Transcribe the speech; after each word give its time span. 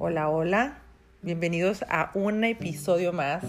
Hola, 0.00 0.30
hola. 0.30 0.78
Bienvenidos 1.22 1.84
a 1.88 2.12
un 2.14 2.44
episodio 2.44 3.12
más 3.12 3.42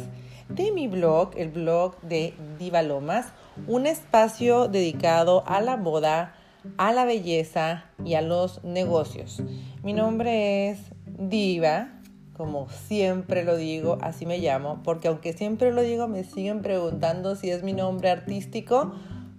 de 0.48 0.72
mi 0.72 0.88
blog, 0.88 1.34
el 1.38 1.50
blog 1.50 2.02
de 2.02 2.34
Diva 2.58 2.82
Lomas, 2.82 3.28
un 3.68 3.86
espacio 3.86 4.68
dedicado 4.68 5.44
a 5.46 5.62
la 5.62 5.78
moda, 5.78 6.34
a 6.78 6.92
la 6.92 7.06
belleza 7.06 7.86
y 8.04 8.16
a 8.16 8.24
los 8.24 8.64
negocios. 8.64 9.44
Mi 9.84 9.94
nombre 9.94 10.70
es 10.70 10.80
Diva, 11.06 11.90
como 12.36 12.68
siempre 12.68 13.44
lo 13.44 13.56
digo, 13.56 14.00
así 14.02 14.26
me 14.26 14.40
llamo, 14.40 14.82
porque 14.84 15.08
aunque 15.08 15.34
siempre 15.34 15.72
lo 15.72 15.84
digo, 15.84 16.08
me 16.08 16.24
siguen 16.24 16.64
preguntando 16.64 17.36
si 17.36 17.52
es 17.52 17.62
mi 17.62 17.74
nombre 17.74 18.10
artístico, 18.10 18.96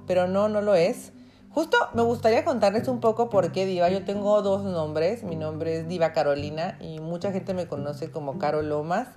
pero 0.07 0.29
no, 0.29 0.49
no 0.49 0.61
lo 0.61 0.77
es. 0.77 1.13
Justo 1.53 1.77
me 1.95 2.03
gustaría 2.03 2.45
contarles 2.45 2.87
un 2.87 3.01
poco 3.01 3.29
por 3.29 3.51
qué 3.51 3.66
Diva. 3.66 3.88
Yo 3.88 4.05
tengo 4.05 4.41
dos 4.41 4.62
nombres. 4.62 5.25
Mi 5.25 5.34
nombre 5.34 5.79
es 5.79 5.88
Diva 5.88 6.12
Carolina 6.12 6.79
y 6.80 7.01
mucha 7.01 7.33
gente 7.33 7.55
me 7.55 7.66
conoce 7.66 8.12
como 8.12 8.38
Caro 8.38 8.62
Lomas, 8.62 9.09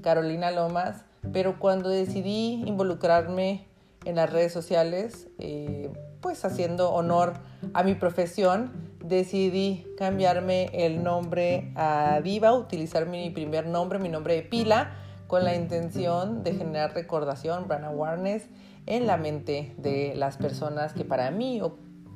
Carolina 0.00 0.52
Lomas. 0.52 1.02
Pero 1.32 1.58
cuando 1.58 1.88
decidí 1.88 2.62
involucrarme 2.64 3.66
en 4.04 4.14
las 4.14 4.30
redes 4.30 4.52
sociales, 4.52 5.26
eh, 5.38 5.92
pues 6.20 6.44
haciendo 6.44 6.92
honor 6.92 7.32
a 7.74 7.82
mi 7.82 7.96
profesión, 7.96 8.70
decidí 9.02 9.84
cambiarme 9.98 10.70
el 10.72 11.02
nombre 11.02 11.72
a 11.74 12.20
Diva, 12.22 12.52
utilizar 12.52 13.06
mi 13.06 13.30
primer 13.30 13.66
nombre, 13.66 13.98
mi 13.98 14.08
nombre 14.08 14.36
de 14.36 14.42
pila, 14.42 14.92
con 15.26 15.42
la 15.42 15.56
intención 15.56 16.44
de 16.44 16.54
generar 16.54 16.94
recordación, 16.94 17.66
brand 17.66 17.84
awareness 17.84 18.46
en 18.86 19.06
la 19.06 19.16
mente 19.16 19.74
de 19.78 20.14
las 20.16 20.36
personas 20.36 20.92
que 20.92 21.04
para 21.04 21.30
mí 21.30 21.60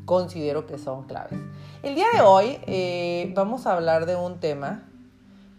considero 0.05 0.67
que 0.67 0.79
son 0.79 1.05
claves. 1.05 1.39
El 1.83 1.95
día 1.95 2.07
de 2.15 2.21
hoy 2.21 2.59
eh, 2.67 3.33
vamos 3.35 3.67
a 3.67 3.75
hablar 3.75 4.07
de 4.07 4.17
un 4.17 4.41
tema 4.41 4.89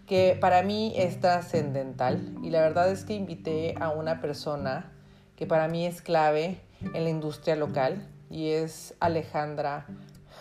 que 0.06 0.38
para 0.40 0.62
mí 0.62 0.94
es 0.96 1.20
trascendental 1.20 2.36
y 2.44 2.50
la 2.50 2.62
verdad 2.62 2.92
es 2.92 3.06
que 3.06 3.14
invité 3.14 3.76
a 3.80 3.90
una 3.90 4.22
persona 4.22 4.92
que 5.36 5.48
para 5.48 5.68
mí 5.68 5.86
es 5.86 6.02
clave 6.02 6.62
en 6.94 7.04
la 7.04 7.10
industria 7.10 7.56
local 7.56 8.08
y 8.30 8.50
es 8.50 8.94
Alejandra 9.00 9.88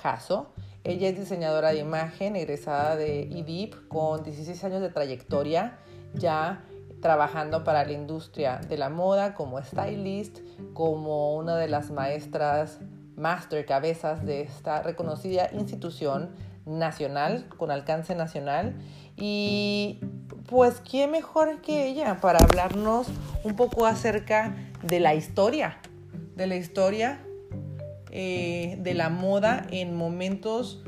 Jasso. 0.03 0.53
Ella 0.85 1.09
es 1.09 1.19
diseñadora 1.19 1.71
de 1.71 1.79
imagen, 1.79 2.37
egresada 2.37 2.97
de 2.97 3.23
IDIP 3.23 3.89
con 3.89 4.23
16 4.23 4.63
años 4.65 4.83
de 4.83 4.91
trayectoria 4.91 5.79
ya 6.15 6.65
trabajando 7.05 7.65
para 7.65 7.85
la 7.85 7.93
industria 7.93 8.63
de 8.67 8.79
la 8.79 8.89
moda 8.89 9.35
como 9.35 9.63
stylist, 9.63 10.39
como 10.73 11.37
una 11.37 11.55
de 11.59 11.69
las 11.69 11.91
maestras 11.91 12.79
master 13.15 13.67
cabezas 13.67 14.25
de 14.25 14.41
esta 14.41 14.81
reconocida 14.81 15.51
institución 15.53 16.31
nacional, 16.65 17.47
con 17.59 17.71
alcance 17.71 18.15
nacional. 18.15 18.75
Y 19.19 20.01
pues, 20.49 20.81
¿quién 20.81 21.11
mejor 21.11 21.61
que 21.61 21.89
ella 21.89 22.23
para 22.23 22.39
hablarnos 22.39 23.09
un 23.43 23.55
poco 23.55 23.85
acerca 23.85 24.57
de 24.83 24.99
la 24.99 25.15
historia, 25.15 25.77
de 26.37 26.47
la 26.47 26.57
historia 26.57 27.21
eh, 28.13 28.79
de 28.81 28.95
la 28.95 29.11
moda 29.11 29.67
en 29.71 29.95
momentos 29.95 30.83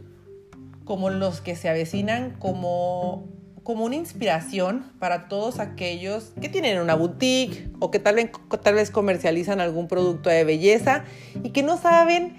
como 0.86 1.10
los 1.10 1.42
que 1.42 1.56
se 1.56 1.68
avecinan, 1.68 2.36
como 2.38 3.35
como 3.66 3.84
una 3.84 3.96
inspiración 3.96 4.92
para 5.00 5.26
todos 5.26 5.58
aquellos 5.58 6.32
que 6.40 6.48
tienen 6.48 6.78
una 6.78 6.94
boutique 6.94 7.68
o 7.80 7.90
que 7.90 7.98
tal 7.98 8.14
vez, 8.14 8.90
comercializan 8.92 9.60
algún 9.60 9.88
producto 9.88 10.30
de 10.30 10.44
belleza 10.44 11.02
y 11.42 11.50
que 11.50 11.64
no 11.64 11.76
saben 11.76 12.36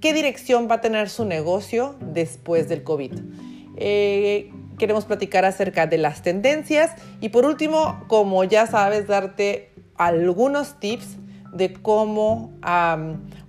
qué 0.00 0.12
dirección 0.12 0.66
va 0.68 0.74
a 0.74 0.80
tener 0.80 1.10
su 1.10 1.24
negocio 1.24 1.94
después 2.00 2.68
del 2.68 2.82
COVID. 2.82 3.12
Eh, 3.76 4.50
queremos 4.78 5.04
platicar 5.04 5.44
acerca 5.44 5.86
de 5.86 5.98
las 5.98 6.22
tendencias 6.22 6.90
y 7.20 7.28
por 7.28 7.44
último, 7.44 8.02
como 8.08 8.42
ya 8.42 8.66
sabes, 8.66 9.06
darte 9.06 9.70
algunos 9.94 10.80
tips 10.80 11.18
de 11.52 11.72
cómo 11.72 12.52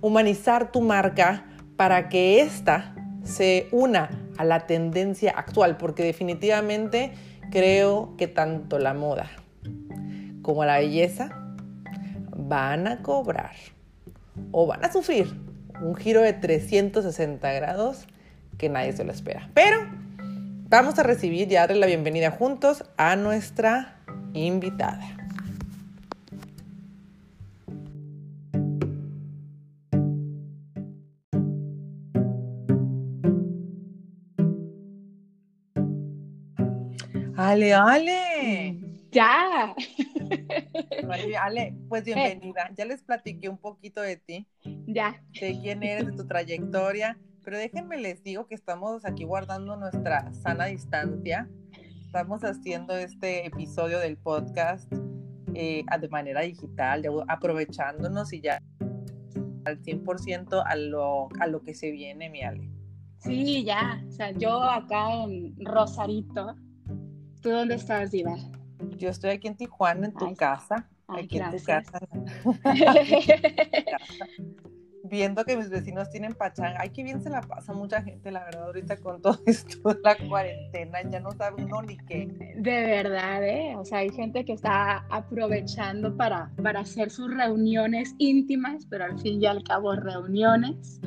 humanizar 0.00 0.70
tu 0.70 0.80
marca 0.80 1.44
para 1.76 2.08
que 2.08 2.40
ésta 2.40 2.94
se 3.24 3.66
una 3.72 4.23
a 4.36 4.44
la 4.44 4.66
tendencia 4.66 5.32
actual, 5.32 5.76
porque 5.76 6.02
definitivamente 6.02 7.12
creo 7.50 8.14
que 8.16 8.26
tanto 8.26 8.78
la 8.78 8.94
moda 8.94 9.30
como 10.42 10.64
la 10.64 10.78
belleza 10.78 11.30
van 12.36 12.86
a 12.86 13.02
cobrar 13.02 13.52
o 14.50 14.66
van 14.66 14.84
a 14.84 14.92
sufrir 14.92 15.32
un 15.80 15.94
giro 15.94 16.20
de 16.20 16.32
360 16.32 17.52
grados 17.52 18.06
que 18.58 18.68
nadie 18.68 18.92
se 18.92 19.04
lo 19.04 19.12
espera. 19.12 19.50
Pero 19.54 19.78
vamos 20.68 20.98
a 20.98 21.02
recibir 21.02 21.50
y 21.50 21.54
darle 21.54 21.76
la 21.76 21.86
bienvenida 21.86 22.30
juntos 22.30 22.84
a 22.96 23.16
nuestra 23.16 23.98
invitada. 24.32 25.23
Ale, 37.54 37.72
Ale. 37.72 38.80
Ya. 39.12 39.72
Ale, 41.40 41.72
pues 41.88 42.02
eh. 42.02 42.14
bienvenida. 42.14 42.68
Ya 42.76 42.84
les 42.84 43.00
platiqué 43.04 43.48
un 43.48 43.58
poquito 43.58 44.00
de 44.00 44.16
ti. 44.16 44.48
Ya. 44.88 45.22
De 45.40 45.56
quién 45.62 45.84
eres, 45.84 46.06
de 46.06 46.12
tu 46.14 46.26
trayectoria. 46.26 47.16
Pero 47.44 47.58
déjenme 47.58 47.96
les 47.98 48.24
digo 48.24 48.48
que 48.48 48.56
estamos 48.56 49.04
aquí 49.04 49.22
guardando 49.22 49.76
nuestra 49.76 50.32
sana 50.32 50.64
distancia. 50.64 51.48
Estamos 52.04 52.42
haciendo 52.42 52.96
este 52.96 53.46
episodio 53.46 54.00
del 54.00 54.16
podcast 54.16 54.92
eh, 55.54 55.84
de 56.00 56.08
manera 56.08 56.40
digital, 56.40 57.04
aprovechándonos 57.28 58.32
y 58.32 58.40
ya 58.40 58.60
al 59.64 59.80
100% 59.80 60.60
a 60.66 60.74
lo, 60.74 61.28
a 61.38 61.46
lo 61.46 61.62
que 61.62 61.74
se 61.74 61.92
viene, 61.92 62.30
mi 62.30 62.42
Ale. 62.42 62.68
Sí, 63.18 63.62
ya. 63.62 64.04
O 64.08 64.10
sea, 64.10 64.32
yo 64.32 64.60
acá 64.60 65.22
en 65.22 65.54
Rosarito, 65.64 66.56
¿Tú 67.44 67.50
dónde 67.50 67.74
estás, 67.74 68.10
Diva? 68.10 68.36
Yo 68.96 69.10
estoy 69.10 69.32
aquí 69.32 69.48
en 69.48 69.54
Tijuana, 69.54 70.06
en 70.06 70.14
tu 70.14 70.34
casa. 70.34 70.88
aquí 71.08 71.38
en 71.38 71.50
tu 71.50 71.62
casa. 71.62 72.00
Viendo 75.02 75.44
que 75.44 75.54
mis 75.54 75.68
vecinos 75.68 76.08
tienen 76.08 76.32
pachanga. 76.32 76.78
Ay, 76.80 76.88
qué 76.88 77.02
bien 77.02 77.20
se 77.20 77.28
la 77.28 77.42
pasa 77.42 77.74
mucha 77.74 78.00
gente, 78.00 78.30
la 78.30 78.44
verdad, 78.44 78.64
ahorita 78.64 78.96
con 78.96 79.20
todo 79.20 79.38
esto 79.46 79.92
de 79.92 80.00
la 80.02 80.16
cuarentena. 80.26 81.02
Ya 81.10 81.20
no 81.20 81.32
sabe 81.32 81.62
uno 81.62 81.82
ni 81.82 81.98
qué. 81.98 82.54
De 82.56 82.86
verdad, 82.86 83.46
¿eh? 83.46 83.76
O 83.76 83.84
sea, 83.84 83.98
hay 83.98 84.08
gente 84.08 84.46
que 84.46 84.54
está 84.54 85.04
aprovechando 85.10 86.16
para, 86.16 86.50
para 86.62 86.80
hacer 86.80 87.10
sus 87.10 87.30
reuniones 87.30 88.14
íntimas, 88.16 88.86
pero 88.86 89.04
al 89.04 89.18
fin 89.20 89.42
y 89.42 89.44
al 89.44 89.62
cabo 89.64 89.94
reuniones. 89.94 90.98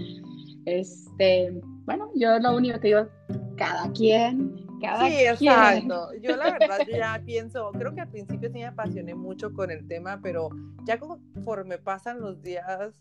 Este, 0.66 1.60
bueno, 1.86 2.12
yo 2.14 2.38
lo 2.38 2.56
único 2.56 2.80
que 2.80 2.90
digo, 2.90 3.08
cada 3.56 3.92
quien 3.94 4.67
sí, 4.80 5.26
exacto. 5.26 6.10
Yo 6.22 6.36
la 6.36 6.52
verdad 6.52 6.80
ya 6.92 7.22
pienso, 7.26 7.72
creo 7.72 7.94
que 7.94 8.02
al 8.02 8.10
principio 8.10 8.50
sí 8.50 8.60
me 8.60 8.66
apasioné 8.66 9.16
mucho 9.16 9.54
con 9.54 9.72
el 9.72 9.88
tema, 9.88 10.20
pero 10.22 10.50
ya 10.86 11.00
conforme 11.00 11.78
pasan 11.78 12.20
los 12.22 12.42
días, 12.42 12.94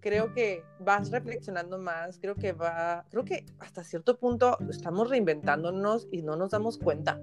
creo 0.00 0.32
que 0.32 0.62
vas 0.80 1.10
reflexionando 1.10 1.78
más, 1.78 2.18
creo 2.18 2.34
que 2.34 2.52
va, 2.52 3.04
creo 3.10 3.24
que 3.24 3.44
hasta 3.58 3.84
cierto 3.84 4.18
punto 4.18 4.56
estamos 4.68 5.10
reinventándonos 5.10 6.08
y 6.10 6.22
no 6.22 6.36
nos 6.36 6.50
damos 6.50 6.78
cuenta. 6.78 7.20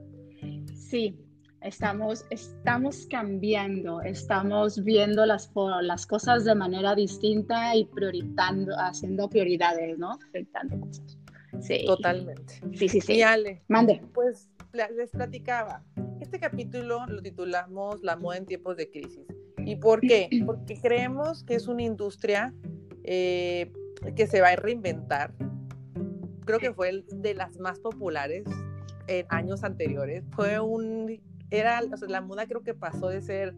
Sí, 0.76 1.18
estamos, 1.62 2.26
estamos 2.30 3.08
cambiando, 3.10 4.02
estamos 4.02 4.84
viendo 4.84 5.26
las, 5.26 5.52
las 5.82 6.06
cosas 6.06 6.44
de 6.44 6.56
manera 6.56 6.96
distinta 6.96 7.76
y 7.76 7.86
prioritando, 7.86 8.74
haciendo 8.78 9.30
prioridades, 9.30 9.98
¿no? 9.98 10.18
Prioritando 10.32 10.80
cosas. 10.82 11.21
Sí. 11.62 11.86
Totalmente. 11.86 12.56
Sí, 12.74 12.90
sí, 12.90 13.02
sí. 13.02 13.14
Y 13.14 13.22
Ale, 13.22 13.64
mande. 13.68 14.02
Pues 14.14 14.50
les 14.74 15.12
platicaba. 15.12 15.84
Este 16.20 16.40
capítulo 16.40 17.06
lo 17.08 17.22
titulamos 17.22 18.02
La 18.04 18.16
moda 18.16 18.38
en 18.38 18.46
tiempos 18.46 18.78
de 18.78 18.90
crisis. 18.90 19.26
¿Y 19.58 19.76
por 19.76 20.02
qué? 20.02 20.30
Porque 20.46 20.80
creemos 20.80 21.44
que 21.44 21.56
es 21.56 21.68
una 21.68 21.84
industria 21.84 22.54
eh, 23.04 23.72
que 24.16 24.28
se 24.28 24.42
va 24.42 24.50
a 24.50 24.56
reinventar. 24.56 25.34
Creo 26.46 26.60
que 26.60 26.74
fue 26.74 27.04
de 27.08 27.34
las 27.34 27.58
más 27.60 27.80
populares 27.80 28.46
en 29.08 29.26
años 29.30 29.64
anteriores. 29.64 30.24
Fue 30.32 30.60
un, 30.60 31.22
era, 31.50 31.82
o 31.92 31.98
sea, 31.98 32.08
la 32.08 32.22
moda 32.22 32.48
creo 32.48 32.64
que 32.64 32.74
pasó 32.74 33.10
de 33.10 33.22
ser 33.22 33.56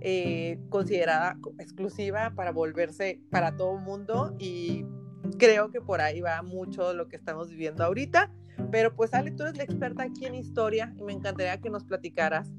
eh, 0.00 0.58
considerada 0.68 1.38
exclusiva 1.58 2.32
para 2.36 2.52
volverse 2.52 3.20
para 3.30 3.56
todo 3.56 3.78
el 3.78 3.82
mundo 3.82 4.36
y 4.38 4.84
creo 5.38 5.70
que 5.70 5.80
por 5.80 6.00
ahí 6.00 6.20
va 6.20 6.42
mucho 6.42 6.92
lo 6.94 7.08
que 7.08 7.16
estamos 7.16 7.48
viviendo 7.48 7.84
ahorita. 7.84 8.30
Pero 8.70 8.94
pues 8.94 9.12
Ale, 9.14 9.30
tú 9.30 9.42
eres 9.42 9.56
la 9.56 9.64
experta 9.64 10.04
aquí 10.04 10.24
en 10.24 10.34
historia 10.34 10.92
y 10.96 11.02
me 11.02 11.12
encantaría 11.12 11.60
que 11.60 11.70
nos 11.70 11.84
platicaras 11.84 12.50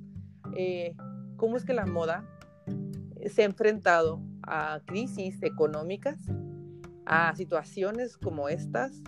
eh, 0.55 0.95
cómo 1.37 1.57
es 1.57 1.65
que 1.65 1.73
la 1.73 1.85
moda 1.85 2.23
se 3.29 3.41
ha 3.41 3.45
enfrentado 3.45 4.21
a 4.43 4.81
crisis 4.85 5.41
económicas, 5.43 6.19
a 7.05 7.35
situaciones 7.35 8.17
como 8.17 8.47
estas, 8.47 9.01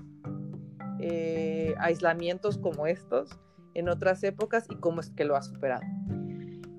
eh, 1.00 1.76
aislamientos 1.80 2.58
como 2.58 2.88
estos, 2.88 3.30
en 3.74 3.88
otras 3.88 4.24
épocas 4.24 4.66
y 4.70 4.76
cómo 4.76 5.00
es 5.00 5.10
que 5.12 5.26
lo 5.26 5.36
ha 5.36 5.42
superado. 5.42 5.84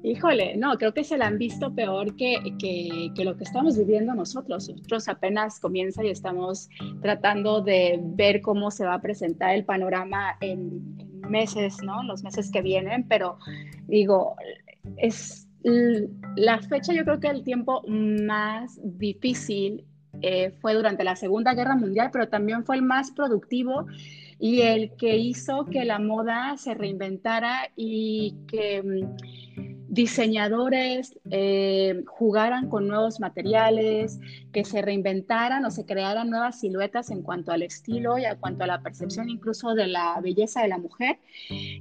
Híjole, 0.03 0.57
no, 0.57 0.77
creo 0.79 0.95
que 0.95 1.05
se 1.05 1.19
la 1.19 1.27
han 1.27 1.37
visto 1.37 1.75
peor 1.75 2.17
que, 2.17 2.39
que, 2.59 3.25
lo 3.25 3.37
que 3.37 3.45
estamos 3.45 3.77
viviendo 3.77 4.15
nosotros. 4.15 4.69
Nosotros 4.69 5.09
apenas 5.09 5.61
comienza 5.61 6.03
y 6.03 6.09
estamos 6.09 6.69
tratando 7.03 7.61
de 7.61 7.99
ver 8.03 8.41
cómo 8.41 8.71
se 8.71 8.87
va 8.87 8.95
a 8.95 9.01
presentar 9.01 9.55
el 9.55 9.65
panorama 9.65 10.37
en, 10.41 10.97
en 10.99 11.31
meses, 11.31 11.83
¿no? 11.83 12.03
Los 12.03 12.23
meses 12.23 12.51
que 12.51 12.63
vienen, 12.63 13.07
pero 13.09 13.39
digo, 13.89 14.37
es 14.97 15.47
la 15.63 16.61
fecha, 16.63 16.95
yo 16.95 17.05
creo 17.05 17.21
que 17.21 17.29
el 17.29 17.45
tiempo 17.45 17.83
más 17.87 18.81
difícil 18.83 19.85
eh, 20.23 20.51
fue 20.61 20.75
durante 20.75 21.05
la 21.05 21.17
Segunda 21.17 21.55
Guerra 21.55 21.77
Mundial, 21.77 22.11
pero 22.13 22.29
también 22.29 22.65
fue 22.65 22.77
el 22.77 22.83
más 22.83 23.11
productivo 23.11 23.87
y 24.39 24.63
el 24.63 24.93
que 24.97 25.17
hizo 25.17 25.67
que 25.67 25.85
la 25.85 25.99
moda 25.99 26.57
se 26.57 26.75
reinventara 26.75 27.71
y 27.77 28.35
que 28.49 28.83
mm, 28.83 29.80
diseñadores 29.91 31.19
eh, 31.31 32.05
jugaran 32.07 32.69
con 32.69 32.87
nuevos 32.87 33.19
materiales, 33.19 34.21
que 34.53 34.65
se 34.65 34.83
reinventaran 34.83 35.65
o 35.65 35.71
se 35.71 35.85
crearan 35.85 36.31
nuevas 36.31 36.61
siluetas 36.61 37.11
en 37.11 37.23
cuanto 37.23 37.51
al 37.51 37.63
estilo 37.63 38.17
y 38.17 38.25
en 38.25 38.37
cuanto 38.37 38.65
a 38.65 38.69
la 38.69 38.83
percepción 38.83 39.29
incluso 39.29 39.75
de 39.75 39.89
la 39.89 40.19
belleza 40.23 40.63
de 40.63 40.69
la 40.69 40.79
mujer. 40.79 41.19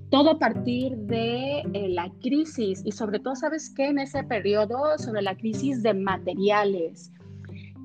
Todo 0.09 0.31
a 0.31 0.39
partir 0.39 0.97
de 0.97 1.59
eh, 1.73 1.89
la 1.89 2.11
crisis 2.19 2.81
y 2.83 2.91
sobre 2.91 3.19
todo, 3.19 3.35
¿sabes 3.35 3.71
qué? 3.75 3.85
En 3.85 3.99
ese 3.99 4.23
periodo, 4.23 4.97
sobre 4.97 5.21
la 5.21 5.37
crisis 5.37 5.83
de 5.83 5.93
materiales. 5.93 7.11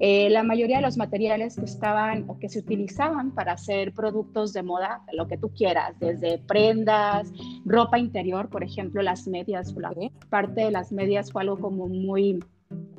Eh, 0.01 0.29
la 0.31 0.43
mayoría 0.43 0.77
de 0.77 0.83
los 0.83 0.97
materiales 0.97 1.57
que 1.57 1.65
estaban 1.65 2.25
o 2.29 2.39
que 2.39 2.49
se 2.49 2.59
utilizaban 2.59 3.31
para 3.33 3.53
hacer 3.53 3.93
productos 3.93 4.53
de 4.53 4.63
moda, 4.63 5.03
lo 5.13 5.29
que 5.29 5.39
tú 5.39 5.51
quieras, 5.51 5.99
desde 6.01 6.39
prendas, 6.39 7.33
ropa 7.65 7.99
interior, 7.99 8.49
por 8.49 8.65
ejemplo, 8.65 9.03
las 9.03 9.29
medias, 9.29 9.73
la 9.75 9.93
parte 10.29 10.63
de 10.63 10.71
las 10.71 10.91
medias 10.91 11.31
fue 11.31 11.43
algo 11.43 11.59
como 11.59 11.89
muy... 11.89 12.41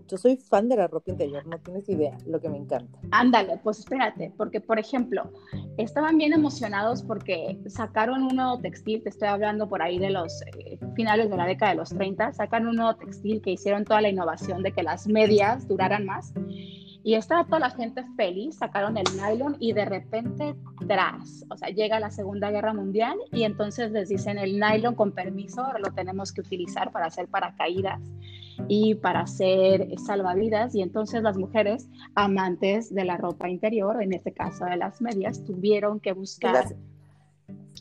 Yo 0.08 0.18
soy 0.18 0.38
fan 0.38 0.70
de 0.70 0.78
la 0.78 0.88
ropa 0.88 1.12
interior, 1.12 1.46
no 1.48 1.58
tienes 1.58 1.90
idea 1.90 2.16
lo 2.28 2.40
que 2.40 2.48
me 2.48 2.58
encanta. 2.58 2.98
Ándale, 3.12 3.60
pues 3.64 3.80
espérate, 3.80 4.32
porque 4.38 4.62
por 4.62 4.80
ejemplo, 4.80 5.32
estaban 5.78 6.18
bien 6.18 6.32
emocionados 6.32 7.02
porque 7.02 7.60
sacaron 7.68 8.22
un 8.22 8.36
nuevo 8.36 8.60
textil, 8.60 9.02
te 9.02 9.10
estoy 9.10 9.28
hablando 9.28 9.68
por 9.68 9.82
ahí 9.82 9.98
de 9.98 10.12
los 10.12 10.44
eh, 10.44 10.78
finales 10.96 11.30
de 11.30 11.36
la 11.36 11.48
década 11.48 11.72
de 11.72 11.78
los 11.78 11.90
30, 11.90 12.34
sacaron 12.34 12.70
un 12.70 12.76
nuevo 12.76 12.96
textil 12.96 13.42
que 13.42 13.52
hicieron 13.52 13.84
toda 13.84 14.00
la 14.00 14.10
innovación 14.10 14.62
de 14.62 14.72
que 14.72 14.84
las 14.84 15.08
medias 15.08 15.68
duraran 15.68 16.06
más 16.06 16.34
y 17.06 17.14
estaba 17.14 17.46
toda 17.46 17.60
la 17.60 17.70
gente 17.70 18.04
feliz, 18.16 18.56
sacaron 18.56 18.98
el 18.98 19.06
nylon 19.16 19.58
y 19.60 19.74
de 19.74 19.86
repente, 19.86 20.56
tras, 20.88 21.46
o 21.52 21.56
sea, 21.56 21.70
llega 21.70 22.00
la 22.00 22.10
Segunda 22.10 22.50
Guerra 22.50 22.74
Mundial 22.74 23.16
y 23.32 23.44
entonces 23.44 23.92
les 23.92 24.10
dicen 24.10 24.40
el 24.40 24.60
nylon 24.60 24.96
con 24.96 25.12
permiso, 25.12 25.68
lo 25.78 25.92
tenemos 25.94 26.34
que 26.34 26.42
utilizar 26.42 26.92
para 26.92 27.06
hacer 27.06 27.28
paracaídas 27.28 28.02
y 28.68 28.96
para 28.96 29.20
hacer 29.20 29.88
salvavidas. 30.00 30.74
Y 30.74 30.82
entonces 30.82 31.22
las 31.22 31.38
mujeres 31.38 31.88
amantes 32.16 32.92
de 32.92 33.06
la 33.06 33.18
ropa 33.18 33.50
interior, 33.50 34.02
en 34.02 34.14
este 34.14 34.34
caso 34.34 34.66
de 34.66 34.78
las 34.78 35.00
medias, 35.00 35.46
tuvieron 35.46 36.00
que 36.00 36.12
buscar 36.12 36.76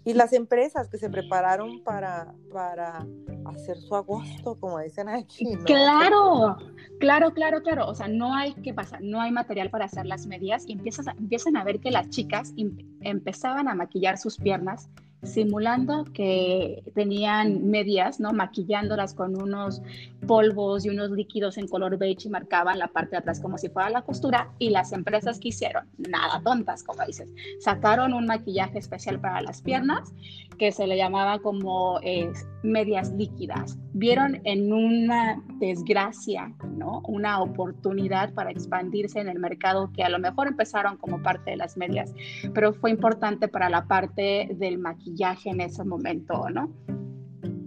y 0.05 0.15
las 0.15 0.33
empresas 0.33 0.89
que 0.89 0.99
se 0.99 1.09
prepararon 1.09 1.83
para, 1.83 2.35
para 2.53 3.07
hacer 3.47 3.77
su 3.77 3.95
agosto, 3.95 4.59
como 4.59 4.79
dicen 4.81 5.09
aquí. 5.09 5.57
Claro, 5.65 6.57
claro, 6.99 7.33
claro, 7.33 7.63
claro. 7.63 7.87
O 7.87 7.95
sea, 7.95 8.09
no 8.09 8.35
hay, 8.35 8.55
¿qué 8.55 8.75
pasa? 8.75 8.99
No 9.01 9.21
hay 9.21 9.31
material 9.31 9.71
para 9.71 9.85
hacer 9.85 10.07
las 10.07 10.27
medias 10.27 10.65
y 10.67 10.73
empiezas 10.73 11.07
empiezan 11.19 11.57
a 11.57 11.65
ver 11.65 11.81
que 11.81 11.91
las 11.91 12.09
chicas 12.11 12.53
empezaban 13.01 13.69
a 13.69 13.75
maquillar 13.75 14.19
sus 14.19 14.39
piernas 14.39 14.89
simulando 15.25 16.05
que 16.13 16.83
tenían 16.95 17.71
medias, 17.71 18.21
¿no? 18.21 18.33
Maquillándolas 18.33 19.15
con 19.15 19.41
unos 19.41 19.83
polvos 20.27 20.85
y 20.85 20.91
unos 20.91 21.11
líquidos 21.11 21.59
en 21.59 21.69
color 21.69 21.97
beige 21.99 22.29
y 22.29 22.31
marcaban 22.31 22.79
la 22.79 22.89
parte 22.89 23.13
de 23.13 23.19
atrás 23.19 23.41
como 23.41 23.59
si 23.59 23.69
fuera 23.69 23.91
la 23.91 24.03
costura. 24.03 24.51
Y 24.59 24.71
las 24.71 24.93
empresas 24.93 25.39
que 25.39 25.49
hicieron, 25.49 25.87
nada 25.99 26.41
tontas, 26.43 26.83
como 26.83 27.05
dices, 27.07 27.33
sacaron 27.61 28.13
un 28.13 28.27
maquillaje 28.27 28.79
especial 28.79 29.21
para 29.21 29.41
las 29.41 29.63
piernas 29.63 30.13
que 30.59 30.73
se 30.73 30.87
le 30.87 30.97
llamaba 30.97 31.41
como 31.41 31.99
eh, 32.03 32.31
medias 32.63 33.13
líquidas. 33.13 33.79
Vieron 33.93 34.41
en 34.45 34.73
una 34.73 35.43
desgracia, 35.59 36.53
¿no? 36.77 37.03
Una 37.07 37.41
oportunidad 37.41 38.33
para 38.35 38.51
expandirse 38.51 39.21
en 39.21 39.29
el 39.29 39.39
mercado 39.39 39.91
que 39.93 40.03
a 40.03 40.09
lo 40.09 40.19
mejor 40.19 40.49
empezaron 40.49 40.97
como 40.97 41.23
parte 41.23 41.53
de 41.53 41.57
las 41.57 41.77
medias, 41.77 42.15
pero 42.55 42.73
fue 42.73 42.91
importante 42.91 43.49
para 43.49 43.69
la 43.69 43.87
parte 43.87 44.51
del 44.55 44.79
maquillaje 44.79 45.14
en 45.45 45.61
ese 45.61 45.85
momento, 45.85 46.49
¿no? 46.51 46.73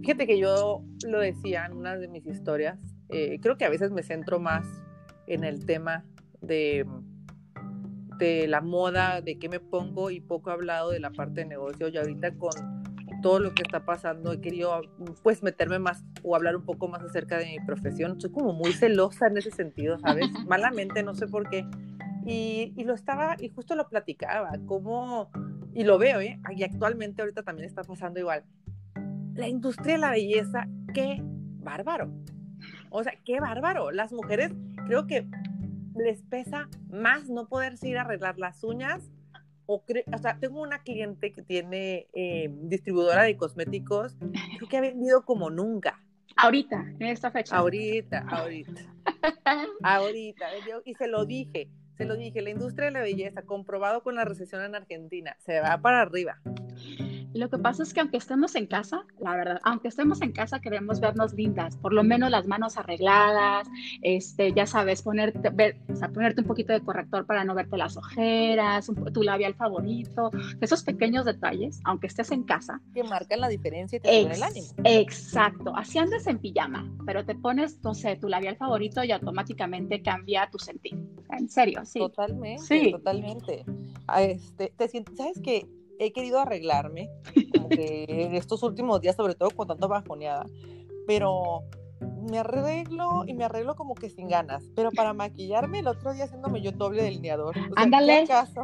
Fíjate 0.02 0.26
que 0.26 0.38
yo 0.38 0.82
lo 1.06 1.20
decía 1.20 1.66
en 1.66 1.72
una 1.72 1.96
de 1.96 2.08
mis 2.08 2.26
historias, 2.26 2.78
eh, 3.08 3.38
creo 3.40 3.56
que 3.56 3.64
a 3.64 3.70
veces 3.70 3.90
me 3.90 4.02
centro 4.02 4.38
más 4.38 4.66
en 5.26 5.44
el 5.44 5.66
tema 5.66 6.04
de, 6.40 6.86
de 8.18 8.46
la 8.48 8.60
moda, 8.60 9.20
de 9.20 9.38
qué 9.38 9.48
me 9.48 9.60
pongo 9.60 10.10
y 10.10 10.20
poco 10.20 10.50
he 10.50 10.52
hablado 10.52 10.90
de 10.90 11.00
la 11.00 11.10
parte 11.10 11.40
de 11.40 11.46
negocio 11.46 11.88
y 11.88 11.96
ahorita 11.96 12.34
con 12.36 12.52
todo 13.22 13.40
lo 13.40 13.52
que 13.52 13.62
está 13.62 13.84
pasando, 13.84 14.32
he 14.32 14.40
querido 14.40 14.80
pues 15.22 15.42
meterme 15.42 15.78
más 15.78 16.04
o 16.22 16.36
hablar 16.36 16.54
un 16.54 16.64
poco 16.64 16.86
más 16.88 17.02
acerca 17.02 17.38
de 17.38 17.46
mi 17.46 17.66
profesión. 17.66 18.20
Soy 18.20 18.30
como 18.30 18.52
muy 18.52 18.72
celosa 18.72 19.26
en 19.26 19.38
ese 19.38 19.50
sentido, 19.50 19.98
¿sabes? 19.98 20.26
Malamente, 20.46 21.02
no 21.02 21.14
sé 21.14 21.26
por 21.26 21.48
qué. 21.50 21.66
Y, 22.24 22.72
y 22.76 22.84
lo 22.84 22.94
estaba, 22.94 23.36
y 23.40 23.48
justo 23.48 23.74
lo 23.74 23.88
platicaba, 23.88 24.52
como, 24.66 25.30
y 25.78 25.84
lo 25.84 25.96
veo, 25.96 26.20
¿eh? 26.20 26.40
Y 26.56 26.64
actualmente 26.64 27.22
ahorita 27.22 27.44
también 27.44 27.68
está 27.68 27.84
pasando 27.84 28.18
igual. 28.18 28.42
La 29.34 29.46
industria 29.46 29.94
de 29.94 30.00
la 30.00 30.10
belleza, 30.10 30.66
qué 30.92 31.20
bárbaro. 31.22 32.10
O 32.90 33.04
sea, 33.04 33.12
qué 33.24 33.38
bárbaro. 33.38 33.92
Las 33.92 34.12
mujeres 34.12 34.50
creo 34.88 35.06
que 35.06 35.28
les 35.94 36.20
pesa 36.22 36.68
más 36.90 37.28
no 37.28 37.46
poderse 37.46 37.88
ir 37.88 37.96
a 37.96 38.00
arreglar 38.00 38.38
las 38.38 38.64
uñas 38.64 39.08
o, 39.66 39.84
o 40.12 40.18
sea, 40.18 40.36
tengo 40.40 40.62
una 40.62 40.82
cliente 40.82 41.30
que 41.30 41.42
tiene 41.42 42.08
eh, 42.12 42.52
distribuidora 42.62 43.22
de 43.22 43.36
cosméticos, 43.36 44.16
creo 44.56 44.68
que 44.68 44.78
ha 44.78 44.80
vendido 44.80 45.24
como 45.24 45.48
nunca. 45.48 46.02
Ahorita, 46.34 46.86
en 46.98 47.06
esta 47.06 47.30
fecha. 47.30 47.56
Ahorita, 47.56 48.26
ahorita. 48.28 48.80
ahorita. 49.84 50.46
Y 50.84 50.94
se 50.94 51.06
lo 51.06 51.24
dije, 51.24 51.68
se 51.98 52.04
lo 52.04 52.16
dije, 52.16 52.40
la 52.42 52.50
industria 52.50 52.86
de 52.86 52.92
la 52.92 53.00
belleza, 53.00 53.42
comprobado 53.42 54.04
con 54.04 54.14
la 54.14 54.24
recesión 54.24 54.62
en 54.62 54.76
Argentina, 54.76 55.34
se 55.40 55.60
va 55.60 55.78
para 55.78 56.00
arriba. 56.00 56.40
Lo 57.34 57.50
que 57.50 57.58
pasa 57.58 57.82
es 57.82 57.92
que 57.92 58.00
aunque 58.00 58.16
estemos 58.16 58.54
en 58.54 58.66
casa, 58.66 59.04
la 59.18 59.36
verdad, 59.36 59.60
aunque 59.62 59.88
estemos 59.88 60.22
en 60.22 60.32
casa 60.32 60.60
queremos 60.60 61.00
vernos 61.00 61.34
lindas, 61.34 61.76
por 61.76 61.92
lo 61.92 62.02
menos 62.02 62.30
las 62.30 62.46
manos 62.46 62.76
arregladas, 62.76 63.68
este, 64.02 64.52
ya 64.52 64.66
sabes, 64.66 65.02
ponerte, 65.02 65.48
o 65.88 65.96
sea, 65.96 66.08
ponerte 66.08 66.40
un 66.40 66.46
poquito 66.46 66.72
de 66.72 66.80
corrector 66.80 67.26
para 67.26 67.44
no 67.44 67.54
verte 67.54 67.76
las 67.76 67.96
ojeras, 67.96 68.90
tu 69.12 69.22
labial 69.22 69.54
favorito, 69.54 70.30
esos 70.60 70.82
pequeños 70.82 71.24
detalles, 71.24 71.80
aunque 71.84 72.06
estés 72.06 72.30
en 72.30 72.44
casa. 72.44 72.80
Que 72.94 73.04
marcan 73.04 73.40
la 73.40 73.48
diferencia 73.48 73.96
y 73.96 74.00
te 74.00 74.08
ponen 74.08 74.32
el 74.32 74.42
ánimo. 74.42 74.66
Exacto, 74.84 75.76
así 75.76 75.98
andas 75.98 76.26
en 76.26 76.38
pijama, 76.38 76.90
pero 77.04 77.24
te 77.24 77.34
pones, 77.34 77.82
no 77.82 77.94
sé, 77.94 78.16
tu 78.16 78.28
labial 78.28 78.56
favorito 78.56 79.04
y 79.04 79.12
automáticamente 79.12 80.02
cambia 80.02 80.48
tu 80.50 80.58
sentir. 80.58 80.98
En 81.30 81.48
serio, 81.48 81.84
sí. 81.84 81.98
Totalmente, 81.98 82.62
sí. 82.62 82.90
totalmente. 82.90 83.64
Ah, 84.06 84.22
este, 84.22 84.72
te 84.76 84.88
sientes, 84.88 85.16
¿sabes 85.16 85.40
qué? 85.42 85.66
He 85.98 86.12
querido 86.12 86.40
arreglarme, 86.40 87.10
como 87.54 87.68
que 87.68 88.04
en 88.08 88.34
estos 88.34 88.62
últimos 88.62 89.00
días, 89.00 89.16
sobre 89.16 89.34
todo 89.34 89.50
con 89.50 89.68
tanto 89.68 89.88
bajoneada, 89.88 90.46
pero 91.06 91.64
me 92.30 92.38
arreglo 92.38 93.24
y 93.26 93.34
me 93.34 93.44
arreglo 93.44 93.74
como 93.74 93.94
que 93.94 94.10
sin 94.10 94.28
ganas, 94.28 94.62
pero 94.76 94.90
para 94.90 95.12
maquillarme 95.12 95.80
el 95.80 95.88
otro 95.88 96.12
día 96.12 96.24
haciéndome 96.24 96.60
yo 96.60 96.72
doble 96.72 97.02
delineador. 97.02 97.56
Ándale. 97.76 98.26
ya 98.28 98.40
acaso? 98.40 98.62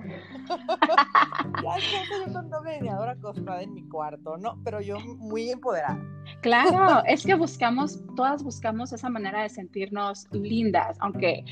ya 1.62 1.76
yo 1.78 2.32
con 2.32 2.50
doble 2.50 2.72
delineador 2.72 3.08
acostada 3.08 3.62
en 3.62 3.74
mi 3.74 3.88
cuarto, 3.88 4.36
¿no? 4.36 4.60
Pero 4.64 4.80
yo 4.80 4.98
muy 5.00 5.50
empoderada. 5.50 5.98
Claro, 6.40 7.02
es 7.06 7.24
que 7.24 7.34
buscamos, 7.34 8.02
todas 8.16 8.42
buscamos 8.42 8.92
esa 8.92 9.08
manera 9.08 9.42
de 9.42 9.48
sentirnos 9.48 10.26
lindas, 10.32 10.96
aunque, 11.00 11.44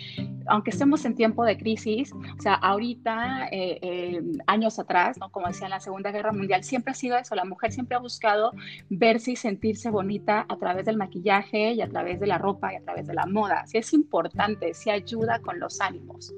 aunque 0.47 0.71
estemos 0.71 1.05
en 1.05 1.15
tiempo 1.15 1.45
de 1.45 1.57
crisis, 1.57 2.13
o 2.13 2.43
sea, 2.43 2.55
ahorita, 2.55 3.49
eh, 3.51 3.79
eh, 3.83 4.23
años 4.47 4.79
atrás, 4.79 5.19
¿no? 5.19 5.31
como 5.31 5.49
decía 5.49 5.67
en 5.67 5.71
la 5.71 5.81
Segunda 5.81 6.11
Guerra 6.11 6.33
Mundial, 6.33 6.65
siempre 6.65 6.93
ha 6.93 6.95
sido 6.95 7.17
eso, 7.17 7.35
la 7.35 7.45
mujer 7.45 7.73
siempre 7.73 7.97
ha 7.97 8.01
buscado 8.01 8.53
verse 8.89 9.33
y 9.33 9.37
sentirse 9.37 9.91
bonita 9.91 10.47
a 10.49 10.57
través 10.57 10.85
del 10.85 10.97
maquillaje 10.97 11.73
y 11.73 11.83
a 11.83 11.89
través 11.89 12.21
de 12.21 12.27
la 12.27 12.39
ropa 12.39 12.73
y 12.73 12.77
a 12.77 12.83
través 12.83 13.07
de 13.07 13.15
la 13.15 13.27
moda. 13.27 13.67
Sí 13.67 13.79
es 13.79 13.93
importante, 13.93 14.75
sí 14.75 14.91
ayuda 14.91 15.41
con 15.41 15.59
los 15.59 15.81
ánimos. 15.81 16.33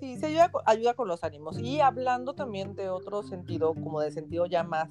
Sí, 0.00 0.16
se 0.16 0.26
ayuda, 0.26 0.50
ayuda 0.66 0.94
con 0.94 1.08
los 1.08 1.24
ánimos. 1.24 1.58
Y 1.58 1.80
hablando 1.80 2.34
también 2.34 2.74
de 2.74 2.90
otro 2.90 3.22
sentido, 3.22 3.74
como 3.74 4.00
de 4.00 4.10
sentido 4.10 4.46
ya 4.46 4.62
más 4.62 4.90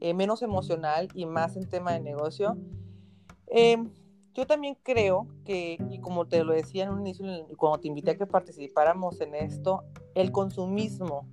eh, 0.00 0.14
menos 0.14 0.42
emocional 0.42 1.08
y 1.14 1.26
más 1.26 1.56
en 1.56 1.68
tema 1.68 1.92
de 1.92 2.00
negocio. 2.00 2.56
Yo 4.34 4.46
también 4.46 4.76
creo 4.82 5.26
que, 5.44 5.76
y 5.90 5.98
como 5.98 6.26
te 6.26 6.44
lo 6.44 6.52
decía 6.52 6.84
en 6.84 6.90
un 6.90 7.00
inicio, 7.00 7.26
cuando 7.56 7.80
te 7.80 7.88
invité 7.88 8.12
a 8.12 8.16
que 8.16 8.26
participáramos 8.26 9.20
en 9.20 9.34
esto, 9.34 9.84
el 10.14 10.30
consumismo, 10.30 11.26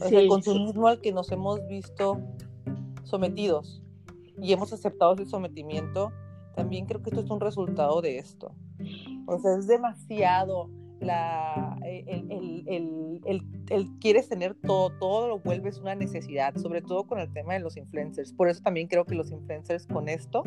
el 0.00 0.28
consumismo 0.28 0.86
al 0.86 1.00
que 1.00 1.12
nos 1.12 1.30
hemos 1.32 1.66
visto 1.66 2.20
sometidos 3.02 3.82
y 4.40 4.52
hemos 4.52 4.72
aceptado 4.72 5.14
ese 5.14 5.26
sometimiento, 5.26 6.12
también 6.54 6.86
creo 6.86 7.02
que 7.02 7.10
esto 7.10 7.22
es 7.22 7.30
un 7.30 7.40
resultado 7.40 8.00
de 8.00 8.18
esto. 8.18 8.52
O 9.26 9.38
sea, 9.38 9.56
es 9.56 9.66
demasiado 9.66 10.70
la, 11.00 11.78
el, 11.84 12.30
el, 12.30 12.64
el, 13.24 13.42
el, 13.68 13.98
quieres 13.98 14.28
tener 14.28 14.54
todo, 14.54 14.90
todo 14.98 15.28
lo 15.28 15.38
vuelves 15.40 15.78
una 15.78 15.94
necesidad, 15.94 16.54
sobre 16.56 16.82
todo 16.82 17.04
con 17.04 17.18
el 17.18 17.32
tema 17.32 17.54
de 17.54 17.60
los 17.60 17.76
influencers. 17.76 18.32
Por 18.32 18.48
eso 18.48 18.62
también 18.62 18.86
creo 18.86 19.04
que 19.04 19.14
los 19.14 19.30
influencers 19.30 19.86
con 19.86 20.08
esto 20.08 20.44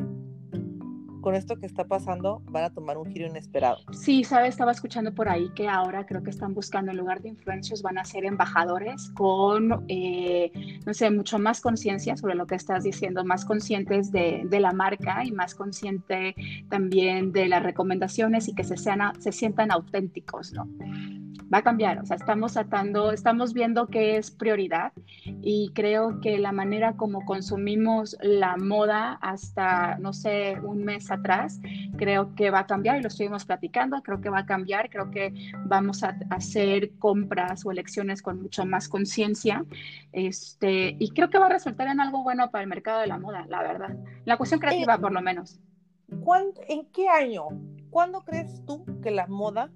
con 1.27 1.35
esto 1.35 1.59
que 1.59 1.65
está 1.65 1.83
pasando 1.83 2.41
van 2.45 2.63
a 2.63 2.69
tomar 2.69 2.97
un 2.97 3.05
giro 3.05 3.27
inesperado. 3.27 3.79
Sí, 3.91 4.23
sabes, 4.23 4.51
estaba 4.51 4.71
escuchando 4.71 5.13
por 5.13 5.27
ahí 5.27 5.49
que 5.55 5.67
ahora 5.67 6.05
creo 6.05 6.23
que 6.23 6.29
están 6.29 6.53
buscando 6.53 6.91
en 6.91 6.97
lugar 6.97 7.21
de 7.21 7.27
influencers 7.27 7.81
van 7.81 7.97
a 7.97 8.05
ser 8.05 8.23
embajadores 8.23 9.09
con, 9.13 9.83
eh, 9.89 10.53
no 10.85 10.93
sé, 10.93 11.11
mucho 11.11 11.37
más 11.37 11.59
conciencia 11.59 12.15
sobre 12.15 12.35
lo 12.35 12.47
que 12.47 12.55
estás 12.55 12.85
diciendo, 12.85 13.25
más 13.25 13.43
conscientes 13.43 14.09
de, 14.09 14.43
de, 14.45 14.59
la 14.61 14.71
marca 14.71 15.25
y 15.25 15.33
más 15.33 15.53
consciente 15.53 16.33
también 16.69 17.33
de 17.33 17.49
las 17.49 17.61
recomendaciones 17.61 18.47
y 18.47 18.55
que 18.55 18.63
se, 18.63 18.77
sean, 18.77 19.21
se 19.21 19.33
sientan 19.33 19.69
auténticos, 19.69 20.53
¿no? 20.53 20.65
Va 21.53 21.59
a 21.59 21.61
cambiar, 21.61 21.99
o 21.99 22.05
sea, 22.05 22.17
estamos 22.17 22.57
atando, 22.57 23.11
estamos 23.11 23.53
viendo 23.53 23.87
que 23.87 24.17
es 24.17 24.31
prioridad 24.31 24.91
y 25.41 25.71
creo 25.73 26.19
que 26.19 26.37
la 26.37 26.51
manera 26.51 26.93
como 26.97 27.25
consumimos 27.25 28.17
la 28.21 28.57
moda 28.57 29.13
hasta, 29.21 29.97
no 29.99 30.13
sé, 30.13 30.57
un 30.61 30.83
mes 30.83 31.09
atrás, 31.11 31.59
creo 31.97 32.35
que 32.35 32.49
va 32.49 32.59
a 32.59 32.67
cambiar 32.67 32.97
y 32.97 33.01
lo 33.01 33.07
estuvimos 33.07 33.45
platicando, 33.45 34.01
creo 34.01 34.21
que 34.21 34.29
va 34.29 34.39
a 34.39 34.45
cambiar, 34.45 34.89
creo 34.89 35.11
que 35.11 35.33
vamos 35.65 36.03
a 36.03 36.17
hacer 36.29 36.91
compras 36.99 37.65
o 37.65 37.71
elecciones 37.71 38.21
con 38.21 38.41
mucho 38.41 38.65
más 38.65 38.89
conciencia 38.89 39.65
este, 40.11 40.95
y 40.99 41.09
creo 41.11 41.29
que 41.29 41.39
va 41.39 41.47
a 41.47 41.49
resultar 41.49 41.87
en 41.87 42.01
algo 42.01 42.23
bueno 42.23 42.51
para 42.51 42.63
el 42.63 42.69
mercado 42.69 42.99
de 43.01 43.07
la 43.07 43.17
moda, 43.17 43.45
la 43.47 43.61
verdad, 43.61 43.95
la 44.25 44.37
cuestión 44.37 44.59
creativa 44.59 44.97
por 44.97 45.11
lo 45.11 45.21
menos. 45.21 45.59
¿En 46.67 46.85
qué 46.91 47.09
año? 47.09 47.47
¿Cuándo 47.89 48.23
crees 48.23 48.63
tú 48.65 48.85
que 49.01 49.11
la 49.11 49.27
moda 49.27 49.71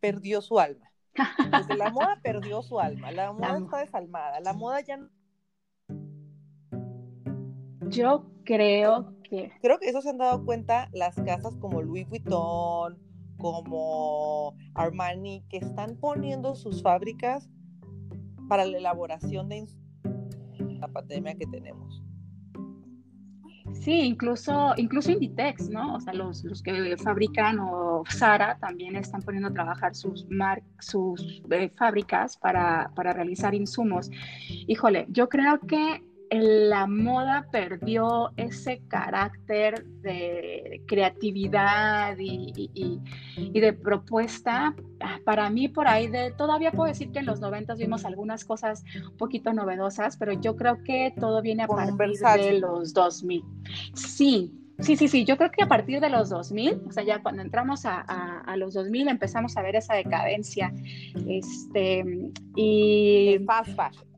perdió 0.00 0.40
su 0.40 0.58
alma? 0.58 0.90
La 1.76 1.90
moda 1.90 2.20
perdió 2.22 2.62
su 2.62 2.78
alma, 2.78 3.10
la 3.10 3.32
moda 3.32 3.58
está 3.58 3.78
desalmada, 3.78 4.40
la 4.40 4.52
moda 4.52 4.80
ya 4.80 4.98
no... 4.98 5.08
Yo 7.88 8.30
creo 8.44 9.14
que... 9.24 9.50
Creo 9.60 9.78
que 9.78 9.88
eso 9.88 10.00
se 10.00 10.10
han 10.10 10.18
dado 10.18 10.44
cuenta 10.44 10.88
las 10.92 11.16
casas 11.16 11.56
como 11.56 11.82
Louis 11.82 12.08
Vuitton, 12.08 12.98
como 13.38 14.54
Armani, 14.74 15.44
que 15.48 15.56
están 15.56 15.96
poniendo 15.96 16.54
sus 16.54 16.82
fábricas 16.82 17.48
para 18.48 18.64
la 18.64 18.78
elaboración 18.78 19.48
de 19.48 19.66
la 20.80 20.88
pandemia 20.88 21.34
que 21.34 21.46
tenemos. 21.46 22.02
Sí, 23.88 24.00
incluso, 24.02 24.74
incluso 24.76 25.10
Inditex, 25.10 25.70
¿no? 25.70 25.94
O 25.94 26.00
sea, 26.02 26.12
los, 26.12 26.44
los 26.44 26.62
que 26.62 26.94
fabrican 27.02 27.58
o 27.58 28.04
Sara 28.06 28.58
también 28.58 28.96
están 28.96 29.22
poniendo 29.22 29.48
a 29.48 29.54
trabajar 29.54 29.94
sus, 29.94 30.28
mar 30.28 30.62
sus 30.78 31.42
eh, 31.50 31.70
fábricas 31.74 32.36
para, 32.36 32.90
para 32.94 33.14
realizar 33.14 33.54
insumos. 33.54 34.10
Híjole, 34.66 35.06
yo 35.08 35.30
creo 35.30 35.58
que 35.60 36.04
la 36.30 36.86
moda 36.86 37.46
perdió 37.50 38.32
ese 38.36 38.82
carácter 38.88 39.84
de 39.84 40.82
creatividad 40.86 42.16
y, 42.18 42.70
de 43.36 43.72
propuesta. 43.72 44.74
Ah, 45.00 45.18
para 45.24 45.48
mí, 45.50 45.68
por 45.68 45.88
ahí, 45.88 46.08
de, 46.08 46.32
todavía 46.32 46.72
puedo 46.72 46.88
decir 46.88 47.10
que 47.12 47.20
en 47.20 47.26
los 47.26 47.40
90 47.40 47.74
vimos 47.74 48.04
algunas 48.04 48.44
cosas 48.44 48.84
un 49.10 49.16
poquito 49.16 49.52
novedosas, 49.52 50.16
pero 50.16 50.32
yo 50.32 50.56
creo 50.56 50.82
que 50.82 51.14
todo 51.18 51.40
viene 51.40 51.62
a 51.62 51.68
partir 51.68 52.18
de 52.18 52.60
los 52.60 52.92
2000. 52.92 53.44
Sí, 53.94 54.52
Sí, 54.80 54.96
sí, 54.96 55.08
sí, 55.08 55.24
yo 55.24 55.36
creo 55.36 55.50
que 55.50 55.64
a 55.64 55.66
partir 55.66 56.00
de 56.00 56.08
los 56.08 56.28
2000, 56.28 56.82
o 56.86 56.92
sea, 56.92 57.02
ya 57.02 57.20
cuando 57.20 57.42
entramos 57.42 57.84
a, 57.84 57.98
a, 57.98 58.56
los 58.56 58.74
2000 58.74 59.08
empezamos 59.08 59.56
a 59.56 59.62
ver 59.62 59.74
esa 59.74 59.94
decadencia. 59.94 60.72
Este, 61.26 62.30
y... 62.54 63.40
fast 63.44 63.70
fashion. 63.70 64.08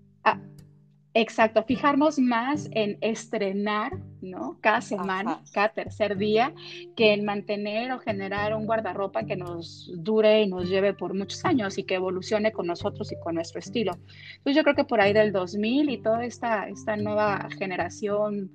Exacto, 1.13 1.65
fijarnos 1.65 2.21
más 2.21 2.69
en 2.71 2.97
estrenar, 3.01 3.99
¿no? 4.23 4.59
Cada 4.61 4.81
semana, 4.81 5.43
cada 5.53 5.71
tercer 5.71 6.17
día, 6.17 6.55
que 6.95 7.13
en 7.13 7.25
mantener 7.25 7.91
o 7.91 7.99
generar 7.99 8.55
un 8.55 8.65
guardarropa 8.65 9.25
que 9.25 9.35
nos 9.35 9.91
dure 9.97 10.43
y 10.43 10.47
nos 10.47 10.69
lleve 10.69 10.95
por 10.95 11.15
muchos 11.15 11.45
años 11.45 11.79
y 11.79 11.83
que 11.83 11.97
evolucione 11.97 12.53
con 12.53 12.69
nosotros 12.69 13.11
y 13.11 13.19
con 13.19 13.35
nuestro 13.35 13.59
estilo. 13.59 13.99
Entonces 14.37 14.55
yo 14.57 14.63
creo 14.63 14.77
que 14.77 14.85
por 14.85 15.01
ahí 15.01 15.13
del 15.13 15.33
2000 15.33 15.91
y 15.91 15.99
toda 16.01 16.25
esta, 16.25 16.69
esta 16.69 16.97
nueva 16.97 17.49
generación, 17.59 18.53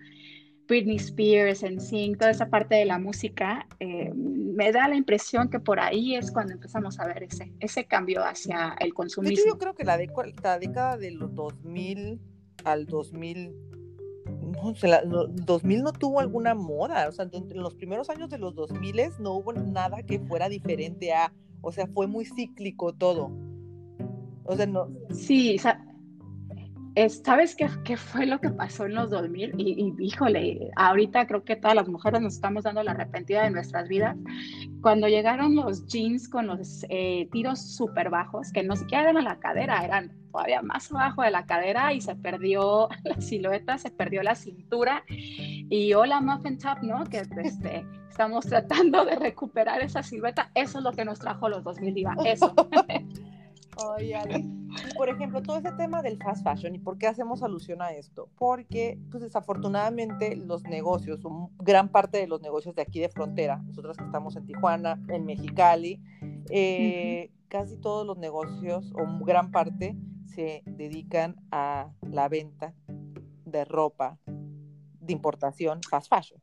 Britney 0.66 0.96
Spears, 0.96 1.62
NSYNC, 1.62 2.18
toda 2.18 2.32
esa 2.32 2.50
parte 2.50 2.76
de 2.76 2.86
la 2.86 3.00
música, 3.00 3.68
eh, 3.82 4.14
me 4.14 4.72
da 4.72 4.88
la 4.88 4.96
impresión 4.96 5.50
que 5.50 5.60
por 5.60 5.82
ahí 5.82 6.16
es 6.16 6.32
cuando 6.32 6.54
empezamos 6.54 7.02
a 7.02 7.08
ver 7.08 7.24
ese, 7.24 7.52
ese 7.60 7.84
cambio 7.84 8.24
hacia 8.24 8.78
el 8.80 8.94
consumismo. 8.94 9.46
Yo 9.46 9.58
creo 9.58 9.76
que 9.76 9.84
la, 9.84 9.98
la 10.42 10.58
década 10.58 10.96
de 10.96 11.12
los 11.12 11.36
2000 11.36 12.22
al 12.64 12.86
2000, 12.86 13.54
no, 15.06 15.28
2000 15.28 15.84
no 15.84 15.94
tuvo 15.94 16.20
alguna 16.20 16.56
moda, 16.56 17.08
o 17.08 17.12
sea, 17.12 17.28
en 17.32 17.62
los 17.62 17.76
primeros 17.76 18.10
años 18.10 18.30
de 18.30 18.38
los 18.38 18.56
2000 18.56 18.96
no 19.20 19.34
hubo 19.34 19.54
nada 19.54 20.04
que 20.04 20.20
fuera 20.20 20.50
diferente 20.50 21.14
a, 21.14 21.34
o 21.62 21.72
sea, 21.72 21.88
fue 21.88 22.08
muy 22.08 22.26
cíclico 22.26 22.94
todo. 22.94 23.32
O 24.46 24.56
sea, 24.56 24.68
no. 24.68 24.90
Sí, 25.10 25.58
¿sabes 27.24 27.56
qué, 27.56 27.68
qué, 27.84 27.98
fue 27.98 28.26
lo 28.26 28.40
que 28.40 28.52
pasó 28.52 28.86
en 28.86 28.94
los 28.94 29.10
2000? 29.10 29.56
Y, 29.58 29.94
y, 29.98 30.06
híjole, 30.06 30.70
ahorita 30.76 31.26
creo 31.28 31.44
que 31.44 31.56
todas 31.56 31.76
las 31.76 31.88
mujeres 31.88 32.22
nos 32.22 32.36
estamos 32.36 32.64
dando 32.64 32.84
la 32.84 32.92
arrepentida 32.92 33.44
de 33.44 33.50
nuestras 33.50 33.88
vidas. 33.90 34.16
Cuando 34.82 35.08
llegaron 35.08 35.56
los 35.56 35.88
jeans 35.88 36.30
con 36.30 36.48
los 36.48 36.86
eh, 36.90 37.28
tiros 37.32 37.76
súper 37.76 38.10
bajos, 38.10 38.52
que 38.52 38.64
no 38.64 38.76
siquiera 38.76 39.04
eran 39.04 39.18
a 39.18 39.22
la 39.24 39.40
cadera, 39.40 39.84
eran 39.84 40.12
todavía 40.36 40.62
más 40.62 40.92
abajo 40.92 41.22
de 41.22 41.32
la 41.32 41.46
cadera 41.46 41.94
y 41.94 42.02
se 42.02 42.14
perdió 42.14 42.90
la 43.06 43.22
silueta, 43.22 43.78
se 43.78 43.90
perdió 43.90 44.22
la 44.22 44.36
cintura. 44.36 45.06
Y 45.08 45.94
hola 45.94 46.20
Muffin 46.20 46.58
Top, 46.58 46.80
¿no? 46.82 47.06
Que 47.06 47.20
este, 47.20 47.86
estamos 48.10 48.46
tratando 48.46 49.06
de 49.06 49.16
recuperar 49.16 49.82
esa 49.82 50.04
silueta. 50.04 50.52
Eso 50.54 50.80
es 50.80 50.84
lo 50.84 50.92
que 50.92 51.06
nos 51.06 51.20
trajo 51.20 51.48
los 51.48 51.64
2000 51.64 51.94
diva, 51.94 52.16
eso. 52.26 52.54
por 54.98 55.10
ejemplo, 55.10 55.42
todo 55.42 55.58
ese 55.58 55.72
tema 55.74 56.02
del 56.02 56.18
fast 56.18 56.44
fashion 56.44 56.76
y 56.76 56.80
por 56.80 56.98
qué 56.98 57.08
hacemos 57.08 57.44
alusión 57.44 57.82
a 57.82 57.92
esto, 57.92 58.30
porque 58.38 58.98
pues 59.12 59.24
desafortunadamente 59.24 60.36
los 60.36 60.64
negocios, 60.64 61.20
gran 61.60 61.90
parte 61.90 62.18
de 62.18 62.28
los 62.28 62.42
negocios 62.42 62.76
de 62.76 62.82
aquí 62.82 63.00
de 63.00 63.10
frontera, 63.10 63.58
nosotros 63.58 63.98
que 63.98 64.04
estamos 64.04 64.36
en 64.36 64.46
Tijuana, 64.46 65.02
en 65.10 65.26
Mexicali, 65.26 66.02
eh, 66.50 67.32
casi 67.56 67.78
todos 67.78 68.06
los 68.06 68.18
negocios 68.18 68.92
o 68.96 69.24
gran 69.24 69.50
parte 69.50 69.96
se 70.26 70.62
dedican 70.66 71.38
a 71.52 71.90
la 72.02 72.28
venta 72.28 72.74
de 73.46 73.64
ropa 73.64 74.20
de 75.00 75.14
importación 75.14 75.80
fast 75.90 76.10
fashion 76.10 76.42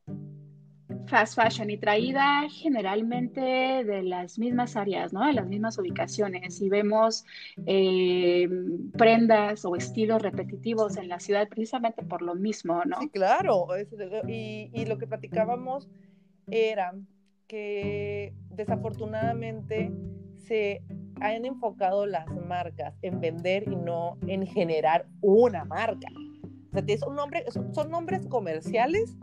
fast 1.06 1.34
fashion 1.34 1.68
y 1.68 1.76
traída 1.76 2.48
generalmente 2.48 3.42
de 3.42 4.02
las 4.04 4.38
mismas 4.38 4.74
áreas, 4.74 5.12
¿no? 5.12 5.26
De 5.26 5.34
las 5.34 5.46
mismas 5.46 5.76
ubicaciones. 5.76 6.62
Y 6.62 6.70
vemos 6.70 7.26
eh, 7.66 8.48
prendas 8.96 9.66
o 9.66 9.76
estilos 9.76 10.22
repetitivos 10.22 10.96
en 10.96 11.08
la 11.08 11.18
ciudad 11.18 11.46
precisamente 11.48 12.02
por 12.04 12.22
lo 12.22 12.34
mismo, 12.34 12.82
¿no? 12.86 13.00
Sí, 13.00 13.10
claro. 13.10 13.66
Y, 14.26 14.70
y 14.72 14.86
lo 14.86 14.96
que 14.96 15.06
platicábamos 15.06 15.90
era 16.50 16.94
que 17.48 18.32
desafortunadamente 18.48 19.92
se 20.36 20.82
han 21.22 21.44
enfocado 21.44 22.06
las 22.06 22.26
marcas 22.48 22.94
en 23.02 23.20
vender 23.20 23.64
y 23.70 23.76
no 23.76 24.18
en 24.26 24.46
generar 24.46 25.06
una 25.20 25.64
marca. 25.64 26.08
O 26.74 26.80
sea, 26.80 26.98
son, 26.98 27.14
nombres, 27.14 27.44
son 27.72 27.90
nombres 27.90 28.26
comerciales 28.26 29.16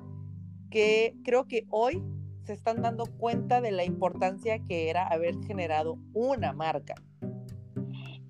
que 0.70 1.16
creo 1.24 1.48
que 1.48 1.66
hoy 1.70 2.04
se 2.44 2.54
están 2.54 2.82
dando 2.82 3.06
cuenta 3.06 3.62
de 3.62 3.72
la 3.72 3.84
importancia 3.84 4.60
que 4.60 4.90
era 4.90 5.08
haber 5.08 5.36
generado 5.44 5.98
una 6.14 6.54
marca. 6.54 6.96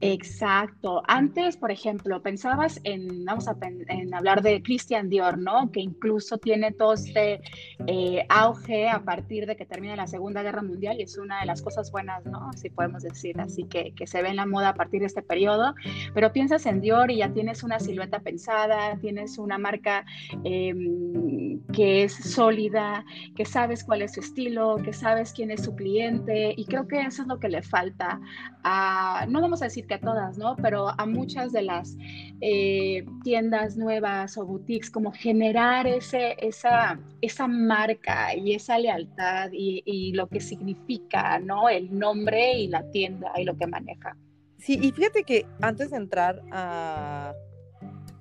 Exacto. 0.01 1.03
Antes, 1.07 1.57
por 1.57 1.71
ejemplo, 1.71 2.21
pensabas 2.21 2.79
en, 2.85 3.25
vamos 3.25 3.49
a 3.49 3.57
en 3.61 4.13
hablar 4.13 4.41
de 4.41 4.61
Christian 4.63 5.09
Dior, 5.09 5.37
¿no? 5.37 5.71
Que 5.71 5.81
incluso 5.81 6.37
tiene 6.37 6.71
todo 6.71 6.93
este 6.93 7.41
eh, 7.85 8.25
auge 8.29 8.87
a 8.87 9.03
partir 9.03 9.45
de 9.45 9.57
que 9.57 9.65
termina 9.65 9.97
la 9.97 10.07
Segunda 10.07 10.41
Guerra 10.41 10.61
Mundial 10.61 10.99
y 10.99 11.03
es 11.03 11.17
una 11.17 11.41
de 11.41 11.45
las 11.45 11.61
cosas 11.61 11.91
buenas, 11.91 12.25
¿no? 12.25 12.53
Si 12.53 12.69
podemos 12.69 13.03
decir 13.03 13.41
así, 13.41 13.65
que, 13.65 13.93
que 13.93 14.07
se 14.07 14.21
ve 14.21 14.29
en 14.29 14.37
la 14.37 14.45
moda 14.45 14.69
a 14.69 14.73
partir 14.73 15.01
de 15.01 15.07
este 15.07 15.21
periodo. 15.21 15.75
Pero 16.13 16.31
piensas 16.31 16.65
en 16.65 16.79
Dior 16.79 17.11
y 17.11 17.17
ya 17.17 17.33
tienes 17.33 17.63
una 17.63 17.79
silueta 17.81 18.19
pensada, 18.19 18.97
tienes 19.01 19.37
una 19.37 19.57
marca 19.57 20.05
em, 20.45 21.59
que 21.73 22.03
es 22.03 22.13
sólida, 22.13 23.03
que 23.35 23.43
sabes 23.43 23.83
cuál 23.83 24.01
es 24.01 24.13
su 24.13 24.21
estilo, 24.21 24.77
que 24.77 24.93
sabes 24.93 25.33
quién 25.33 25.51
es 25.51 25.63
su 25.65 25.75
cliente 25.75 26.53
y 26.55 26.65
creo 26.65 26.87
que 26.87 27.01
eso 27.01 27.23
es 27.23 27.27
lo 27.27 27.37
que 27.39 27.49
le 27.49 27.61
falta 27.61 28.21
no 29.27 29.41
vamos 29.41 29.61
a 29.61 29.65
decir 29.65 29.87
a 29.95 29.99
todas, 29.99 30.37
¿no? 30.37 30.55
Pero 30.57 30.89
a 30.89 31.05
muchas 31.05 31.51
de 31.51 31.61
las 31.61 31.97
eh, 32.41 33.05
tiendas 33.23 33.77
nuevas 33.77 34.37
o 34.37 34.45
boutiques, 34.45 34.89
como 34.89 35.11
generar 35.11 35.87
ese, 35.87 36.35
esa, 36.39 36.99
esa 37.21 37.47
marca 37.47 38.35
y 38.35 38.53
esa 38.53 38.77
lealtad 38.77 39.49
y, 39.51 40.13
lo 40.13 40.27
que 40.27 40.39
significa, 40.39 41.39
¿no? 41.39 41.69
El 41.69 41.97
nombre 41.97 42.53
y 42.53 42.67
la 42.67 42.89
tienda 42.91 43.31
y 43.37 43.43
lo 43.43 43.55
que 43.55 43.67
maneja. 43.67 44.17
Sí, 44.57 44.79
y 44.81 44.91
fíjate 44.91 45.23
que 45.23 45.45
antes 45.61 45.91
de 45.91 45.97
entrar 45.97 46.41
a, 46.51 47.33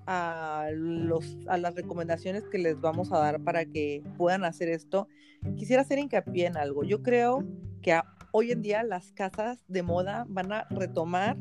a, 0.07 0.69
los, 0.73 1.37
a 1.49 1.57
las 1.57 1.75
recomendaciones 1.75 2.45
que 2.51 2.59
les 2.59 2.81
vamos 2.81 3.13
a 3.13 3.19
dar 3.19 3.41
para 3.41 3.65
que 3.65 4.03
puedan 4.17 4.45
hacer 4.45 4.69
esto, 4.69 5.09
quisiera 5.57 5.83
hacer 5.83 5.99
hincapié 5.99 6.47
en 6.47 6.57
algo. 6.57 6.85
Yo 6.85 7.03
creo 7.03 7.45
que 7.83 7.99
hoy 8.33 8.53
en 8.53 8.63
día 8.63 8.83
las 8.83 9.13
casas 9.13 9.65
de 9.69 9.83
moda 9.83 10.27
van 10.29 10.53
a 10.53 10.67
retomar 10.71 11.37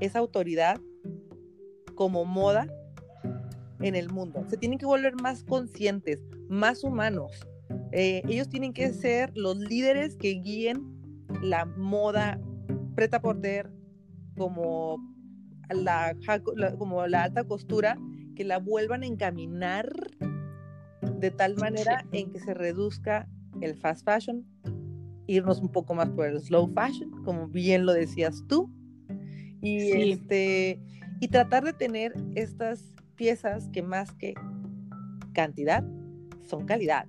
esa 0.00 0.18
autoridad 0.18 0.80
como 1.94 2.24
moda 2.24 2.66
en 3.80 3.94
el 3.94 4.10
mundo. 4.10 4.44
Se 4.48 4.56
tienen 4.56 4.78
que 4.78 4.86
volver 4.86 5.14
más 5.20 5.44
conscientes, 5.44 6.20
más 6.48 6.84
humanos. 6.84 7.32
Eh, 7.92 8.22
ellos 8.28 8.48
tienen 8.48 8.72
que 8.72 8.92
ser 8.92 9.32
los 9.36 9.58
líderes 9.58 10.16
que 10.16 10.30
guíen 10.30 11.26
la 11.42 11.64
moda 11.64 12.40
preta 12.94 13.20
por 13.20 13.40
ter 13.40 13.70
como 14.36 14.98
la, 15.70 16.16
como 16.78 17.06
la 17.06 17.24
alta 17.24 17.44
costura, 17.44 17.98
que 18.34 18.44
la 18.44 18.58
vuelvan 18.58 19.02
a 19.02 19.06
encaminar 19.06 19.90
de 21.18 21.30
tal 21.30 21.56
manera 21.56 22.04
en 22.12 22.30
que 22.30 22.38
se 22.38 22.54
reduzca 22.54 23.28
el 23.60 23.74
fast 23.74 24.04
fashion, 24.04 24.46
irnos 25.28 25.60
un 25.60 25.68
poco 25.68 25.94
más 25.94 26.10
por 26.10 26.26
el 26.26 26.40
slow 26.40 26.66
fashion, 26.74 27.22
como 27.24 27.46
bien 27.46 27.86
lo 27.86 27.92
decías 27.92 28.42
tú, 28.48 28.68
y, 29.60 29.92
este, 30.10 30.80
y 31.20 31.28
tratar 31.28 31.64
de 31.64 31.72
tener 31.72 32.12
estas 32.34 32.92
piezas 33.14 33.68
que 33.68 33.82
más 33.82 34.10
que 34.12 34.34
cantidad 35.32 35.84
son 36.48 36.64
calidad. 36.64 37.06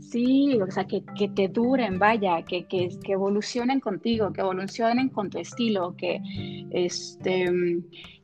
Sí, 0.00 0.58
o 0.60 0.70
sea, 0.70 0.84
que, 0.84 1.04
que 1.16 1.28
te 1.28 1.48
duren, 1.48 1.98
vaya, 1.98 2.42
que, 2.42 2.66
que, 2.66 2.88
que, 3.02 3.12
evolucionen 3.12 3.78
contigo, 3.78 4.32
que 4.32 4.40
evolucionen 4.40 5.08
con 5.08 5.30
tu 5.30 5.38
estilo, 5.38 5.94
que, 5.96 6.20
este, 6.70 7.46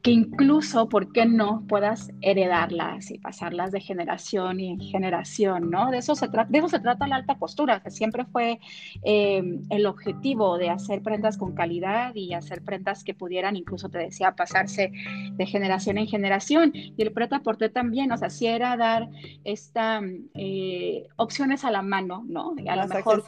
que 0.06 0.12
incluso, 0.12 0.88
¿por 0.88 1.10
qué 1.10 1.26
no?, 1.26 1.64
puedas 1.66 2.12
heredarlas 2.20 3.10
y 3.10 3.18
pasarlas 3.18 3.72
de 3.72 3.80
generación 3.80 4.60
en 4.60 4.78
generación, 4.78 5.68
¿no? 5.68 5.90
De 5.90 5.98
eso 5.98 6.14
se, 6.14 6.28
trata, 6.28 6.48
de 6.48 6.58
eso 6.58 6.68
se 6.68 6.78
trata 6.78 7.08
la 7.08 7.16
alta 7.16 7.34
costura, 7.34 7.82
que 7.82 7.90
siempre 7.90 8.24
fue 8.24 8.60
eh, 9.02 9.42
el 9.68 9.84
objetivo 9.84 10.58
de 10.58 10.70
hacer 10.70 11.02
prendas 11.02 11.36
con 11.36 11.56
calidad 11.56 12.14
y 12.14 12.34
hacer 12.34 12.62
prendas 12.62 13.02
que 13.02 13.14
pudieran, 13.14 13.56
incluso 13.56 13.88
te 13.88 13.98
decía, 13.98 14.36
pasarse 14.36 14.92
de 15.32 15.46
generación 15.46 15.98
en 15.98 16.06
generación. 16.06 16.70
Y 16.72 17.02
el 17.02 17.10
preta 17.10 17.40
porté 17.40 17.68
también, 17.68 18.12
o 18.12 18.16
sea, 18.16 18.30
si 18.30 18.46
era 18.46 18.76
dar 18.76 19.08
esta 19.42 20.00
eh, 20.34 21.08
opciones 21.16 21.64
a 21.64 21.72
la 21.72 21.82
mano, 21.82 22.24
¿no? 22.28 22.54
A 22.68 22.86
mejor 22.86 23.24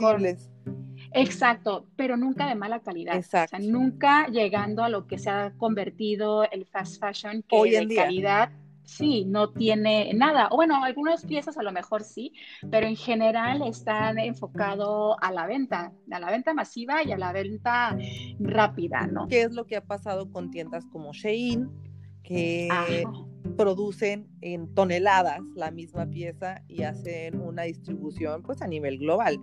Exacto, 1.13 1.87
pero 1.97 2.17
nunca 2.17 2.47
de 2.49 2.55
mala 2.55 2.81
calidad. 2.81 3.17
Exacto. 3.17 3.57
O 3.57 3.61
sea, 3.61 3.69
nunca 3.69 4.29
llegando 4.29 4.83
a 4.83 4.89
lo 4.89 5.07
que 5.07 5.19
se 5.19 5.31
ha 5.31 5.53
convertido 5.57 6.49
el 6.51 6.67
fast 6.67 7.01
fashion, 7.01 7.43
que 7.43 7.57
Hoy 7.57 7.75
en 7.75 7.89
de 7.89 7.95
calidad 7.95 8.51
sí, 8.89 9.25
no 9.27 9.51
tiene 9.51 10.13
nada. 10.15 10.49
O 10.51 10.57
bueno, 10.57 10.83
algunas 10.83 11.25
piezas 11.25 11.59
a 11.59 11.63
lo 11.63 11.73
mejor 11.73 12.03
sí, 12.03 12.33
pero 12.71 12.87
en 12.87 12.97
general 12.97 13.63
están 13.63 14.19
enfocados 14.19 15.17
a 15.21 15.31
la 15.31 15.47
venta, 15.47 15.93
a 16.11 16.21
la 16.21 16.31
venta 16.31 16.55
masiva 16.55 17.03
y 17.05 17.13
a 17.13 17.19
la 17.19 17.33
venta 17.33 17.97
rápida, 18.41 19.07
¿no? 19.07 19.29
¿Qué 19.29 19.43
es 19.43 19.53
lo 19.53 19.67
que 19.67 19.77
ha 19.77 19.85
pasado 19.85 20.31
con 20.31 20.51
tiendas 20.51 20.87
como 20.87 21.13
Shein, 21.13 21.69
que 22.23 23.05
producen 23.57 24.29
en 24.41 24.75
toneladas 24.75 25.41
la 25.55 25.71
misma 25.71 26.07
pieza 26.07 26.63
y 26.67 26.83
hacen 26.83 27.41
una 27.41 27.63
distribución 27.63 28.43
pues 28.43 28.63
a 28.63 28.67
nivel 28.67 28.99
global? 28.99 29.39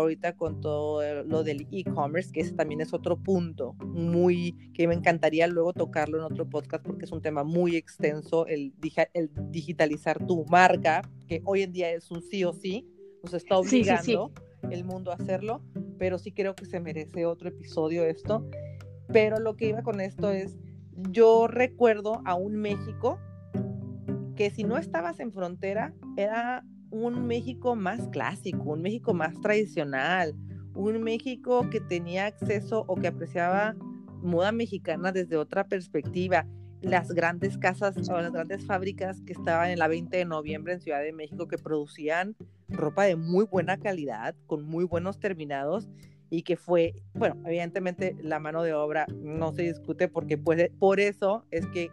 Ahorita 0.00 0.36
con 0.36 0.60
todo 0.60 1.02
lo 1.24 1.42
del 1.42 1.66
e-commerce, 1.70 2.30
que 2.32 2.40
ese 2.40 2.52
también 2.52 2.80
es 2.80 2.92
otro 2.92 3.16
punto 3.16 3.74
muy 3.84 4.70
que 4.74 4.86
me 4.86 4.94
encantaría 4.94 5.46
luego 5.46 5.72
tocarlo 5.72 6.18
en 6.18 6.24
otro 6.24 6.48
podcast 6.48 6.84
porque 6.84 7.04
es 7.04 7.12
un 7.12 7.22
tema 7.22 7.44
muy 7.44 7.76
extenso, 7.76 8.46
el, 8.46 8.74
el 9.14 9.30
digitalizar 9.50 10.24
tu 10.26 10.44
marca, 10.46 11.02
que 11.26 11.42
hoy 11.44 11.62
en 11.62 11.72
día 11.72 11.90
es 11.90 12.10
un 12.10 12.22
sí 12.22 12.44
o 12.44 12.52
sí, 12.52 12.86
nos 13.22 13.34
está 13.34 13.58
obligando 13.58 14.32
el 14.70 14.84
mundo 14.84 15.10
a 15.10 15.14
hacerlo, 15.14 15.62
pero 15.98 16.18
sí 16.18 16.32
creo 16.32 16.54
que 16.54 16.66
se 16.66 16.80
merece 16.80 17.26
otro 17.26 17.48
episodio 17.48 18.04
esto. 18.04 18.48
Pero 19.12 19.38
lo 19.38 19.56
que 19.56 19.68
iba 19.68 19.82
con 19.82 20.00
esto 20.00 20.30
es, 20.30 20.56
yo 21.10 21.46
recuerdo 21.46 22.22
a 22.24 22.34
un 22.34 22.56
México 22.56 23.18
que 24.34 24.50
si 24.50 24.64
no 24.64 24.76
estabas 24.76 25.20
en 25.20 25.32
frontera, 25.32 25.94
era 26.16 26.64
un 26.90 27.26
México 27.26 27.76
más 27.76 28.08
clásico, 28.08 28.62
un 28.62 28.82
México 28.82 29.14
más 29.14 29.40
tradicional, 29.40 30.34
un 30.74 31.02
México 31.02 31.68
que 31.70 31.80
tenía 31.80 32.26
acceso 32.26 32.84
o 32.86 32.96
que 32.96 33.08
apreciaba 33.08 33.74
moda 34.22 34.52
mexicana 34.52 35.12
desde 35.12 35.36
otra 35.36 35.66
perspectiva. 35.66 36.46
Las 36.82 37.12
grandes 37.12 37.56
casas 37.58 37.96
o 38.08 38.20
las 38.20 38.32
grandes 38.32 38.64
fábricas 38.64 39.22
que 39.22 39.32
estaban 39.32 39.70
en 39.70 39.78
la 39.78 39.88
20 39.88 40.16
de 40.16 40.24
noviembre 40.24 40.74
en 40.74 40.80
Ciudad 40.80 41.02
de 41.02 41.12
México 41.12 41.48
que 41.48 41.56
producían 41.56 42.36
ropa 42.68 43.04
de 43.04 43.16
muy 43.16 43.44
buena 43.44 43.78
calidad, 43.78 44.34
con 44.46 44.64
muy 44.64 44.84
buenos 44.84 45.18
terminados 45.18 45.88
y 46.28 46.42
que 46.42 46.56
fue, 46.56 46.94
bueno, 47.14 47.36
evidentemente 47.46 48.16
la 48.20 48.38
mano 48.40 48.62
de 48.62 48.74
obra 48.74 49.06
no 49.22 49.52
se 49.52 49.62
discute 49.62 50.08
porque 50.08 50.36
puede, 50.36 50.70
por 50.78 51.00
eso 51.00 51.44
es 51.50 51.66
que 51.68 51.90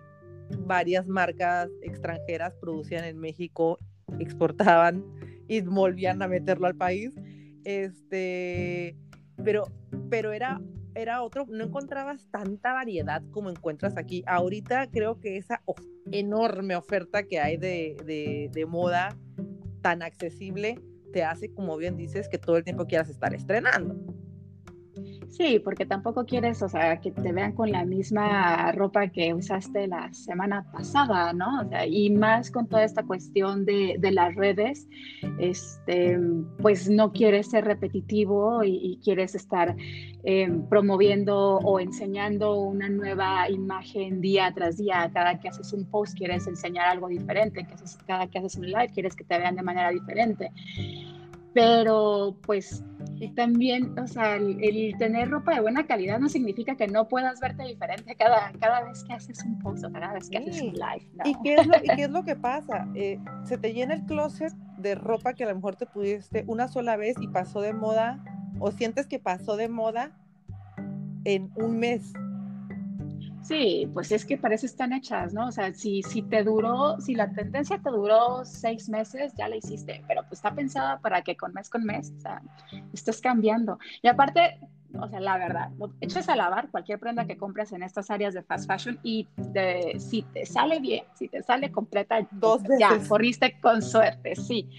varias 0.60 1.08
marcas 1.08 1.69
extranjeras 1.82 2.53
producían 2.60 3.06
en 3.06 3.17
México 3.19 3.77
exportaban 4.19 5.04
y 5.47 5.62
volvían 5.62 6.21
a 6.21 6.28
meterlo 6.28 6.67
al 6.67 6.76
país. 6.76 7.13
Este, 7.63 8.95
pero, 9.43 9.65
pero 10.10 10.32
era, 10.32 10.62
era 10.95 11.21
otro, 11.21 11.45
no 11.49 11.63
encontrabas 11.63 12.28
tanta 12.32 12.73
variedad 12.73 13.23
como 13.32 13.49
encuentras 13.49 13.97
aquí. 13.97 14.23
Ahorita 14.28 14.89
creo 14.91 15.19
que 15.19 15.38
esa 15.38 15.62
enorme 16.12 16.76
oferta 16.76 17.23
que 17.23 17.39
hay 17.39 17.58
de, 17.58 17.95
de, 18.06 18.49
de 18.52 18.65
moda 18.65 19.17
tan 19.82 20.02
accesible 20.02 20.80
te 21.12 21.23
hace, 21.23 21.54
como 21.54 21.78
bien 21.78 21.95
dices, 21.95 22.28
que 22.28 22.39
todo 22.39 22.58
el 22.58 22.63
tiempo 22.63 22.86
quieras 22.86 23.10
estar 23.10 23.34
estrenando. 23.34 24.12
Sí, 25.35 25.57
porque 25.57 25.87
tampoco 25.87 26.25
quieres, 26.25 26.61
o 26.61 26.69
sea, 26.69 27.01
que 27.01 27.09
te 27.09 27.31
vean 27.31 27.53
con 27.53 27.71
la 27.71 27.85
misma 27.85 28.71
ropa 28.71 29.07
que 29.07 29.33
usaste 29.33 29.87
la 29.87 30.13
semana 30.13 30.63
pasada, 30.71 31.33
¿no? 31.33 31.61
O 31.61 31.69
sea, 31.69 31.87
y 31.87 32.11
más 32.11 32.51
con 32.51 32.67
toda 32.67 32.83
esta 32.83 33.01
cuestión 33.01 33.65
de, 33.65 33.95
de 33.97 34.11
las 34.11 34.35
redes, 34.35 34.87
este, 35.39 36.19
pues 36.61 36.87
no 36.87 37.11
quieres 37.11 37.49
ser 37.49 37.65
repetitivo 37.65 38.63
y, 38.63 38.99
quieres 39.03 39.33
estar 39.33 39.75
eh, 40.23 40.51
promoviendo 40.69 41.57
o 41.57 41.79
enseñando 41.79 42.53
una 42.59 42.87
nueva 42.87 43.49
imagen 43.49 44.21
día 44.21 44.53
tras 44.53 44.77
día. 44.77 45.09
Cada 45.11 45.39
que 45.39 45.49
haces 45.49 45.73
un 45.73 45.89
post 45.89 46.15
quieres 46.15 46.45
enseñar 46.45 46.89
algo 46.89 47.07
diferente, 47.07 47.65
cada 48.05 48.27
que 48.27 48.37
haces 48.37 48.55
un 48.55 48.67
live 48.67 48.91
quieres 48.93 49.15
que 49.15 49.23
te 49.23 49.39
vean 49.39 49.55
de 49.55 49.63
manera 49.63 49.89
diferente 49.89 50.51
pero 51.53 52.35
pues 52.45 52.83
también, 53.35 53.97
o 53.97 54.07
sea, 54.07 54.35
el, 54.35 54.95
tener 54.97 55.29
ropa 55.29 55.53
de 55.55 55.61
buena 55.61 55.85
calidad 55.85 56.19
no 56.19 56.27
significa 56.27 56.75
que 56.75 56.87
no 56.87 57.07
puedas 57.07 57.39
verte 57.39 57.63
diferente 57.63 58.15
cada, 58.15 58.51
cada 58.59 58.83
vez 58.83 59.03
que 59.03 59.13
haces 59.13 59.43
un 59.45 59.59
post 59.59 59.85
o 59.85 59.91
cada 59.91 60.13
vez 60.13 60.29
que 60.29 60.39
haces 60.39 60.61
un 60.61 60.73
live. 60.73 61.07
¿Y, 61.23 61.35
qué 61.43 61.55
es 61.55 61.67
lo, 61.67 61.75
¿Y 61.77 61.87
qué 61.95 62.03
es 62.03 62.09
lo 62.09 62.23
que 62.23 62.35
pasa? 62.35 62.87
Eh, 62.95 63.19
se 63.43 63.57
te 63.57 63.73
llena 63.73 63.93
el 63.93 64.05
closet 64.05 64.53
de 64.77 64.95
ropa 64.95 65.33
que 65.33 65.43
a 65.43 65.49
lo 65.49 65.55
mejor 65.55 65.75
te 65.75 65.85
pudiste 65.85 66.43
una 66.47 66.67
sola 66.67 66.97
vez 66.97 67.15
y 67.21 67.27
pasó 67.27 67.61
de 67.61 67.73
moda, 67.73 68.23
o 68.59 68.71
sientes 68.71 69.07
que 69.07 69.19
pasó 69.19 69.55
de 69.55 69.69
moda 69.69 70.11
en 71.25 71.51
un 71.55 71.79
mes 71.79 72.13
Sí, 73.43 73.89
pues 73.93 74.12
es 74.12 74.25
que 74.25 74.38
parece 74.38 74.65
están 74.65 74.93
hechas, 74.93 75.34
¿no? 75.34 75.47
O 75.47 75.51
sea, 75.51 75.73
si, 75.73 76.01
si 76.01 76.21
te 76.21 76.43
duró, 76.43 76.99
si 77.01 77.13
la 77.13 77.29
tendencia 77.32 77.77
te 77.77 77.89
duró 77.89 78.45
seis 78.45 78.88
meses, 78.88 79.34
ya 79.38 79.49
la 79.49 79.58
hiciste, 79.58 80.01
pero 80.08 80.21
pues 80.23 80.39
está 80.39 80.56
pensada 80.56 80.99
para 80.99 81.21
que 81.23 81.36
con 81.36 81.53
mes 81.53 81.69
con 81.69 81.84
mes, 81.84 82.13
o 82.17 82.21
sea, 82.21 82.41
estés 82.93 83.19
cambiando. 83.19 83.77
Y 84.01 84.08
aparte, 84.08 84.60
o 84.97 85.10
sea, 85.10 85.19
la 85.19 85.38
verdad, 85.38 85.71
eches 85.99 86.29
a 86.29 86.38
lavar 86.38 86.71
cualquier 86.71 86.99
prenda 86.99 87.25
que 87.25 87.36
compres 87.36 87.73
en 87.73 87.84
estas 87.84 88.10
áreas 88.10 88.34
de 88.34 88.43
fast 88.43 88.65
fashion 88.65 88.97
y 89.03 89.27
si 89.97 90.21
te 90.21 90.45
sale 90.45 90.79
bien, 90.79 91.03
si 91.15 91.27
te 91.27 91.43
sale 91.43 91.69
completa, 91.69 92.25
dos 92.32 92.63
veces. 92.63 92.79
ya, 92.79 92.97
corriste 93.10 93.60
con 93.60 93.82
suerte, 93.82 94.38
sí. 94.38 94.69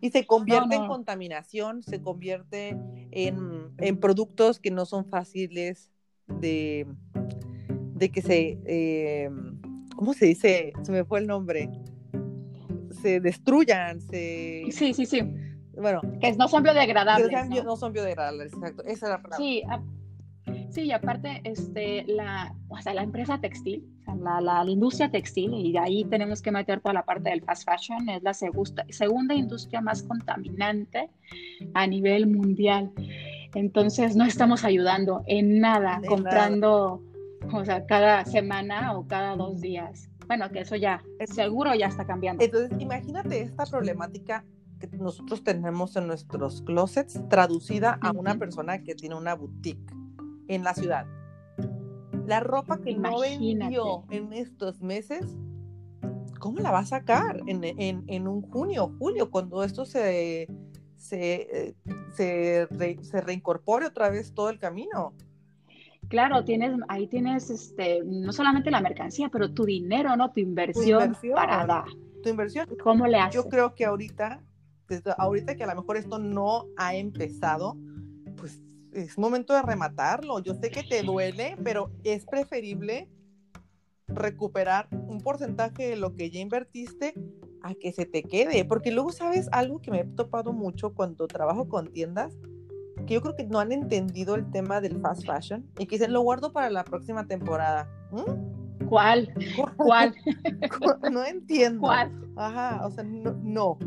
y 0.00 0.10
se 0.10 0.26
convierte 0.26 0.74
en 0.74 0.88
contaminación, 0.88 1.84
se 1.84 2.02
convierte 2.02 2.76
en, 3.12 3.70
en 3.78 4.00
productos 4.00 4.58
que 4.58 4.72
no 4.72 4.86
son 4.86 5.04
fáciles 5.04 5.92
de 6.26 6.86
de 7.96 8.10
que 8.10 8.22
se, 8.22 8.58
eh, 8.66 9.30
¿cómo 9.96 10.12
se 10.14 10.26
dice? 10.26 10.72
Se 10.82 10.92
me 10.92 11.04
fue 11.04 11.20
el 11.20 11.26
nombre. 11.26 11.70
Se 13.02 13.20
destruyan, 13.20 14.00
se... 14.00 14.64
Sí, 14.70 14.94
sí, 14.94 15.06
sí. 15.06 15.22
Bueno. 15.74 16.00
Que 16.20 16.32
no 16.32 16.48
son 16.48 16.62
biodegradables. 16.62 17.48
¿no? 17.48 17.62
¿no? 17.62 17.76
son 17.76 17.92
biodegradables, 17.92 18.52
exacto. 18.52 18.82
Esa 18.84 19.06
es 19.06 19.10
la 19.10 19.22
palabra. 19.22 19.36
Sí, 19.36 19.62
Sí, 20.70 20.82
y 20.82 20.92
aparte, 20.92 21.40
este, 21.44 22.04
la, 22.04 22.54
o 22.68 22.78
sea, 22.78 22.94
la 22.94 23.02
empresa 23.02 23.40
textil, 23.40 23.84
la, 24.20 24.40
la, 24.40 24.70
industria 24.70 25.10
textil, 25.10 25.54
y 25.54 25.72
de 25.72 25.78
ahí 25.78 26.04
tenemos 26.04 26.42
que 26.42 26.50
meter 26.52 26.80
toda 26.80 26.92
la 26.92 27.04
parte 27.04 27.30
del 27.30 27.42
fast 27.42 27.68
fashion, 27.68 28.08
es 28.08 28.22
la 28.22 28.34
segunda 28.34 29.34
industria 29.34 29.80
más 29.80 30.02
contaminante 30.02 31.08
a 31.74 31.86
nivel 31.86 32.26
mundial. 32.26 32.92
Entonces, 33.54 34.16
no 34.16 34.24
estamos 34.24 34.64
ayudando 34.64 35.22
en 35.26 35.60
nada 35.60 36.00
comprando, 36.06 37.02
o 37.52 37.64
sea, 37.64 37.86
cada 37.86 38.24
semana 38.24 38.96
o 38.96 39.06
cada 39.06 39.36
dos 39.36 39.60
días. 39.60 40.10
Bueno, 40.26 40.50
que 40.50 40.60
eso 40.60 40.76
ya, 40.76 41.02
seguro 41.26 41.74
ya 41.74 41.86
está 41.86 42.06
cambiando. 42.06 42.44
Entonces, 42.44 42.72
imagínate 42.80 43.42
esta 43.42 43.64
problemática 43.64 44.44
que 44.80 44.88
nosotros 44.98 45.42
tenemos 45.42 45.96
en 45.96 46.06
nuestros 46.06 46.62
closets 46.62 47.20
traducida 47.28 47.98
a 48.02 48.10
una 48.10 48.36
persona 48.36 48.82
que 48.82 48.94
tiene 48.94 49.14
una 49.14 49.34
boutique 49.34 49.92
en 50.48 50.64
la 50.64 50.74
ciudad. 50.74 51.06
La 52.26 52.40
ropa 52.40 52.78
que 52.78 52.94
no 52.94 53.20
vendió 53.20 54.04
en 54.10 54.32
estos 54.32 54.82
meses, 54.82 55.24
¿cómo 56.40 56.58
la 56.58 56.72
va 56.72 56.80
a 56.80 56.86
sacar 56.86 57.40
en, 57.46 57.62
en, 57.62 58.04
en 58.06 58.28
un 58.28 58.42
junio, 58.42 58.92
julio, 58.98 59.30
cuando 59.30 59.62
esto 59.62 59.84
se, 59.84 60.48
se, 60.96 61.68
eh, 61.68 61.74
se, 62.12 62.68
se 63.02 63.20
reincorpore 63.20 63.86
otra 63.86 64.10
vez 64.10 64.34
todo 64.34 64.50
el 64.50 64.58
camino? 64.58 65.14
Claro, 66.08 66.44
tienes, 66.44 66.72
ahí 66.88 67.06
tienes 67.08 67.50
este, 67.50 68.02
no 68.04 68.32
solamente 68.32 68.70
la 68.70 68.80
mercancía, 68.80 69.28
pero 69.28 69.52
tu 69.52 69.64
dinero, 69.64 70.16
¿no? 70.16 70.32
Tu 70.32 70.40
inversión, 70.40 70.98
tu 70.98 71.04
inversión 71.04 71.34
parada. 71.34 71.84
Tu 72.22 72.28
inversión. 72.28 72.68
¿Cómo 72.82 73.06
le 73.06 73.18
haces? 73.18 73.34
Yo 73.34 73.48
creo 73.48 73.74
que 73.74 73.84
ahorita, 73.84 74.42
desde 74.88 75.12
ahorita 75.16 75.56
que 75.56 75.64
a 75.64 75.66
lo 75.66 75.80
mejor 75.80 75.96
esto 75.96 76.18
no 76.18 76.66
ha 76.76 76.94
empezado, 76.94 77.76
pues 78.36 78.60
es 78.92 79.18
momento 79.18 79.52
de 79.54 79.62
rematarlo. 79.62 80.38
Yo 80.40 80.54
sé 80.54 80.70
que 80.70 80.82
te 80.82 81.02
duele, 81.02 81.56
pero 81.62 81.90
es 82.04 82.24
preferible 82.24 83.08
recuperar 84.08 84.88
un 84.90 85.20
porcentaje 85.20 85.88
de 85.88 85.96
lo 85.96 86.14
que 86.14 86.30
ya 86.30 86.40
invertiste 86.40 87.14
a 87.62 87.74
que 87.74 87.92
se 87.92 88.06
te 88.06 88.22
quede. 88.22 88.64
Porque 88.64 88.92
luego, 88.92 89.10
¿sabes? 89.10 89.48
Algo 89.52 89.80
que 89.80 89.90
me 89.90 90.00
he 90.00 90.04
topado 90.04 90.52
mucho 90.52 90.94
cuando 90.94 91.26
trabajo 91.26 91.68
con 91.68 91.92
tiendas, 91.92 92.36
que 93.06 93.14
yo 93.14 93.22
creo 93.22 93.36
que 93.36 93.44
no 93.44 93.58
han 93.58 93.72
entendido 93.72 94.34
el 94.34 94.50
tema 94.50 94.80
del 94.80 95.00
fast 95.00 95.24
fashion 95.26 95.64
y 95.78 95.86
que 95.86 95.96
dicen, 95.96 96.12
lo 96.12 96.20
guardo 96.22 96.52
para 96.52 96.70
la 96.70 96.84
próxima 96.84 97.26
temporada. 97.26 97.88
¿Mm? 98.10 98.86
¿Cuál? 98.86 99.32
¿Cuál? 99.76 100.14
no 101.12 101.24
entiendo. 101.24 101.80
¿Cuál? 101.80 102.12
Ajá, 102.36 102.84
o 102.84 102.90
sea, 102.90 103.04
no. 103.04 103.32
No, 103.42 103.78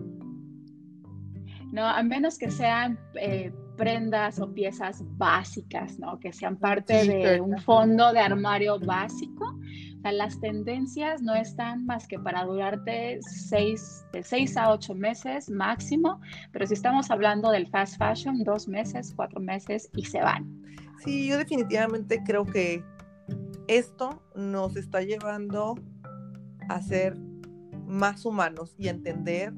no 1.72 1.86
a 1.86 2.02
menos 2.04 2.38
que 2.38 2.50
sean... 2.50 2.98
Eh, 3.16 3.52
prendas 3.80 4.40
o 4.40 4.54
piezas 4.54 5.02
básicas, 5.18 5.98
¿no? 5.98 6.20
Que 6.20 6.34
sean 6.34 6.58
parte 6.58 7.06
de 7.06 7.40
un 7.40 7.58
fondo 7.60 8.12
de 8.12 8.20
armario 8.20 8.78
básico. 8.78 9.58
O 10.00 10.02
sea, 10.02 10.14
las 10.14 10.40
tendencias 10.40 11.22
no 11.22 11.36
están 11.36 11.86
más 11.86 12.08
que 12.08 12.18
para 12.18 12.46
durarte 12.46 13.20
seis, 13.22 14.06
de 14.14 14.24
seis 14.24 14.56
a 14.56 14.72
ocho 14.72 14.96
meses 14.96 15.50
máximo, 15.50 16.22
pero 16.54 16.66
si 16.66 16.74
estamos 16.74 17.12
hablando 17.12 17.52
del 17.52 17.68
fast 17.68 17.98
fashion, 17.98 18.46
dos 18.46 18.70
meses, 18.70 19.12
cuatro 19.14 19.42
meses 19.42 19.90
y 19.98 20.06
se 20.06 20.22
van. 20.22 20.48
Sí, 21.04 21.28
yo 21.28 21.38
definitivamente 21.38 22.24
creo 22.24 22.46
que 22.46 22.82
esto 23.68 24.24
nos 24.36 24.78
está 24.78 25.02
llevando 25.02 25.76
a 26.70 26.82
ser 26.82 27.18
más 27.86 28.24
humanos 28.26 28.76
y 28.78 28.88
entender, 28.88 29.54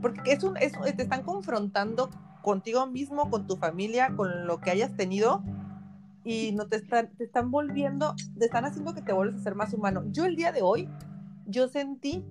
porque 0.00 0.32
es 0.32 0.42
un, 0.44 0.56
es, 0.56 0.72
te 0.96 1.02
están 1.02 1.22
confrontando 1.22 2.08
contigo 2.40 2.86
mismo, 2.86 3.28
con 3.28 3.46
tu 3.46 3.56
familia, 3.56 4.14
con 4.16 4.46
lo 4.46 4.60
que 4.60 4.70
hayas 4.70 4.96
tenido 4.96 5.42
y 6.28 6.52
no 6.52 6.68
te 6.68 6.76
están, 6.76 7.10
te 7.16 7.24
están 7.24 7.50
volviendo, 7.50 8.14
te 8.38 8.44
están 8.44 8.66
haciendo 8.66 8.92
que 8.94 9.00
te 9.00 9.14
vuelvas 9.14 9.40
a 9.40 9.44
ser 9.44 9.54
más 9.54 9.72
humano. 9.72 10.04
Yo 10.08 10.26
el 10.26 10.36
día 10.36 10.52
de 10.52 10.60
hoy, 10.60 10.86
yo 11.46 11.68
sentí 11.68 12.22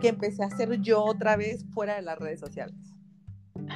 que 0.00 0.08
empecé 0.08 0.44
a 0.44 0.48
ser 0.48 0.80
yo 0.80 1.04
otra 1.04 1.36
vez 1.36 1.66
fuera 1.74 1.96
de 1.96 2.02
las 2.02 2.18
redes 2.18 2.40
sociales. 2.40 2.74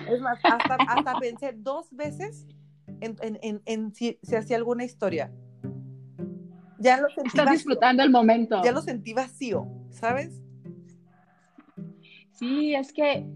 Es 0.08 0.22
más, 0.22 0.38
hasta, 0.44 0.76
hasta 0.76 1.18
pensé 1.18 1.52
dos 1.54 1.94
veces 1.94 2.46
en, 3.02 3.14
en, 3.20 3.60
en, 3.66 3.94
si, 3.94 4.18
si, 4.22 4.36
hacía 4.36 4.56
alguna 4.56 4.84
historia. 4.84 5.30
Ya 6.78 6.98
lo 7.02 7.10
sentí 7.10 7.28
Estás 7.28 7.50
disfrutando 7.50 8.02
el 8.02 8.10
momento. 8.10 8.62
Ya 8.64 8.72
lo 8.72 8.80
sentí 8.80 9.12
vacío, 9.12 9.66
¿sabes? 9.90 10.40
Sí, 12.30 12.74
es 12.74 12.90
que 12.90 13.28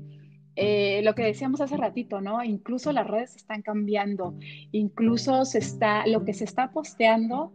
eh, 0.56 1.02
lo 1.04 1.14
que 1.14 1.24
decíamos 1.24 1.60
hace 1.60 1.76
ratito, 1.76 2.20
¿no? 2.20 2.42
Incluso 2.42 2.92
las 2.92 3.06
redes 3.06 3.36
están 3.36 3.62
cambiando, 3.62 4.34
incluso 4.72 5.44
se 5.44 5.58
está, 5.58 6.06
lo 6.06 6.24
que 6.24 6.32
se 6.34 6.44
está 6.44 6.72
posteando 6.72 7.52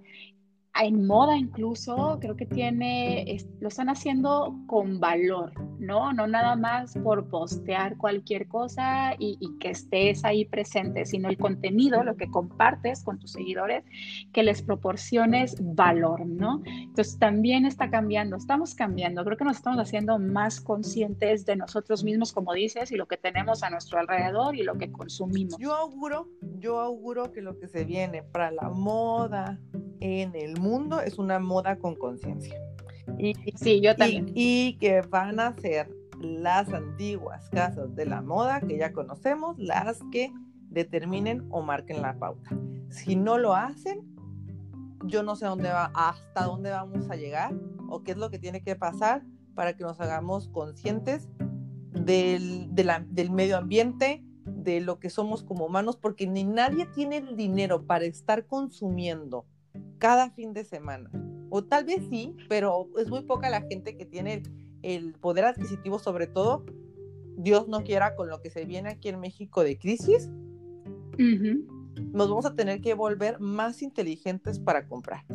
en 0.80 1.06
moda 1.06 1.38
incluso, 1.38 2.18
creo 2.22 2.36
que 2.36 2.46
tiene, 2.46 3.38
lo 3.60 3.68
están 3.68 3.90
haciendo 3.90 4.56
con 4.68 5.00
valor, 5.00 5.52
¿no? 5.82 6.13
No 6.13 6.28
nada 6.28 6.56
más 6.56 6.96
por 7.04 7.28
postear 7.28 7.98
cualquier 7.98 8.48
cosa 8.48 9.15
y, 9.17 9.38
que 9.60 9.72
estés 9.72 10.24
ahí 10.24 10.46
presente, 10.46 11.06
sino 11.06 11.30
el 11.30 11.38
contenido, 11.38 12.04
lo 12.04 12.15
que 12.15 12.30
compartes 12.30 13.04
con 13.04 13.20
tus 13.20 13.32
seguidores, 13.32 13.84
que 14.32 14.44
les 14.44 14.62
proporciones 14.62 15.56
valor, 15.60 16.26
¿no? 16.26 16.62
Entonces 16.65 17.17
también 17.17 17.65
está 17.65 17.89
cambiando, 17.89 18.36
estamos 18.36 18.76
cambiando, 18.76 19.26
creo 19.26 19.38
que 19.38 19.44
nos 19.44 19.58
estamos 19.58 19.80
haciendo 19.80 20.20
más 20.20 20.62
conscientes 20.62 21.46
de 21.46 21.56
nosotros 21.56 22.04
mismos, 22.04 22.32
como 22.32 22.54
dices, 22.54 22.91
y 22.91 22.96
lo 22.96 23.08
que 23.08 23.17
tenemos 23.17 23.63
a 23.63 23.70
nuestro 23.70 24.00
alrededor 24.00 24.56
y 24.56 24.63
lo 24.63 24.78
que 24.78 24.91
consumimos. 24.91 25.58
Yo 25.60 25.74
auguro, 25.74 26.30
yo 26.60 26.80
auguro 26.80 27.32
que 27.32 27.41
lo 27.41 27.58
que 27.60 27.67
se 27.67 27.84
viene 27.86 28.22
para 28.22 28.52
la 28.52 28.70
moda 28.70 29.60
en 30.00 30.36
el 30.36 30.60
mundo 30.60 31.02
es 31.02 31.17
una 31.17 31.39
moda 31.39 31.78
con 31.78 31.96
conciencia. 31.96 32.60
Y, 33.18 33.34
sí, 33.56 33.82
yo 33.82 33.96
también. 33.96 34.32
Y, 34.36 34.78
que 34.80 35.02
van 35.02 35.40
a 35.40 35.54
ser 35.58 35.90
las 36.20 36.72
antiguas 36.72 37.50
casas 37.50 37.96
de 37.96 38.06
la 38.06 38.22
moda 38.22 38.62
que 38.62 38.78
ya 38.78 38.94
conocemos 38.94 39.58
las 39.58 40.00
que 40.12 40.32
determinen 40.70 41.48
o 41.50 41.62
marquen 41.62 42.02
la 42.02 42.18
pauta. 42.18 42.50
Si 42.90 43.16
no 43.16 43.38
lo 43.38 43.56
hacen, 43.56 44.02
yo 45.06 45.24
no 45.24 45.36
sé 45.36 45.46
dónde 45.46 45.70
va, 45.70 45.92
hasta 45.96 46.46
dónde 46.46 46.70
vamos 46.70 47.10
a 47.10 47.16
llegar 47.16 47.54
o 47.90 48.04
qué 48.04 48.12
es 48.12 48.18
lo 48.18 48.30
que 48.30 48.40
tiene 48.40 48.62
que 48.62 48.76
pasar 48.76 49.24
para 49.56 49.76
que 49.76 49.84
nos 49.84 50.00
hagamos 50.00 50.48
conscientes 50.50 51.28
del, 51.92 52.74
del 52.74 53.32
medio 53.32 53.58
ambiente, 53.58 54.24
de 54.46 54.80
lo 54.80 55.00
que 55.00 55.10
somos 55.10 55.44
como 55.44 55.66
humanos, 55.66 55.98
porque 55.98 56.28
ni 56.28 56.44
nadie 56.44 56.86
tiene 56.86 57.18
el 57.18 57.36
dinero 57.36 57.86
para 57.86 58.06
estar 58.06 58.46
consumiendo 58.46 59.46
cada 59.98 60.30
fin 60.32 60.54
de 60.54 60.64
semana. 60.64 61.12
O 61.52 61.64
tal 61.64 61.84
vez 61.84 62.02
sí, 62.10 62.36
pero 62.48 62.88
es 62.98 63.10
muy 63.10 63.24
poca 63.24 63.50
la 63.50 63.62
gente 63.62 63.98
que 63.98 64.06
tiene 64.06 64.42
el 64.82 65.14
poder 65.14 65.44
adquisitivo, 65.46 66.00
sobre 66.00 66.26
todo, 66.26 66.66
Dios 67.36 67.68
no 67.68 67.84
quiera, 67.84 68.16
con 68.16 68.30
lo 68.30 68.42
que 68.42 68.50
se 68.50 68.66
viene 68.66 68.90
aquí 68.90 69.10
en 69.10 69.20
México 69.20 69.64
de 69.64 69.78
crisis, 69.78 70.32
nos 71.18 72.30
vamos 72.30 72.46
a 72.46 72.56
tener 72.56 72.80
que 72.80 72.94
volver 72.94 73.40
más 73.42 73.82
inteligentes 73.82 74.60
para 74.60 74.88
comprar 74.88 75.26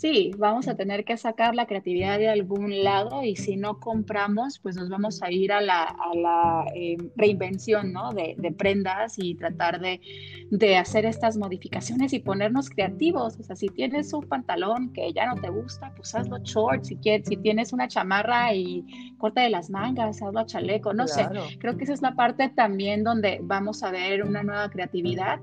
sí, 0.00 0.30
vamos 0.38 0.66
a 0.66 0.76
tener 0.76 1.04
que 1.04 1.18
sacar 1.18 1.54
la 1.54 1.66
creatividad 1.66 2.18
de 2.18 2.30
algún 2.30 2.82
lado 2.82 3.22
y 3.22 3.36
si 3.36 3.56
no 3.56 3.78
compramos, 3.78 4.58
pues 4.58 4.74
nos 4.74 4.88
vamos 4.88 5.22
a 5.22 5.30
ir 5.30 5.52
a 5.52 5.60
la, 5.60 6.64
eh, 6.74 6.96
reinvención 7.16 7.92
¿no? 7.92 8.10
de, 8.12 8.54
prendas 8.56 9.18
y 9.18 9.34
tratar 9.34 9.78
de, 9.78 10.76
hacer 10.76 11.04
estas 11.04 11.36
modificaciones 11.36 12.14
y 12.14 12.18
ponernos 12.20 12.70
creativos. 12.70 13.38
O 13.38 13.42
sea, 13.42 13.56
si 13.56 13.68
tienes 13.68 14.12
un 14.14 14.26
pantalón 14.26 14.90
que 14.94 15.12
ya 15.12 15.26
no 15.26 15.38
te 15.38 15.50
gusta, 15.50 15.92
pues 15.94 16.14
hazlo 16.14 16.38
short. 16.38 16.84
Si, 16.84 16.96
quieres, 16.96 17.28
si 17.28 17.36
tienes 17.36 17.74
una 17.74 17.86
chamarra 17.86 18.54
y 18.54 19.14
corta 19.18 19.42
de 19.42 19.50
las 19.50 19.68
mangas, 19.68 20.22
hazlo 20.22 20.46
chaleco. 20.46 20.94
No 20.94 21.06
sé, 21.08 21.28
creo 21.58 21.76
que 21.76 21.84
esa 21.84 21.92
es 21.92 22.00
la 22.00 22.14
parte 22.14 22.48
también 22.48 23.04
donde 23.04 23.40
vamos 23.42 23.82
a 23.82 23.90
ver 23.90 24.24
una 24.24 24.42
nueva 24.42 24.70
creatividad. 24.70 25.40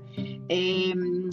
Em, 0.48 1.30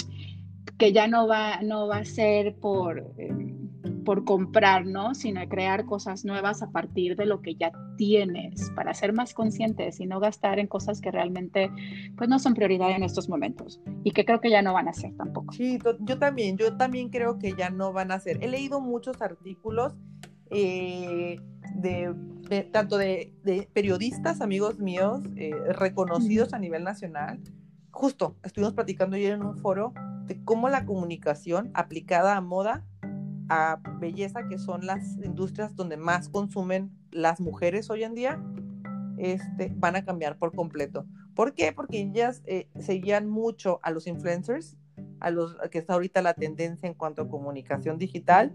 que 0.77 0.91
ya 0.91 1.07
no 1.07 1.27
va, 1.27 1.61
no 1.61 1.87
va 1.87 1.97
a 1.97 2.05
ser 2.05 2.55
por, 2.55 3.13
em, 3.17 3.55
por 4.03 4.23
comprar, 4.25 4.85
¿no? 4.85 5.15
Sino 5.15 5.47
crear 5.49 5.85
cosas 5.85 6.25
nuevas 6.25 6.61
a 6.61 6.71
partir 6.71 7.15
de 7.15 7.25
lo 7.25 7.41
que 7.41 7.55
ya 7.55 7.71
tienes, 7.97 8.71
para 8.71 8.93
ser 8.93 9.13
más 9.13 9.33
conscientes 9.33 9.99
y 9.99 10.05
no 10.05 10.19
gastar 10.19 10.59
en 10.59 10.67
cosas 10.67 11.01
que 11.01 11.11
realmente 11.11 11.69
pues 12.17 12.29
no 12.29 12.39
son 12.39 12.53
prioridad 12.53 12.91
en 12.91 13.03
estos 13.03 13.29
momentos 13.29 13.81
y 14.03 14.11
que 14.11 14.25
creo 14.25 14.41
que 14.41 14.49
ya 14.49 14.61
no 14.61 14.73
van 14.73 14.87
a 14.87 14.93
ser 14.93 15.15
tampoco. 15.15 15.53
Sí, 15.53 15.79
yo 16.01 16.19
también, 16.19 16.57
yo 16.57 16.75
también 16.77 17.09
creo 17.09 17.39
que 17.39 17.53
ya 17.53 17.69
no 17.69 17.93
van 17.93 18.11
a 18.11 18.19
ser. 18.19 18.43
He 18.43 18.47
leído 18.47 18.79
muchos 18.81 19.21
artículos 19.21 19.93
eh, 20.51 21.39
de, 21.73 22.63
tanto 22.71 22.97
de, 22.97 23.33
periodistas, 23.73 24.41
amigos 24.41 24.79
míos, 24.79 25.21
eh, 25.35 25.55
reconocidos 25.69 26.53
a 26.53 26.59
nivel 26.59 26.83
nacional. 26.83 27.39
Justo, 27.91 28.35
estuvimos 28.43 28.73
platicando 28.73 29.15
ayer 29.15 29.33
en 29.33 29.43
un 29.43 29.57
foro 29.57 29.93
de 30.25 30.43
cómo 30.43 30.69
la 30.69 30.85
comunicación 30.85 31.71
aplicada 31.73 32.35
a 32.35 32.41
moda, 32.41 32.83
a 33.49 33.79
belleza, 33.99 34.47
que 34.47 34.57
son 34.57 34.85
las 34.85 35.17
industrias 35.23 35.75
donde 35.75 35.97
más 35.97 36.29
consumen 36.29 36.91
las 37.11 37.39
mujeres 37.39 37.89
hoy 37.89 38.03
en 38.03 38.15
día, 38.15 38.43
este, 39.17 39.71
van 39.75 39.95
a 39.95 40.03
cambiar 40.03 40.37
por 40.37 40.53
completo. 40.53 41.05
¿Por 41.35 41.53
qué? 41.53 41.71
Porque 41.71 42.01
ellas 42.01 42.41
eh, 42.45 42.67
seguían 42.79 43.29
mucho 43.29 43.79
a 43.83 43.91
los 43.91 44.07
influencers 44.07 44.77
a 45.19 45.31
los 45.31 45.55
que 45.71 45.79
está 45.79 45.93
ahorita 45.93 46.21
la 46.21 46.33
tendencia 46.33 46.87
en 46.87 46.93
cuanto 46.93 47.23
a 47.23 47.29
comunicación 47.29 47.97
digital 47.97 48.53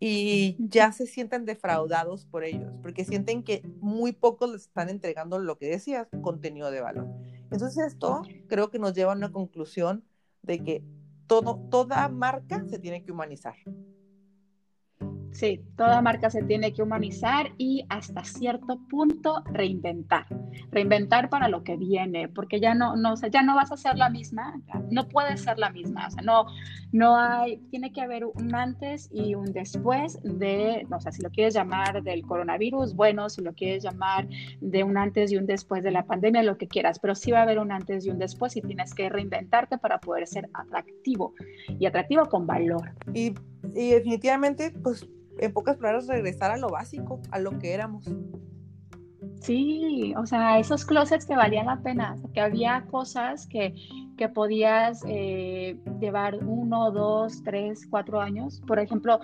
y 0.00 0.56
ya 0.58 0.92
se 0.92 1.06
sienten 1.06 1.44
defraudados 1.44 2.26
por 2.26 2.44
ellos, 2.44 2.72
porque 2.82 3.04
sienten 3.04 3.42
que 3.42 3.62
muy 3.80 4.12
pocos 4.12 4.50
les 4.50 4.62
están 4.62 4.88
entregando 4.90 5.38
lo 5.38 5.56
que 5.56 5.66
decías, 5.66 6.08
contenido 6.22 6.70
de 6.70 6.80
valor. 6.80 7.08
Entonces 7.50 7.86
esto 7.86 8.22
creo 8.48 8.70
que 8.70 8.78
nos 8.78 8.94
lleva 8.94 9.12
a 9.12 9.16
una 9.16 9.32
conclusión 9.32 10.04
de 10.42 10.62
que 10.62 10.84
todo, 11.26 11.68
toda 11.70 12.08
marca 12.08 12.64
se 12.66 12.78
tiene 12.78 13.04
que 13.04 13.12
humanizar. 13.12 13.56
Sí, 15.34 15.60
toda 15.76 16.00
marca 16.00 16.30
se 16.30 16.44
tiene 16.44 16.72
que 16.72 16.80
humanizar 16.80 17.50
y 17.58 17.84
hasta 17.88 18.22
cierto 18.22 18.78
punto 18.88 19.42
reinventar. 19.46 20.26
Reinventar 20.70 21.28
para 21.28 21.48
lo 21.48 21.64
que 21.64 21.76
viene, 21.76 22.28
porque 22.28 22.60
ya 22.60 22.72
no, 22.72 22.94
no, 22.94 23.14
ya 23.16 23.42
no 23.42 23.56
vas 23.56 23.72
a 23.72 23.76
ser 23.76 23.98
la 23.98 24.10
misma, 24.10 24.54
no 24.92 25.08
puede 25.08 25.36
ser 25.36 25.58
la 25.58 25.70
misma. 25.70 26.06
O 26.06 26.10
sea, 26.12 26.22
no, 26.22 26.46
no 26.92 27.16
hay, 27.16 27.56
tiene 27.72 27.92
que 27.92 28.00
haber 28.00 28.24
un 28.24 28.54
antes 28.54 29.10
y 29.12 29.34
un 29.34 29.46
después 29.46 30.20
de, 30.22 30.86
o 30.88 31.00
sea, 31.00 31.10
si 31.10 31.20
lo 31.20 31.30
quieres 31.30 31.52
llamar 31.52 32.04
del 32.04 32.22
coronavirus, 32.22 32.94
bueno, 32.94 33.28
si 33.28 33.42
lo 33.42 33.54
quieres 33.54 33.82
llamar 33.82 34.28
de 34.60 34.84
un 34.84 34.96
antes 34.96 35.32
y 35.32 35.36
un 35.36 35.46
después 35.46 35.82
de 35.82 35.90
la 35.90 36.06
pandemia, 36.06 36.44
lo 36.44 36.58
que 36.58 36.68
quieras, 36.68 37.00
pero 37.00 37.16
sí 37.16 37.32
va 37.32 37.40
a 37.40 37.42
haber 37.42 37.58
un 37.58 37.72
antes 37.72 38.06
y 38.06 38.10
un 38.10 38.20
después 38.20 38.56
y 38.56 38.62
tienes 38.62 38.94
que 38.94 39.08
reinventarte 39.08 39.78
para 39.78 39.98
poder 39.98 40.28
ser 40.28 40.48
atractivo 40.54 41.34
y 41.80 41.86
atractivo 41.86 42.26
con 42.26 42.46
valor. 42.46 42.92
Y, 43.12 43.34
y 43.74 43.90
definitivamente, 43.90 44.70
pues 44.70 45.08
en 45.38 45.52
pocas 45.52 45.76
palabras, 45.76 46.06
regresar 46.06 46.50
a 46.50 46.56
lo 46.56 46.68
básico, 46.68 47.20
a 47.30 47.38
lo 47.38 47.58
que 47.58 47.74
éramos. 47.74 48.08
Sí, 49.40 50.14
o 50.16 50.24
sea, 50.26 50.58
esos 50.58 50.86
closets 50.86 51.26
que 51.26 51.36
valían 51.36 51.66
la 51.66 51.80
pena, 51.82 52.16
que 52.32 52.40
había 52.40 52.86
cosas 52.90 53.46
que, 53.46 53.74
que 54.16 54.30
podías 54.30 55.02
eh, 55.06 55.78
llevar 56.00 56.36
uno, 56.36 56.90
dos, 56.90 57.42
tres, 57.42 57.86
cuatro 57.90 58.22
años. 58.22 58.62
Por 58.66 58.78
ejemplo, 58.78 59.20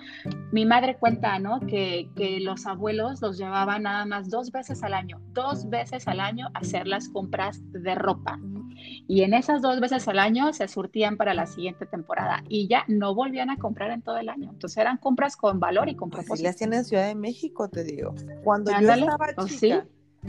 mi 0.51 0.63
madre 0.65 0.97
cuenta, 0.97 1.39
¿no? 1.39 1.59
Que, 1.61 2.07
que, 2.15 2.39
los 2.39 2.67
abuelos 2.67 3.19
los 3.21 3.39
llevaban 3.39 3.83
nada 3.83 4.05
más 4.05 4.29
dos 4.29 4.51
veces 4.51 4.83
al 4.83 4.93
año, 4.93 5.19
dos 5.33 5.67
veces 5.69 6.07
al 6.07 6.19
año 6.19 6.49
a 6.53 6.59
hacer 6.59 6.87
las 6.87 7.09
compras 7.09 7.59
de 7.71 7.95
ropa. 7.95 8.39
Y 9.07 9.23
en 9.23 9.33
esas 9.33 9.61
dos 9.61 9.79
veces 9.79 10.07
al 10.07 10.19
año 10.19 10.53
se 10.53 10.67
surtían 10.67 11.17
para 11.17 11.33
la 11.33 11.45
siguiente 11.45 11.85
temporada 11.85 12.43
y 12.47 12.67
ya 12.67 12.83
no 12.87 13.13
volvían 13.15 13.49
a 13.49 13.57
comprar 13.57 13.91
en 13.91 14.01
todo 14.01 14.17
el 14.17 14.29
año. 14.29 14.49
Entonces 14.51 14.77
eran 14.77 14.97
compras 14.97 15.35
con 15.35 15.59
valor 15.59 15.89
y 15.89 15.95
con 15.95 16.09
propósito. 16.09 16.33
Así 16.33 16.43
le 16.43 16.49
hacían 16.49 16.73
en 16.73 16.85
Ciudad 16.85 17.07
de 17.07 17.15
México, 17.15 17.69
te 17.69 17.83
digo. 17.83 18.13
Cuando 18.43 18.71
yo 18.71 18.77
estaba 18.77 19.27
pues 19.35 19.59
chica, 19.59 19.87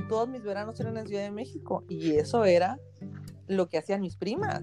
todos 0.08 0.28
mis 0.28 0.42
veranos 0.42 0.78
eran 0.80 0.96
en 0.96 1.06
Ciudad 1.06 1.22
de 1.22 1.30
México 1.30 1.84
y 1.88 2.12
eso 2.12 2.44
era 2.44 2.78
lo 3.46 3.68
que 3.68 3.78
hacían 3.78 4.00
mis 4.00 4.16
primas. 4.16 4.62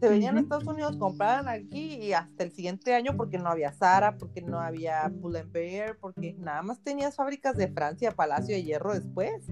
Se 0.00 0.08
venían 0.08 0.36
a 0.36 0.40
Estados 0.40 0.66
Unidos, 0.66 0.96
compraban 0.96 1.48
aquí 1.48 1.96
y 1.96 2.12
hasta 2.12 2.44
el 2.44 2.52
siguiente 2.52 2.94
año 2.94 3.16
porque 3.16 3.38
no 3.38 3.48
había 3.48 3.72
Zara, 3.72 4.16
porque 4.16 4.42
no 4.42 4.60
había 4.60 5.10
Pull 5.20 5.36
Bear, 5.50 5.96
porque 5.98 6.36
nada 6.38 6.62
más 6.62 6.80
tenías 6.84 7.16
fábricas 7.16 7.56
de 7.56 7.66
Francia, 7.68 8.12
Palacio 8.12 8.54
de 8.54 8.62
Hierro 8.62 8.94
después. 8.94 9.50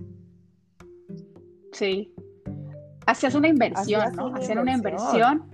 Sí, 1.72 2.14
hacías 3.06 3.34
una 3.34 3.48
inversión, 3.48 4.14
¿no? 4.14 4.34
Hacían 4.34 4.58
una 4.58 4.72
inversión 4.72 5.48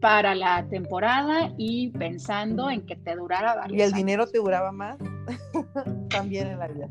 para 0.00 0.34
la 0.34 0.66
temporada 0.68 1.52
y 1.56 1.90
pensando 1.90 2.68
en 2.68 2.84
que 2.84 2.96
te 2.96 3.14
durara 3.14 3.54
varios 3.54 3.78
Y 3.78 3.82
el 3.82 3.92
dinero 3.92 4.26
te 4.26 4.38
duraba 4.38 4.72
más 4.72 4.98
también 6.10 6.48
en 6.48 6.58
la 6.58 6.66
vida. 6.66 6.90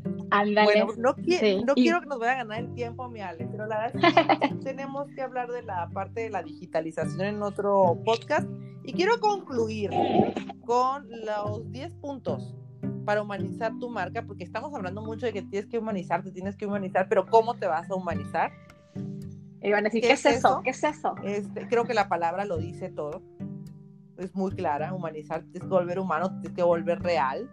Bueno, 0.64 0.86
no, 0.96 1.14
quiero 1.14 2.00
que 2.00 2.06
nos 2.06 2.18
vaya 2.18 2.32
a 2.32 2.36
ganar 2.36 2.60
el 2.60 2.74
tiempo, 2.74 3.06
mi 3.10 3.20
Ale, 3.20 3.46
pero 3.50 3.66
la 3.66 3.80
verdad 3.92 4.02
es 4.02 4.38
que 4.48 4.54
tenemos 4.64 5.06
que 5.14 5.20
hablar 5.20 5.50
de 5.50 5.62
la 5.62 5.90
parte 5.90 6.22
de 6.22 6.30
la 6.30 6.42
digitalización 6.42 7.20
en 7.20 7.42
otro 7.42 8.00
podcast. 8.02 8.48
Y 8.84 8.94
quiero 8.94 9.20
concluir 9.20 9.90
con 10.64 11.06
los 11.10 11.70
10 11.70 11.92
puntos 11.96 12.54
para 13.04 13.20
humanizar 13.20 13.78
tu 13.78 13.90
marca, 13.90 14.22
porque 14.22 14.44
estamos 14.44 14.74
hablando 14.74 15.02
mucho 15.02 15.26
de 15.26 15.34
que 15.34 15.42
tienes 15.42 15.68
que 15.68 15.76
humanizar, 15.76 16.22
te 16.22 16.32
tienes 16.32 16.56
que 16.56 16.66
humanizar, 16.66 17.08
pero 17.10 17.26
¿cómo 17.26 17.54
te 17.54 17.66
vas 17.66 17.90
a 17.90 17.94
humanizar? 17.94 18.50
Y 19.62 19.70
van 19.70 19.86
a 19.86 19.88
decir, 19.88 20.02
¿qué, 20.02 20.12
es 20.12 20.26
eso? 20.26 20.60
¿Qué 20.64 20.70
es 20.70 20.82
eso? 20.82 21.14
Este, 21.22 21.68
creo 21.68 21.84
que 21.84 21.94
la 21.94 22.08
palabra 22.08 22.44
lo 22.44 22.58
dice 22.58 22.90
todo. 22.90 23.22
Es 24.18 24.34
muy 24.34 24.50
clara, 24.52 24.92
humanizar, 24.92 25.44
que 25.46 25.60
volver 25.60 26.00
humano, 26.00 26.30
tienes 26.40 26.52
que 26.52 26.62
volver 26.64 27.00
real. 27.00 27.48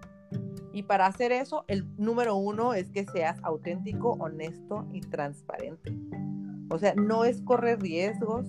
Y 0.73 0.83
para 0.83 1.05
hacer 1.05 1.31
eso, 1.31 1.65
el 1.67 1.85
número 1.97 2.35
uno 2.35 2.73
es 2.73 2.89
que 2.89 3.05
seas 3.05 3.39
auténtico, 3.43 4.13
honesto 4.19 4.87
y 4.91 5.01
transparente. 5.01 5.95
O 6.71 6.79
sea, 6.79 6.95
no 6.95 7.25
es 7.25 7.41
correr 7.41 7.79
riesgos. 7.79 8.47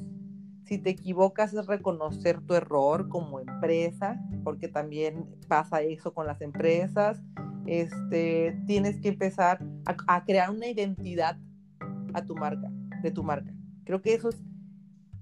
Si 0.64 0.78
te 0.78 0.90
equivocas 0.90 1.52
es 1.52 1.66
reconocer 1.66 2.40
tu 2.40 2.54
error 2.54 3.08
como 3.08 3.40
empresa, 3.40 4.20
porque 4.42 4.68
también 4.68 5.26
pasa 5.48 5.82
eso 5.82 6.14
con 6.14 6.26
las 6.26 6.40
empresas. 6.40 7.22
Este, 7.66 8.58
tienes 8.66 9.00
que 9.00 9.08
empezar 9.08 9.62
a 10.06 10.24
crear 10.24 10.50
una 10.50 10.66
identidad 10.66 11.36
a 12.14 12.24
tu 12.24 12.34
marca 12.36 12.70
de 13.02 13.10
tu 13.10 13.22
marca. 13.22 13.52
Creo 13.84 14.02
que 14.02 14.14
eso 14.14 14.28
es, 14.28 14.36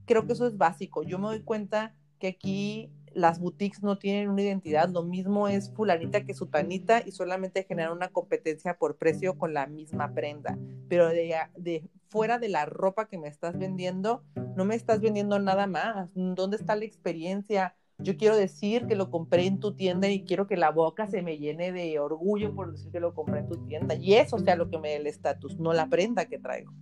creo 0.05 0.27
que 0.27 0.33
eso 0.33 0.47
es 0.47 0.57
básico. 0.57 1.03
Yo 1.03 1.19
me 1.19 1.29
doy 1.29 1.43
cuenta 1.43 1.95
que 2.19 2.29
aquí 2.29 2.93
las 3.15 3.41
boutiques 3.41 3.83
no 3.83 3.99
tienen 3.99 4.29
una 4.29 4.43
identidad, 4.43 4.89
lo 4.89 5.03
mismo 5.03 5.49
es 5.49 5.73
fulanita 5.73 6.25
que 6.25 6.35
sutanita 6.35 7.03
y 7.05 7.13
solamente 7.13 7.65
generan 7.65 7.93
una 7.93 8.09
competencia 8.09 8.79
por 8.79 8.97
precio 8.97 9.37
con 9.37 9.55
la 9.55 9.67
misma 9.67 10.13
prenda. 10.15 10.59
Pero 10.89 11.09
de, 11.09 11.35
de 11.57 11.89
fuera 12.09 12.39
de 12.39 12.49
la 12.49 12.67
ropa 12.67 13.09
que 13.09 13.19
me 13.19 13.29
estás 13.29 13.59
vendiendo, 13.59 14.23
no 14.57 14.65
me 14.65 14.75
estás 14.75 15.01
vendiendo 15.01 15.39
nada 15.39 15.67
más. 15.67 16.11
¿Dónde 16.15 16.57
está 16.57 16.77
la 16.77 16.85
experiencia? 16.85 17.75
Yo 17.99 18.17
quiero 18.17 18.37
decir 18.37 18.87
que 18.87 18.95
lo 18.95 19.11
compré 19.11 19.47
en 19.47 19.59
tu 19.59 19.75
tienda 19.75 20.09
y 20.09 20.23
quiero 20.23 20.47
que 20.47 20.57
la 20.57 20.71
boca 20.71 21.09
se 21.09 21.21
me 21.21 21.39
llene 21.39 21.73
de 21.73 21.99
orgullo 21.99 22.55
por 22.55 22.71
decir 22.71 22.93
que 22.93 23.01
lo 23.01 23.13
compré 23.13 23.41
en 23.41 23.49
tu 23.49 23.57
tienda. 23.67 23.97
Y 23.97 24.15
eso 24.15 24.39
sea 24.39 24.55
lo 24.55 24.71
que 24.71 24.79
me 24.79 24.91
dé 24.91 24.97
el 24.97 25.07
estatus, 25.09 25.59
no 25.59 25.73
la 25.73 25.89
prenda 25.89 26.27
que 26.27 26.39
traigo. 26.39 26.73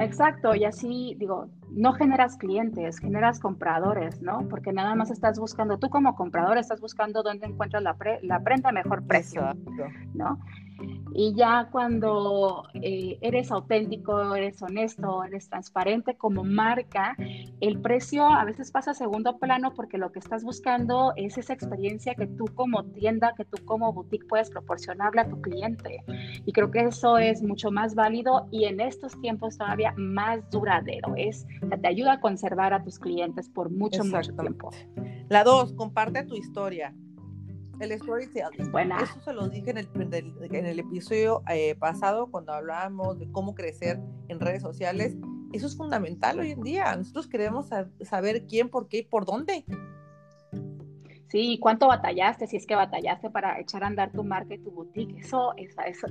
Exacto, 0.00 0.54
y 0.54 0.64
así 0.64 1.16
digo, 1.18 1.48
no 1.70 1.92
generas 1.92 2.36
clientes, 2.36 2.98
generas 2.98 3.40
compradores, 3.40 4.22
¿no? 4.22 4.46
Porque 4.48 4.72
nada 4.72 4.94
más 4.94 5.10
estás 5.10 5.38
buscando, 5.38 5.78
tú 5.78 5.90
como 5.90 6.14
comprador 6.14 6.58
estás 6.58 6.80
buscando 6.80 7.22
dónde 7.22 7.46
encuentras 7.46 7.82
la, 7.82 7.96
la 8.22 8.40
prenda 8.40 8.70
a 8.70 8.72
mejor 8.72 9.06
precio, 9.06 9.42
¿no? 10.14 10.38
Y 11.14 11.34
ya 11.34 11.68
cuando 11.72 12.64
eh, 12.74 13.18
eres 13.20 13.50
auténtico, 13.50 14.34
eres 14.34 14.62
honesto, 14.62 15.24
eres 15.24 15.48
transparente 15.48 16.16
como 16.16 16.44
marca, 16.44 17.16
el 17.60 17.80
precio 17.80 18.26
a 18.26 18.44
veces 18.44 18.70
pasa 18.70 18.92
a 18.92 18.94
segundo 18.94 19.38
plano 19.38 19.74
porque 19.74 19.98
lo 19.98 20.12
que 20.12 20.20
estás 20.20 20.44
buscando 20.44 21.12
es 21.16 21.38
esa 21.38 21.52
experiencia 21.52 22.14
que 22.14 22.26
tú 22.26 22.44
como 22.54 22.84
tienda, 22.84 23.34
que 23.36 23.44
tú 23.44 23.64
como 23.64 23.92
boutique 23.92 24.26
puedes 24.28 24.50
proporcionarle 24.50 25.22
a 25.22 25.28
tu 25.28 25.40
cliente. 25.40 26.04
Y 26.44 26.52
creo 26.52 26.70
que 26.70 26.80
eso 26.80 27.18
es 27.18 27.42
mucho 27.42 27.70
más 27.70 27.94
válido 27.94 28.46
y 28.50 28.64
en 28.64 28.80
estos 28.80 29.20
tiempos 29.20 29.58
todavía 29.58 29.94
más 29.96 30.48
duradero. 30.50 31.14
Es, 31.16 31.46
te 31.80 31.88
ayuda 31.88 32.14
a 32.14 32.20
conservar 32.20 32.72
a 32.72 32.82
tus 32.82 32.98
clientes 32.98 33.48
por 33.48 33.70
mucho, 33.70 34.04
mucho 34.04 34.34
tiempo. 34.36 34.70
La 35.28 35.44
dos, 35.44 35.72
comparte 35.72 36.24
tu 36.24 36.36
historia. 36.36 36.94
El 37.80 37.96
storytelling. 37.98 38.74
Eso 39.02 39.20
se 39.20 39.32
lo 39.32 39.48
dije 39.48 39.70
en 39.70 39.78
el, 39.78 39.88
en 39.94 40.66
el 40.66 40.78
episodio 40.80 41.42
eh, 41.48 41.76
pasado 41.76 42.26
cuando 42.28 42.52
hablábamos 42.52 43.18
de 43.18 43.30
cómo 43.30 43.54
crecer 43.54 44.00
en 44.28 44.40
redes 44.40 44.62
sociales. 44.62 45.16
Eso 45.52 45.66
es 45.66 45.76
fundamental 45.76 46.40
hoy 46.40 46.50
en 46.50 46.62
día. 46.62 46.94
Nosotros 46.96 47.28
queremos 47.28 47.68
saber 48.02 48.46
quién, 48.46 48.68
por 48.68 48.88
qué 48.88 48.98
y 48.98 49.02
por 49.02 49.24
dónde. 49.24 49.64
Sí, 51.28 51.58
cuánto 51.60 51.86
batallaste, 51.86 52.46
si 52.46 52.56
es 52.56 52.66
que 52.66 52.74
batallaste 52.74 53.30
para 53.30 53.60
echar 53.60 53.84
a 53.84 53.86
andar 53.86 54.10
tu 54.12 54.24
marca 54.24 54.54
y 54.54 54.58
tu 54.58 54.70
boutique. 54.70 55.20
Eso, 55.20 55.52
eso, 55.56 55.80
eso. 55.82 56.06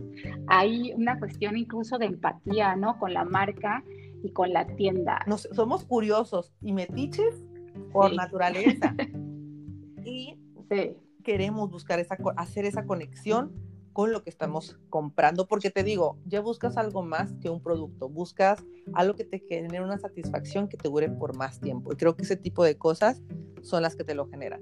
Hay 0.47 0.93
una 0.93 1.19
cuestión 1.19 1.58
incluso 1.58 1.97
de 1.97 2.06
empatía, 2.06 2.75
¿no? 2.75 2.97
Con 2.97 3.13
la 3.13 3.25
marca 3.25 3.84
y 4.23 4.32
con 4.32 4.53
la 4.53 4.67
tienda. 4.67 5.19
Nos, 5.27 5.49
somos 5.53 5.84
curiosos 5.84 6.53
y 6.62 6.71
metiches 6.71 7.43
por 7.91 8.15
naturaleza. 8.15 8.95
y 10.06 10.38
sí 10.69 10.95
queremos 11.28 11.70
buscar 11.70 12.00
esa, 12.00 12.18
hacer 12.38 12.63
esa 12.63 12.86
conexión 12.86 13.52
con 13.92 14.13
lo 14.13 14.24
que 14.24 14.30
estamos 14.30 14.80
comprando, 14.90 15.46
porque 15.46 15.70
te 15.70 15.84
digo, 15.84 16.18
ya 16.26 16.40
buscas 16.40 16.78
algo 16.78 17.04
más 17.04 17.34
que 17.42 17.50
un 17.50 17.62
producto, 17.62 18.08
buscas 18.08 18.63
algo 18.94 19.13
que 19.13 19.26
te 19.26 19.40
genere 19.40 19.84
una 19.84 19.98
satisfacción 19.98 20.70
que 20.70 20.78
te 20.78 20.88
dure 20.88 21.10
por 21.10 21.36
más 21.36 21.60
tiempo. 21.60 21.92
Y 21.92 21.98
creo 21.98 22.16
que 22.16 22.24
ese 22.24 22.38
tipo 22.38 22.63
de 22.63 22.78
cosas 22.78 23.22
son 23.62 23.82
las 23.82 23.98
que 23.98 24.06
te 24.06 24.16
lo 24.16 24.30
generan. 24.30 24.62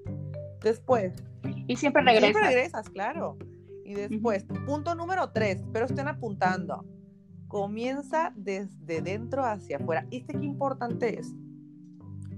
Después. 0.63 1.13
Y 1.67 1.75
siempre 1.75 2.01
regresas. 2.01 2.31
Siempre 2.31 2.47
regresas, 2.47 2.89
claro. 2.89 3.37
Y 3.83 3.93
después, 3.93 4.47
punto 4.65 4.95
número 4.95 5.29
tres, 5.29 5.63
pero 5.71 5.85
estén 5.85 6.07
apuntando. 6.07 6.83
Comienza 7.47 8.33
desde 8.35 9.03
dentro 9.03 9.45
hacia 9.45 9.77
afuera. 9.77 10.07
¿Y 10.09 10.17
este 10.21 10.33
qué 10.33 10.45
importante 10.45 11.19
es? 11.19 11.31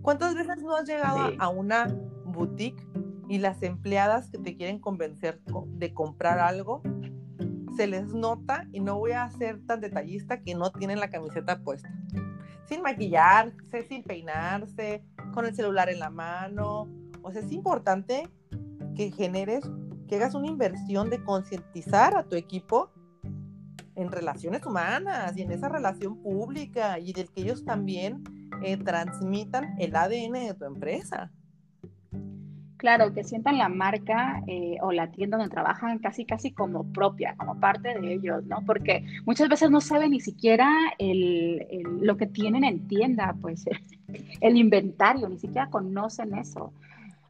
¿Cuántas 0.01 0.35
veces 0.35 0.61
no 0.61 0.75
has 0.75 0.85
llegado 0.85 1.31
a 1.39 1.47
una 1.47 1.87
boutique 2.25 2.85
y 3.29 3.39
las 3.39 3.61
empleadas 3.63 4.29
que 4.29 4.37
te 4.37 4.55
quieren 4.55 4.79
convencer 4.79 5.41
de 5.67 5.93
comprar 5.93 6.39
algo, 6.39 6.81
se 7.75 7.87
les 7.87 8.13
nota, 8.13 8.67
y 8.71 8.79
no 8.79 8.97
voy 8.97 9.11
a 9.11 9.29
ser 9.29 9.61
tan 9.65 9.81
detallista, 9.81 10.41
que 10.41 10.55
no 10.55 10.71
tienen 10.71 10.99
la 10.99 11.09
camiseta 11.09 11.59
puesta. 11.59 11.89
Sin 12.65 12.81
maquillarse, 12.81 13.83
sin 13.83 14.03
peinarse, 14.03 15.03
con 15.33 15.45
el 15.45 15.55
celular 15.55 15.89
en 15.89 15.99
la 15.99 16.09
mano. 16.09 16.87
O 17.21 17.31
sea, 17.31 17.41
es 17.41 17.51
importante 17.51 18.27
que 18.95 19.11
generes, 19.11 19.63
que 20.07 20.15
hagas 20.15 20.33
una 20.33 20.47
inversión 20.47 21.09
de 21.09 21.23
concientizar 21.23 22.17
a 22.17 22.23
tu 22.23 22.35
equipo 22.35 22.91
en 23.95 24.11
relaciones 24.11 24.65
humanas 24.65 25.35
y 25.35 25.41
en 25.41 25.51
esa 25.51 25.69
relación 25.69 26.21
pública 26.21 26.99
y 26.99 27.13
del 27.13 27.29
que 27.31 27.41
ellos 27.41 27.65
también 27.65 28.23
eh, 28.63 28.77
transmitan 28.77 29.75
el 29.79 29.95
ADN 29.95 30.33
de 30.33 30.55
tu 30.57 30.65
empresa. 30.65 31.31
Claro, 32.77 33.11
que 33.11 33.23
sientan 33.23 33.57
la 33.57 33.69
marca 33.69 34.43
eh, 34.45 34.77
o 34.81 34.91
la 34.91 35.09
tienda 35.09 35.37
donde 35.37 35.51
trabajan 35.51 35.97
casi, 35.97 36.25
casi 36.25 36.51
como 36.51 36.83
propia, 36.93 37.33
como 37.35 37.59
parte 37.59 37.99
de 37.99 38.13
ellos, 38.13 38.45
¿no? 38.45 38.63
Porque 38.65 39.03
muchas 39.25 39.49
veces 39.49 39.71
no 39.71 39.81
saben 39.81 40.11
ni 40.11 40.19
siquiera 40.19 40.71
lo 40.99 42.17
que 42.17 42.27
tienen 42.27 42.63
en 42.63 42.87
tienda, 42.87 43.35
pues 43.41 43.65
el 44.41 44.57
inventario, 44.57 45.27
ni 45.27 45.39
siquiera 45.39 45.69
conocen 45.71 46.35
eso. 46.35 46.71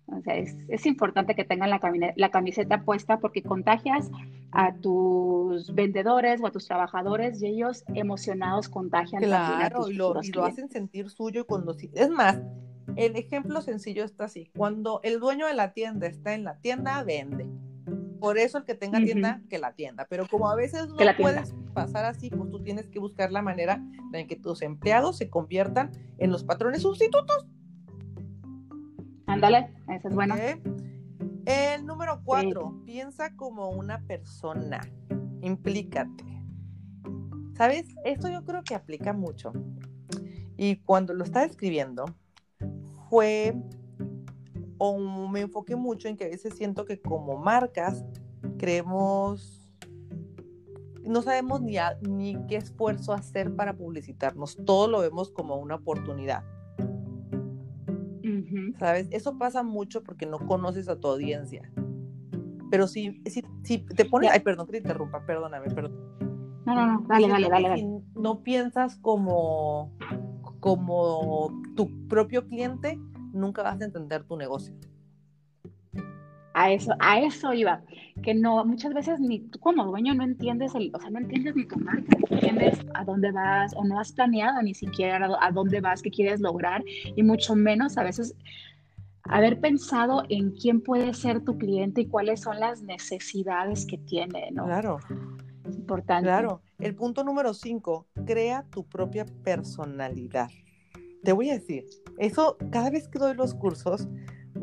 O 0.08 0.22
sea, 0.22 0.36
es, 0.36 0.86
importante 0.86 1.36
que 1.36 1.44
tengan 1.44 1.70
la, 1.70 1.82
la, 2.16 2.32
camiseta 2.32 2.82
puesta 2.84 3.20
porque 3.20 3.44
contagias 3.44 4.10
a 4.54 4.74
tus 4.74 5.74
vendedores 5.76 6.40
o 6.42 6.48
a 6.48 6.52
tus 6.52 6.66
trabajadores 6.66 7.42
y 7.42 7.48
ellos 7.48 7.84
emocionados 7.94 8.70
contagian 8.70 9.22
claro, 9.24 9.86
a 9.86 9.92
y, 9.92 9.96
lo, 9.96 10.24
y 10.24 10.32
lo 10.32 10.46
hacen 10.46 10.70
sentir 10.70 11.10
suyo 11.10 11.46
cuando 11.46 11.76
es 11.94 12.10
más 12.10 12.40
el 12.96 13.16
ejemplo 13.16 13.62
sencillo 13.62 14.04
está 14.04 14.26
así 14.26 14.52
cuando 14.56 15.02
el 15.04 15.20
dueño 15.20 15.48
de 15.48 15.54
la 15.54 15.74
tienda 15.74 16.08
está 16.08 16.34
en 16.34 16.44
la 16.44 16.58
tienda 16.60 17.04
vende 17.04 17.48
por 18.20 18.38
eso 18.38 18.58
el 18.58 18.64
que 18.64 18.76
tenga 18.76 19.00
tienda 19.00 19.42
que 19.50 19.60
la 19.60 19.74
tienda 19.74 20.08
pero 20.10 20.28
como 20.28 20.50
a 20.50 20.56
veces 20.56 20.88
no 20.88 20.96
puedes 21.18 21.54
pasar 21.74 22.06
así 22.06 22.30
pues 22.30 22.50
tú 22.50 22.64
tienes 22.64 22.90
que 22.90 23.00
buscar 23.00 23.32
la 23.32 23.42
manera 23.42 23.84
en 24.14 24.28
que 24.28 24.36
tus 24.36 24.62
empleados 24.62 25.18
se 25.18 25.30
conviertan 25.30 25.92
en 26.18 26.32
los 26.32 26.44
patrones 26.44 26.82
sustitutos 26.82 27.48
Ándale, 29.28 29.70
esa 29.90 30.08
es 30.08 30.16
buena. 30.16 30.38
El 31.46 31.86
número 31.86 32.22
cuatro, 32.24 32.82
piensa 32.86 33.36
como 33.36 33.70
una 33.70 34.02
persona, 34.04 34.80
implícate. 35.42 36.24
¿Sabes? 37.56 37.88
Esto 38.06 38.30
yo 38.30 38.46
creo 38.46 38.64
que 38.64 38.74
aplica 38.74 39.12
mucho. 39.12 39.52
Y 40.56 40.78
cuando 40.78 41.14
lo 41.14 41.26
estaba 41.26 41.46
escribiendo, 41.46 42.06
fue, 43.10 43.56
o 44.78 44.98
me 45.30 45.42
enfoqué 45.42 45.76
mucho 45.76 46.08
en 46.08 46.18
que 46.18 46.26
a 46.26 46.30
veces 46.30 46.56
siento 46.56 46.86
que 46.86 47.00
como 47.00 47.38
marcas 47.38 48.04
creemos, 48.58 49.72
no 51.04 51.22
sabemos 51.22 51.62
ni, 51.62 51.78
ni 52.02 52.38
qué 52.48 52.58
esfuerzo 52.58 53.14
hacer 53.14 53.56
para 53.56 53.76
publicitarnos, 53.78 54.58
todo 54.66 54.88
lo 54.88 55.00
vemos 55.00 55.32
como 55.32 55.58
una 55.58 55.76
oportunidad. 55.76 56.44
¿Sabes? 58.78 59.08
Eso 59.12 59.38
pasa 59.38 59.64
mucho 59.64 60.04
porque 60.04 60.26
no 60.26 60.38
conoces 60.40 60.90
a 60.90 61.00
tu 61.00 61.08
audiencia. 61.08 61.72
Pero 62.70 62.88
si, 62.88 63.22
si, 63.26 63.44
si 63.64 63.78
te 63.80 64.06
pones, 64.06 64.32
ay, 64.32 64.42
perdón 64.42 64.66
que 64.66 64.74
te 64.74 64.78
interrumpa, 64.80 65.26
perdóname, 65.26 65.70
perdón. 65.70 65.96
No, 66.66 66.76
no, 66.76 66.86
no, 66.86 67.06
dale, 67.08 67.30
dale, 67.30 67.50
dale, 67.50 67.76
Si 67.78 67.88
no 68.16 68.44
piensas 68.44 68.98
como, 68.98 69.94
como 70.60 71.57
tu 71.78 72.08
propio 72.10 72.46
cliente, 72.46 73.00
nunca 73.32 73.64
vas 73.64 73.80
a 73.80 73.86
entender 73.86 74.26
tu 74.26 74.36
negocio. 74.36 74.76
A 76.54 76.72
eso, 76.72 76.92
a 77.00 77.22
eso 77.22 77.54
iba, 77.54 77.84
que 78.24 78.34
no, 78.34 78.66
muchas 78.66 78.92
veces 78.92 79.20
ni 79.20 79.42
tú 79.42 79.60
como 79.60 79.86
dueño 79.86 80.16
no 80.16 80.24
entiendes, 80.24 80.74
el, 80.74 80.92
o 80.92 81.00
sea, 81.00 81.12
no 81.12 81.20
entiendes 81.20 81.56
ni 81.56 81.66
tu 81.66 81.78
marca, 81.78 82.18
no 82.18 82.36
entiendes 82.36 82.80
a 82.96 83.06
dónde 83.06 83.32
vas 83.32 83.74
o 83.76 83.86
no 83.86 84.00
has 84.00 84.12
planeado 84.12 84.60
ni 84.64 84.74
siquiera 84.74 85.30
a 85.40 85.52
dónde 85.52 85.80
vas, 85.82 86.02
qué 86.02 86.10
quieres 86.10 86.42
lograr 86.42 86.84
y 87.16 87.22
mucho 87.22 87.56
menos 87.56 87.96
a 88.00 88.04
veces 88.04 88.36
haber 89.26 89.60
pensado 89.60 90.24
en 90.30 90.50
quién 90.50 90.82
puede 90.82 91.14
ser 91.14 91.42
tu 91.42 91.60
cliente 91.60 92.02
y 92.02 92.08
cuáles 92.08 92.42
son 92.42 92.60
las 92.60 92.82
necesidades 92.82 93.86
que 93.86 94.00
tiene, 94.00 94.50
¿no? 94.52 94.66
Claro. 94.66 94.98
Es 95.64 95.76
importante. 95.76 96.24
Claro. 96.24 96.62
El 96.80 96.96
punto 96.96 97.24
número 97.24 97.54
cinco, 97.54 98.08
crea 98.26 98.66
tu 98.72 98.84
propia 98.84 99.26
personalidad. 99.44 100.50
Te 101.24 101.34
voy 101.34 101.50
a 101.50 101.54
decir, 101.54 101.86
eso 102.18 102.58
cada 102.72 102.90
vez 102.90 103.08
que 103.08 103.20
doy 103.20 103.36
los 103.36 103.54
cursos, 103.54 104.08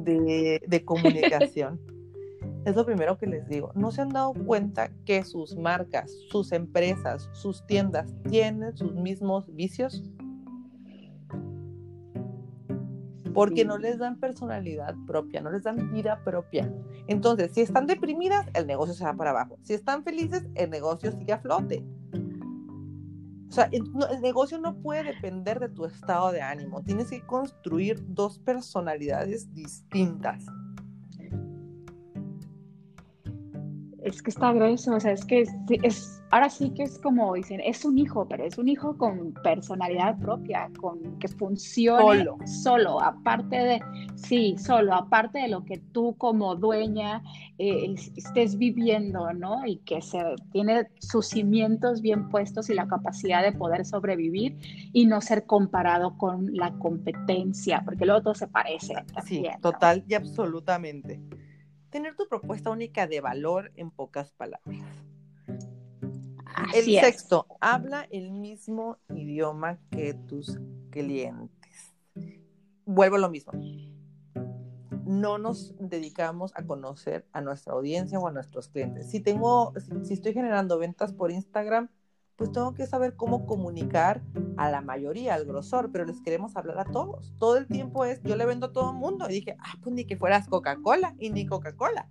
de, 0.04 0.82
comunicación. 0.84 1.80
es 2.64 2.76
lo 2.76 2.84
primero 2.84 3.18
que 3.18 3.26
les 3.26 3.46
digo. 3.48 3.72
¿No 3.74 3.90
se 3.90 4.02
han 4.02 4.10
dado 4.10 4.32
cuenta 4.32 4.90
que 5.04 5.24
sus 5.24 5.56
marcas, 5.56 6.12
sus 6.28 6.52
empresas, 6.52 7.28
sus 7.32 7.66
tiendas 7.66 8.14
tienen 8.28 8.76
sus 8.76 8.94
mismos 8.94 9.44
vicios? 9.54 10.02
Porque 13.32 13.64
no 13.64 13.78
les 13.78 13.98
dan 13.98 14.20
personalidad 14.20 14.94
propia, 15.08 15.40
no 15.40 15.50
les 15.50 15.64
dan 15.64 15.92
vida 15.92 16.22
propia. 16.24 16.72
Entonces, 17.08 17.52
si 17.52 17.62
están 17.62 17.86
deprimidas, 17.86 18.46
el 18.54 18.66
negocio 18.66 18.94
se 18.94 19.04
va 19.04 19.14
para 19.14 19.30
abajo. 19.30 19.58
Si 19.62 19.74
están 19.74 20.04
felices, 20.04 20.46
el 20.54 20.70
negocio 20.70 21.10
sigue 21.10 21.32
a 21.32 21.38
flote. 21.38 21.84
O 23.48 23.52
sea, 23.52 23.68
el, 23.72 23.84
negocio 24.20 24.58
no 24.58 24.76
puede 24.76 25.04
depender 25.04 25.60
de 25.60 25.68
tu 25.68 25.84
estado 25.84 26.32
de 26.32 26.42
ánimo. 26.42 26.82
Tienes 26.82 27.10
que 27.10 27.24
construir 27.24 28.02
dos 28.08 28.38
personalidades 28.38 29.52
distintas. 29.54 30.44
Es 34.04 34.20
que 34.20 34.30
está 34.30 34.52
grueso, 34.52 34.94
o 34.94 35.00
sea, 35.00 35.12
es 35.12 35.24
que 35.24 35.46
es, 35.82 36.22
ahora 36.30 36.50
sí 36.50 36.70
que 36.74 36.82
es 36.82 36.98
como 36.98 37.32
dicen, 37.34 37.60
es 37.64 37.86
un 37.86 37.96
hijo, 37.96 38.28
pero 38.28 38.44
es 38.44 38.58
un 38.58 38.68
hijo 38.68 38.98
con 38.98 39.32
personalidad 39.42 40.18
propia, 40.18 40.70
con 40.78 41.18
que 41.18 41.26
funcione 41.26 42.02
solo, 42.02 42.36
solo 42.44 43.00
aparte 43.00 43.56
de, 43.56 43.80
sí, 44.14 44.56
solo, 44.58 44.92
aparte 44.92 45.38
de 45.38 45.48
lo 45.48 45.64
que 45.64 45.78
tú 45.78 46.16
como 46.18 46.54
dueña 46.54 47.22
eh, 47.56 47.94
estés 48.14 48.58
viviendo, 48.58 49.32
¿no? 49.32 49.64
Y 49.64 49.78
que 49.78 50.02
se 50.02 50.22
tiene 50.52 50.86
sus 50.98 51.28
cimientos 51.28 52.02
bien 52.02 52.28
puestos 52.28 52.68
y 52.68 52.74
la 52.74 52.86
capacidad 52.86 53.42
de 53.42 53.52
poder 53.52 53.86
sobrevivir 53.86 54.58
y 54.92 55.06
no 55.06 55.22
ser 55.22 55.46
comparado 55.46 56.18
con 56.18 56.54
la 56.54 56.72
competencia, 56.74 57.80
porque 57.86 58.04
luego 58.04 58.20
todo 58.20 58.34
se 58.34 58.48
parece. 58.48 58.94
sí, 59.24 59.46
total 59.62 60.04
y 60.06 60.12
absolutamente 60.12 61.22
tener 61.94 62.16
tu 62.16 62.26
propuesta 62.26 62.70
única 62.70 63.06
de 63.06 63.20
valor 63.20 63.70
en 63.76 63.92
pocas 63.92 64.32
palabras. 64.32 64.80
el 66.74 66.84
sexto, 66.84 67.46
habla 67.60 68.08
el 68.10 68.32
mismo 68.32 68.98
idioma 69.10 69.78
que 69.92 70.12
tus 70.12 70.58
clientes. 70.90 71.94
Vuelvo 72.84 73.14
a 73.14 73.20
lo 73.20 73.30
mismo. 73.30 73.52
No 75.06 75.38
nos 75.38 75.72
dedicamos 75.78 76.50
a 76.56 76.66
conocer 76.66 77.28
a 77.30 77.40
nuestra 77.40 77.74
audiencia 77.74 78.18
o 78.18 78.26
a 78.26 78.32
nuestros 78.32 78.66
clientes. 78.66 79.08
Si 79.08 79.20
tengo, 79.20 79.72
si 80.02 80.14
estoy 80.14 80.32
generando 80.32 80.80
ventas 80.80 81.12
por 81.12 81.30
Instagram, 81.30 81.90
pues 82.36 82.50
tengo 82.52 82.74
que 82.74 82.86
saber 82.86 83.14
cómo 83.14 83.46
comunicar 83.46 84.22
a 84.56 84.70
la 84.70 84.80
mayoría, 84.80 85.34
al 85.34 85.44
grosor, 85.44 85.90
pero 85.92 86.04
les 86.04 86.20
queremos 86.20 86.56
hablar 86.56 86.78
a 86.80 86.84
todos. 86.84 87.32
Todo 87.38 87.56
el 87.56 87.66
tiempo 87.66 88.04
es, 88.04 88.22
yo 88.22 88.36
le 88.36 88.46
vendo 88.46 88.66
a 88.66 88.72
todo 88.72 88.90
el 88.90 88.96
mundo. 88.96 89.26
Y 89.28 89.34
dije, 89.34 89.56
ah, 89.60 89.74
pues 89.82 89.94
ni 89.94 90.04
que 90.04 90.16
fueras 90.16 90.48
Coca-Cola 90.48 91.14
y 91.18 91.30
ni 91.30 91.46
Coca-Cola. 91.46 92.08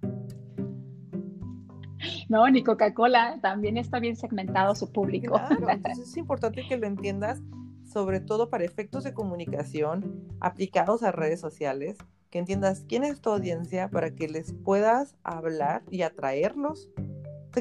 No, 2.29 2.49
ni 2.49 2.63
Coca-Cola, 2.63 3.39
también 3.41 3.77
está 3.77 3.99
bien 3.99 4.15
segmentado 4.15 4.75
su 4.75 4.91
público. 4.91 5.33
Claro, 5.33 5.69
entonces 5.69 6.09
es 6.09 6.17
importante 6.17 6.65
que 6.67 6.77
lo 6.77 6.87
entiendas, 6.87 7.41
sobre 7.85 8.19
todo 8.19 8.49
para 8.49 8.63
efectos 8.63 9.03
de 9.03 9.13
comunicación 9.13 10.27
aplicados 10.39 11.03
a 11.03 11.11
redes 11.11 11.39
sociales, 11.39 11.97
que 12.29 12.39
entiendas 12.39 12.85
quién 12.87 13.03
es 13.03 13.21
tu 13.21 13.29
audiencia 13.29 13.89
para 13.89 14.15
que 14.15 14.27
les 14.27 14.53
puedas 14.53 15.15
hablar 15.23 15.83
y 15.91 16.01
atraerlos 16.01 16.89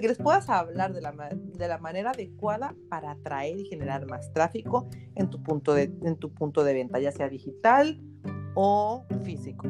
que 0.01 0.09
les 0.09 0.19
puedas 0.19 0.49
hablar 0.49 0.93
de 0.93 1.01
la, 1.01 1.13
de 1.13 1.69
la 1.69 1.79
manera 1.79 2.11
adecuada 2.11 2.75
para 2.89 3.13
atraer 3.13 3.59
y 3.59 3.67
generar 3.67 4.07
más 4.07 4.33
tráfico 4.33 4.89
en 5.15 5.29
tu 5.31 5.43
punto 5.43 5.75
de, 5.75 5.93
en 6.03 6.17
tu 6.17 6.33
punto 6.33 6.65
de 6.65 6.75
venta, 6.75 6.99
ya 6.99 7.13
sea 7.13 7.29
digital 7.29 8.01
o 8.55 9.05
físico. 9.25 9.67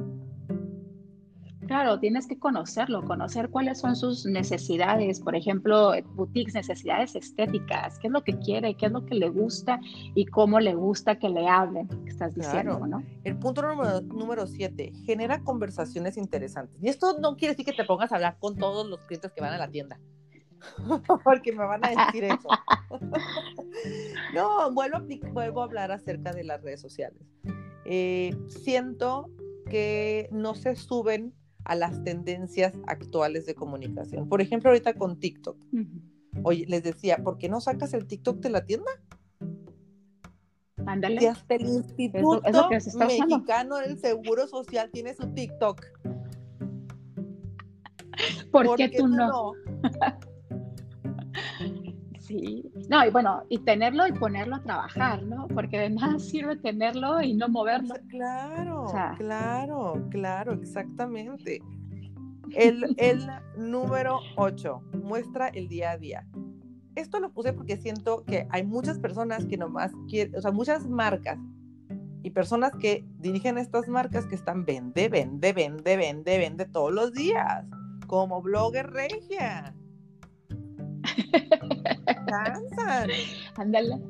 Claro, 1.66 2.00
tienes 2.00 2.26
que 2.26 2.38
conocerlo, 2.38 3.02
conocer 3.04 3.48
cuáles 3.48 3.78
son 3.78 3.94
sus 3.94 4.26
necesidades, 4.26 5.20
por 5.20 5.36
ejemplo, 5.36 5.92
boutiques, 6.14 6.54
necesidades 6.54 7.14
estéticas, 7.14 7.98
qué 8.00 8.08
es 8.08 8.12
lo 8.12 8.24
que 8.24 8.36
quiere, 8.38 8.76
qué 8.76 8.86
es 8.86 8.92
lo 8.92 9.06
que 9.06 9.14
le 9.14 9.30
gusta 9.30 9.80
y 10.14 10.26
cómo 10.26 10.58
le 10.58 10.74
gusta 10.74 11.18
que 11.18 11.28
le 11.28 11.48
hablen, 11.48 11.88
que 11.88 12.10
estás 12.10 12.34
diciendo, 12.34 12.84
¿no? 12.86 13.02
El 13.22 13.38
punto 13.38 13.62
número, 13.62 14.00
número 14.02 14.46
siete, 14.48 14.92
genera 15.06 15.44
conversaciones 15.44 16.16
interesantes. 16.16 16.82
Y 16.82 16.88
esto 16.88 17.18
no 17.20 17.36
quiere 17.36 17.54
decir 17.54 17.64
que 17.64 17.72
te 17.72 17.84
pongas 17.84 18.10
a 18.12 18.16
hablar 18.16 18.36
con 18.40 18.56
todos 18.56 18.86
los 18.86 19.00
clientes 19.06 19.32
que 19.32 19.40
van 19.40 19.54
a 19.54 19.58
la 19.58 19.68
tienda. 19.70 20.00
porque 21.24 21.52
me 21.52 21.64
van 21.64 21.84
a 21.84 21.90
decir 21.90 22.24
eso. 22.24 22.48
no, 24.34 24.72
vuelvo 24.72 24.98
a, 24.98 25.04
vuelvo 25.32 25.60
a 25.60 25.64
hablar 25.64 25.92
acerca 25.92 26.32
de 26.32 26.44
las 26.44 26.62
redes 26.62 26.80
sociales. 26.80 27.20
Eh, 27.84 28.36
siento 28.48 29.30
que 29.68 30.28
no 30.32 30.54
se 30.54 30.76
suben 30.76 31.34
a 31.64 31.74
las 31.74 32.02
tendencias 32.04 32.74
actuales 32.86 33.46
de 33.46 33.54
comunicación. 33.54 34.28
Por 34.28 34.40
ejemplo, 34.40 34.70
ahorita 34.70 34.94
con 34.94 35.18
TikTok. 35.18 35.56
Oye, 36.42 36.66
les 36.66 36.82
decía, 36.82 37.18
¿por 37.18 37.38
qué 37.38 37.48
no 37.48 37.60
sacas 37.60 37.94
el 37.94 38.06
TikTok 38.06 38.38
de 38.40 38.50
la 38.50 38.64
tienda? 38.64 38.90
Ándale. 40.86 41.22
Y 41.22 41.26
hasta 41.26 41.54
el 41.54 41.62
Instituto 41.62 42.42
es 42.44 42.54
lo. 42.54 42.68
Mexicano 43.06 43.76
del 43.76 43.98
Seguro 43.98 44.46
Social 44.48 44.90
tiene 44.90 45.14
su 45.14 45.28
TikTok. 45.32 45.84
¿Por, 48.50 48.76
qué 48.76 48.88
tú 48.88 49.08
no? 49.08 49.52
Sí, 52.32 52.64
no, 52.88 53.04
y 53.04 53.10
bueno, 53.10 53.42
y 53.50 53.58
tenerlo 53.58 54.06
y 54.06 54.12
ponerlo 54.12 54.56
a 54.56 54.62
trabajar, 54.62 55.22
¿no? 55.22 55.46
Porque 55.48 55.78
de 55.78 55.90
nada 55.90 56.18
sirve 56.18 56.56
tenerlo 56.56 57.20
y 57.20 57.34
no 57.34 57.48
moverlo. 57.48 57.94
Claro, 58.08 58.84
O 58.84 58.88
sea. 58.88 59.14
claro, 59.18 60.06
claro, 60.10 60.54
exactamente. 60.54 61.60
El, 62.52 62.94
el 62.96 63.26
número 63.58 64.20
8 64.36 64.80
muestra 65.02 65.48
el 65.48 65.68
día 65.68 65.90
a 65.90 65.98
día. 65.98 66.26
Esto 66.94 67.20
lo 67.20 67.30
puse 67.32 67.52
porque 67.52 67.76
siento 67.76 68.24
que 68.24 68.46
hay 68.50 68.64
muchas 68.64 68.98
personas 68.98 69.44
que 69.44 69.58
nomás 69.58 69.92
quieren, 70.08 70.34
o 70.34 70.40
sea, 70.40 70.52
muchas 70.52 70.86
marcas 70.86 71.38
y 72.22 72.30
personas 72.30 72.72
que 72.80 73.04
dirigen 73.18 73.58
estas 73.58 73.88
marcas 73.88 74.26
que 74.26 74.36
están 74.36 74.64
vende, 74.64 75.10
vende, 75.10 75.52
vende, 75.52 75.96
vende, 75.98 76.38
vende 76.38 76.64
todos 76.64 76.92
los 76.92 77.12
días, 77.12 77.66
como 78.06 78.40
blogger 78.40 78.90
regia. 78.90 79.74
Cansan. 82.26 83.10
Ándale. 83.56 84.00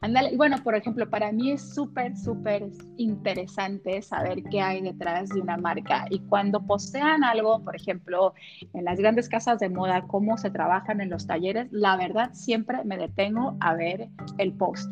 Ándale. 0.00 0.32
Y 0.32 0.36
bueno, 0.36 0.56
por 0.62 0.74
ejemplo, 0.74 1.08
para 1.08 1.32
mí 1.32 1.52
es 1.52 1.74
súper, 1.74 2.16
súper 2.16 2.68
interesante 2.96 4.02
saber 4.02 4.42
qué 4.50 4.60
hay 4.60 4.80
detrás 4.80 5.28
de 5.28 5.40
una 5.40 5.56
marca. 5.56 6.06
Y 6.10 6.20
cuando 6.20 6.60
postean 6.64 7.24
algo, 7.24 7.62
por 7.62 7.76
ejemplo, 7.76 8.34
en 8.74 8.84
las 8.84 8.98
grandes 8.98 9.28
casas 9.28 9.58
de 9.60 9.68
moda, 9.68 10.02
cómo 10.08 10.36
se 10.38 10.50
trabajan 10.50 11.00
en 11.00 11.10
los 11.10 11.26
talleres, 11.26 11.68
la 11.70 11.96
verdad 11.96 12.30
siempre 12.32 12.84
me 12.84 12.96
detengo 12.96 13.56
a 13.60 13.74
ver 13.74 14.08
el 14.38 14.52
post. 14.52 14.88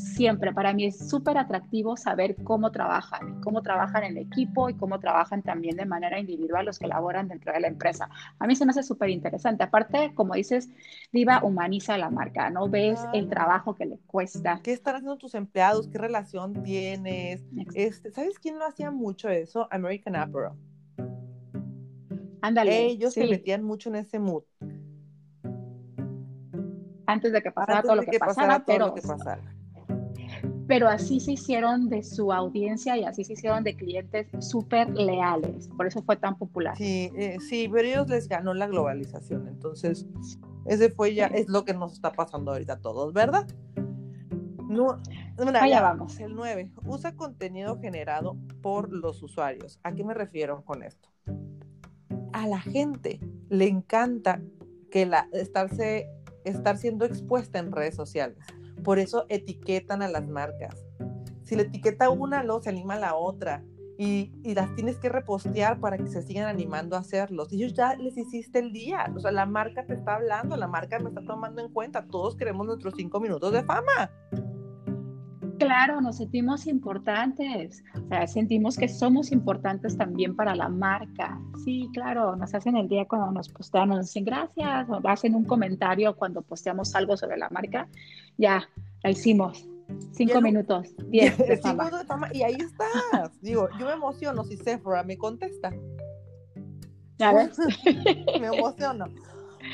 Siempre, 0.00 0.52
para 0.52 0.72
mí 0.72 0.86
es 0.86 1.08
súper 1.08 1.38
atractivo 1.38 1.96
saber 1.96 2.36
cómo 2.42 2.72
trabajan, 2.72 3.40
cómo 3.42 3.62
trabajan 3.62 4.04
en 4.04 4.16
equipo 4.16 4.68
y 4.68 4.74
cómo 4.74 4.98
trabajan 4.98 5.42
también 5.42 5.76
de 5.76 5.84
manera 5.84 6.18
individual 6.18 6.66
los 6.66 6.78
que 6.78 6.86
laboran 6.86 7.28
dentro 7.28 7.52
de 7.52 7.60
la 7.60 7.68
empresa. 7.68 8.08
A 8.38 8.46
mí 8.46 8.56
se 8.56 8.64
me 8.64 8.70
hace 8.70 8.82
súper 8.82 9.10
interesante. 9.10 9.62
Aparte, 9.62 10.12
como 10.14 10.34
dices, 10.34 10.68
Diva 11.12 11.42
humaniza 11.44 11.98
la 11.98 12.10
marca, 12.10 12.50
¿no? 12.50 12.68
Ves 12.68 13.00
el 13.12 13.28
trabajo 13.28 13.74
que 13.74 13.86
le 13.86 13.98
cuesta. 14.06 14.60
¿Qué 14.62 14.72
están 14.72 14.96
haciendo 14.96 15.18
tus 15.18 15.34
empleados? 15.34 15.88
¿Qué 15.88 15.98
relación 15.98 16.62
tienes? 16.62 17.42
Este, 17.74 18.10
¿Sabes 18.10 18.38
quién 18.38 18.58
lo 18.58 18.66
hacía 18.66 18.90
mucho 18.90 19.28
eso? 19.28 19.68
American 19.70 20.16
Apparel. 20.16 20.52
Ándale. 22.42 22.86
Ellos 22.86 23.12
se 23.12 23.26
metían 23.26 23.62
mucho 23.62 23.90
en 23.90 23.96
ese 23.96 24.18
mood. 24.18 24.44
antes 27.10 27.32
de 27.32 27.42
que 27.42 27.50
pasara 27.50 27.78
Antes 27.78 27.88
todo 27.88 27.96
lo 27.96 28.02
de 28.02 28.10
que, 28.10 28.18
pasara 28.18 28.34
pasara, 28.34 28.64
pero, 28.64 28.86
lo 28.86 28.94
que 28.94 29.02
pasara. 29.02 29.59
Pero 30.70 30.86
así 30.86 31.18
se 31.18 31.32
hicieron 31.32 31.88
de 31.88 32.04
su 32.04 32.32
audiencia 32.32 32.96
y 32.96 33.02
así 33.02 33.24
se 33.24 33.32
hicieron 33.32 33.64
de 33.64 33.74
clientes 33.74 34.28
súper 34.38 34.88
leales. 34.90 35.68
Por 35.76 35.88
eso 35.88 36.00
fue 36.04 36.14
tan 36.14 36.38
popular. 36.38 36.76
Sí, 36.76 37.10
eh, 37.16 37.38
sí, 37.40 37.68
pero 37.68 37.88
ellos 37.88 38.08
les 38.08 38.28
ganó 38.28 38.54
la 38.54 38.68
globalización. 38.68 39.48
Entonces, 39.48 40.06
ese 40.66 40.88
fue 40.90 41.12
ya, 41.12 41.26
es 41.26 41.48
lo 41.48 41.64
que 41.64 41.74
nos 41.74 41.94
está 41.94 42.12
pasando 42.12 42.52
ahorita 42.52 42.74
a 42.74 42.78
todos, 42.78 43.12
¿verdad? 43.12 43.48
No, 44.68 45.02
mira, 45.44 45.60
Allá 45.60 45.66
ya, 45.66 45.82
vamos. 45.82 46.20
El 46.20 46.36
9. 46.36 46.70
Usa 46.84 47.16
contenido 47.16 47.80
generado 47.80 48.36
por 48.62 48.92
los 48.92 49.24
usuarios. 49.24 49.80
¿A 49.82 49.92
qué 49.92 50.04
me 50.04 50.14
refiero 50.14 50.64
con 50.64 50.84
esto? 50.84 51.08
A 52.32 52.46
la 52.46 52.60
gente 52.60 53.18
le 53.48 53.66
encanta 53.66 54.40
que 54.92 55.04
la, 55.04 55.28
estarse, 55.32 56.08
estar 56.44 56.78
siendo 56.78 57.06
expuesta 57.06 57.58
en 57.58 57.72
redes 57.72 57.96
sociales. 57.96 58.38
Por 58.82 58.98
eso 58.98 59.26
etiquetan 59.28 60.02
a 60.02 60.08
las 60.08 60.26
marcas. 60.28 60.84
Si 61.44 61.56
le 61.56 61.62
etiqueta 61.62 62.10
una, 62.10 62.42
luego 62.42 62.62
se 62.62 62.70
anima 62.70 62.96
la 62.96 63.14
otra. 63.14 63.64
Y, 63.98 64.32
y 64.42 64.54
las 64.54 64.74
tienes 64.74 64.96
que 64.96 65.10
repostear 65.10 65.78
para 65.78 65.98
que 65.98 66.06
se 66.06 66.22
sigan 66.22 66.46
animando 66.46 66.96
a 66.96 67.00
hacerlos. 67.00 67.52
Ellos 67.52 67.74
ya 67.74 67.96
les 67.96 68.16
hiciste 68.16 68.58
el 68.58 68.72
día. 68.72 69.12
O 69.14 69.20
sea, 69.20 69.30
la 69.30 69.44
marca 69.44 69.84
te 69.84 69.92
está 69.92 70.14
hablando, 70.14 70.56
la 70.56 70.68
marca 70.68 70.98
me 70.98 71.10
está 71.10 71.22
tomando 71.22 71.60
en 71.60 71.70
cuenta. 71.70 72.06
Todos 72.06 72.34
queremos 72.34 72.66
nuestros 72.66 72.94
cinco 72.96 73.20
minutos 73.20 73.52
de 73.52 73.62
fama. 73.62 74.10
Claro, 75.60 76.00
nos 76.00 76.16
sentimos 76.16 76.66
importantes. 76.66 77.84
O 77.94 78.08
sea, 78.08 78.26
sentimos 78.26 78.76
que 78.76 78.88
somos 78.88 79.30
importantes 79.30 79.96
también 79.96 80.34
para 80.34 80.54
la 80.54 80.68
marca. 80.68 81.38
Sí, 81.64 81.88
claro, 81.92 82.34
nos 82.36 82.54
hacen 82.54 82.76
el 82.76 82.88
día 82.88 83.04
cuando 83.04 83.30
nos 83.30 83.48
postean, 83.50 83.90
nos 83.90 84.00
dicen 84.06 84.24
gracias, 84.24 84.88
o 84.88 85.00
hacen 85.08 85.34
un 85.34 85.44
comentario 85.44 86.16
cuando 86.16 86.42
posteamos 86.42 86.94
algo 86.94 87.16
sobre 87.16 87.36
la 87.36 87.48
marca. 87.50 87.88
Ya, 88.38 88.68
la 89.02 89.10
hicimos. 89.10 89.66
Cinco 90.12 90.38
el- 90.38 90.44
minutos, 90.44 90.94
diez 91.08 91.36
de 91.36 91.44
Cinco 91.56 91.62
fama. 91.68 91.84
minutos 91.84 92.00
de 92.00 92.06
fama, 92.06 92.28
y 92.32 92.42
ahí 92.42 92.56
estás. 92.56 93.40
Digo, 93.42 93.68
yo 93.78 93.86
me 93.86 93.92
emociono 93.92 94.44
si 94.44 94.56
Sephora 94.56 95.02
me 95.02 95.18
contesta. 95.18 95.70
¿Ya 97.18 97.32
ves? 97.32 97.58
me 98.40 98.46
emociono. 98.56 99.06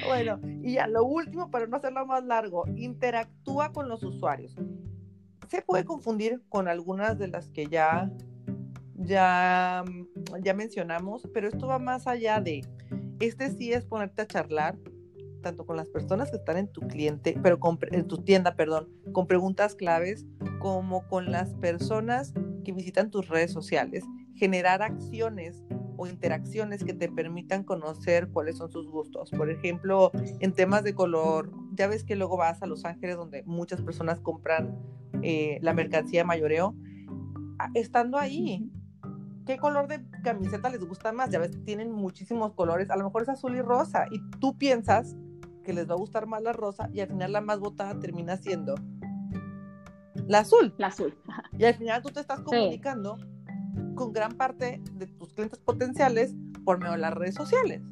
Bueno, 0.09 0.41
y 0.63 0.73
ya 0.75 0.89
lo 0.89 1.05
último, 1.05 1.51
para 1.51 1.67
no 1.67 1.77
hacerlo 1.77 2.05
más 2.07 2.25
largo, 2.25 2.65
interactúa 2.77 3.73
con 3.73 3.89
los 3.89 4.03
usuarios. 4.03 4.55
Se 5.49 5.63
puede 5.63 5.85
confundir 5.85 6.43
con 6.49 6.69
algunas 6.69 7.19
de 7.19 7.29
las 7.29 7.49
que 7.49 7.67
ya, 7.67 8.11
ya, 8.95 9.85
ya 10.43 10.55
mencionamos, 10.55 11.29
pero 11.33 11.49
esto 11.49 11.67
va 11.67 11.79
más 11.79 12.07
allá 12.07 12.41
de, 12.41 12.67
este 13.21 13.51
sí 13.51 13.73
es 13.73 13.85
ponerte 13.85 14.23
a 14.23 14.27
charlar, 14.27 14.77
tanto 15.43 15.65
con 15.65 15.77
las 15.77 15.89
personas 15.89 16.31
que 16.31 16.39
están 16.39 16.57
en 16.57 16.69
tu 16.69 16.81
cliente, 16.83 17.39
pero 17.43 17.61
con, 17.61 17.79
en 17.93 18.07
tu 18.09 18.19
tienda, 18.19 18.57
perdón, 18.57 18.89
con 19.13 19.27
preguntas 19.27 19.77
claves, 19.77 20.27
como 20.59 21.07
con 21.07 21.31
las 21.31 21.55
personas 21.55 22.35
que 22.65 22.73
visitan 22.73 23.11
tus 23.11 23.29
redes 23.29 23.53
sociales, 23.53 24.05
generar 24.35 24.83
acciones 24.83 25.63
o 25.97 26.07
interacciones 26.07 26.85
que 26.85 26.93
te 26.93 27.09
permitan 27.09 27.65
conocer 27.65 28.29
cuáles 28.29 28.57
son 28.57 28.71
sus 28.71 28.89
gustos. 28.91 29.31
Por 29.31 29.51
ejemplo, 29.51 30.11
en 30.41 30.53
temas 30.53 30.85
de 30.85 30.95
color, 30.95 31.51
ya 31.77 31.87
ves 31.87 32.05
que 32.05 32.17
luego 32.17 32.37
vas 32.37 32.63
a 32.63 32.67
Los 32.67 32.85
Ángeles 32.85 33.17
donde 33.17 33.43
muchas 33.45 33.81
personas 33.83 34.21
compran 34.21 34.77
eh, 35.23 35.59
la 35.63 35.73
mercancía 35.75 36.21
de 36.21 36.25
mayoreo. 36.25 36.75
Ah, 37.59 37.71
Estando 37.75 38.19
ahí, 38.19 38.71
¿qué 39.47 39.59
color 39.59 39.89
de 39.89 40.05
camiseta 40.23 40.69
les 40.71 40.81
gusta 40.81 41.13
más? 41.13 41.31
Ya 41.31 41.39
ves, 41.39 41.63
tienen 41.65 41.93
muchísimos 41.93 42.53
colores, 42.53 42.91
a 42.91 42.97
lo 42.97 43.05
mejor 43.05 43.23
es 43.23 43.29
azul 43.29 43.55
y 43.55 43.63
rosa, 43.63 44.07
y 44.11 44.21
tú 44.41 44.57
piensas 44.57 45.17
que 45.65 45.73
les 45.73 45.89
va 45.89 45.95
a 45.95 45.99
gustar 45.99 46.27
más 46.27 46.43
la 46.43 46.53
rosa 46.53 46.89
y 46.93 47.01
al 47.01 47.09
final 47.09 47.33
la 47.33 47.41
más 47.41 47.59
votada 47.59 47.99
termina 47.99 48.37
siendo 48.37 48.77
la 50.29 50.41
azul. 50.41 50.75
La 50.79 50.89
azul. 50.89 51.15
Y 51.59 51.65
al 51.65 51.75
final 51.75 52.03
tú 52.03 52.11
te 52.11 52.21
estás 52.21 52.41
comunicando 52.41 53.19
con 53.95 54.13
gran 54.13 54.33
parte 54.33 54.81
de 54.93 55.07
tus 55.07 55.33
clientes 55.33 55.59
potenciales 55.59 56.35
por 56.65 56.79
medio 56.79 56.93
de 56.93 56.99
las 56.99 57.15
redes 57.15 57.35
sociales. 57.35 57.83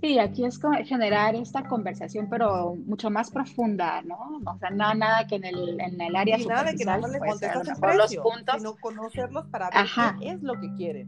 Sí, 0.00 0.18
aquí 0.18 0.44
es 0.44 0.58
generar 0.86 1.34
esta 1.34 1.68
conversación, 1.68 2.28
pero 2.30 2.74
mucho 2.74 3.10
más 3.10 3.30
profunda, 3.30 4.00
¿no? 4.02 4.40
O 4.46 4.58
sea, 4.58 4.70
nada, 4.70 4.94
nada 4.94 5.26
que 5.26 5.36
en 5.36 5.44
el, 5.44 5.78
en 5.80 6.00
el 6.00 6.16
área 6.16 6.38
Y 6.38 6.46
nada 6.46 6.70
de 6.70 6.76
que 6.76 6.84
más 6.86 7.10
le 7.10 7.18
contestas 7.18 7.68
el 7.82 7.98
los 7.98 8.16
puntos. 8.16 8.54
sino 8.56 8.76
conocerlos 8.76 9.46
para 9.48 9.66
ver 9.66 9.78
Ajá. 9.78 10.16
qué 10.18 10.30
es 10.30 10.42
lo 10.42 10.58
que 10.58 10.72
quieren. 10.74 11.06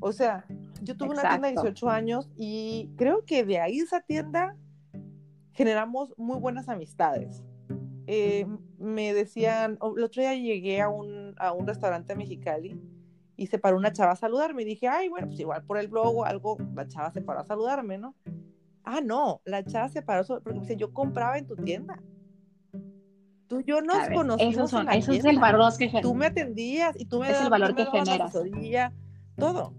O 0.00 0.12
sea, 0.12 0.44
yo 0.82 0.96
tuve 0.96 1.10
una 1.10 1.22
tienda 1.22 1.48
de 1.48 1.54
Exacto. 1.54 1.70
18 1.70 1.90
años 1.90 2.30
y 2.36 2.90
creo 2.96 3.24
que 3.24 3.44
de 3.44 3.60
ahí 3.60 3.78
esa 3.78 4.00
tienda 4.00 4.56
generamos 5.52 6.12
muy 6.18 6.38
buenas 6.38 6.68
amistades. 6.68 7.42
Eh, 8.06 8.46
me 8.78 9.12
decían, 9.14 9.78
el 9.96 10.04
otro 10.04 10.22
día 10.22 10.34
llegué 10.34 10.80
a 10.80 10.88
un, 10.88 11.34
a 11.38 11.52
un 11.52 11.66
restaurante 11.66 12.12
a 12.12 12.16
Mexicali 12.16 12.78
y 13.38 13.46
se 13.46 13.58
paró 13.58 13.76
una 13.76 13.92
chava 13.92 14.12
a 14.12 14.16
saludarme 14.16 14.62
y 14.62 14.64
dije, 14.64 14.88
ay, 14.88 15.08
bueno, 15.08 15.28
pues 15.28 15.38
igual 15.38 15.62
por 15.62 15.78
el 15.78 15.86
blog 15.86 16.16
o 16.18 16.24
algo, 16.24 16.58
la 16.74 16.88
chava 16.88 17.12
se 17.12 17.22
paró 17.22 17.38
a 17.40 17.44
saludarme, 17.44 17.96
¿no? 17.96 18.16
Ah, 18.82 19.00
no, 19.00 19.40
la 19.44 19.64
chava 19.64 19.88
se 19.88 20.02
paró 20.02 20.26
porque 20.26 20.54
me 20.54 20.60
dice, 20.60 20.76
yo 20.76 20.92
compraba 20.92 21.38
en 21.38 21.46
tu 21.46 21.54
tienda. 21.54 22.02
Tú 23.46 23.60
y 23.60 23.64
yo 23.64 23.80
nos 23.80 23.96
ver, 23.96 24.12
conocimos 24.12 24.54
esos 24.54 24.70
son, 24.70 24.80
en 24.80 24.86
la 24.86 24.96
eso 24.96 25.12
es 25.12 25.24
el 25.24 25.38
valor 25.38 25.72
que 25.78 25.88
genera. 25.88 26.02
tú 26.02 26.14
me 26.16 26.26
atendías 26.26 26.96
y 26.98 27.04
tú 27.04 27.20
me 27.20 27.30
Es 27.30 27.38
el 27.38 27.44
dabas, 27.44 27.50
valor 27.60 27.74
que 27.76 27.86
generas. 27.86 28.34
asesoría, 28.34 28.92
todo. 29.36 29.72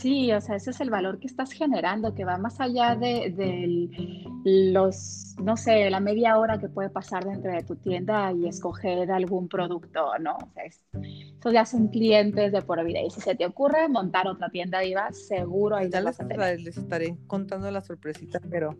Sí, 0.00 0.32
o 0.32 0.40
sea, 0.40 0.56
ese 0.56 0.70
es 0.70 0.80
el 0.80 0.88
valor 0.88 1.18
que 1.18 1.26
estás 1.26 1.52
generando, 1.52 2.14
que 2.14 2.24
va 2.24 2.38
más 2.38 2.58
allá 2.60 2.96
de, 2.96 3.30
de 3.36 4.70
los, 4.72 5.36
no 5.42 5.56
sé, 5.58 5.90
la 5.90 6.00
media 6.00 6.38
hora 6.38 6.58
que 6.58 6.68
puede 6.68 6.88
pasar 6.88 7.24
dentro 7.26 7.52
de 7.52 7.62
tu 7.64 7.76
tienda 7.76 8.32
y 8.32 8.48
escoger 8.48 9.10
algún 9.12 9.46
producto, 9.48 10.16
¿no? 10.18 10.36
O 10.36 10.50
sea, 10.54 10.64
es- 10.64 10.80
esos 11.38 11.52
ya 11.52 11.66
son 11.66 11.88
clientes 11.88 12.50
de 12.52 12.62
por 12.62 12.82
vida. 12.84 13.00
Y 13.02 13.10
si 13.10 13.20
se 13.20 13.34
te 13.34 13.44
ocurre 13.44 13.88
montar 13.88 14.26
otra 14.26 14.48
tienda 14.48 14.80
diva, 14.80 15.12
seguro 15.12 15.76
ahí 15.76 15.90
Ya 15.90 16.00
les, 16.00 16.16
vas 16.18 16.20
a 16.20 16.24
les 16.54 16.76
estaré 16.78 17.16
contando 17.26 17.70
la 17.70 17.82
sorpresita, 17.82 18.40
pero, 18.50 18.74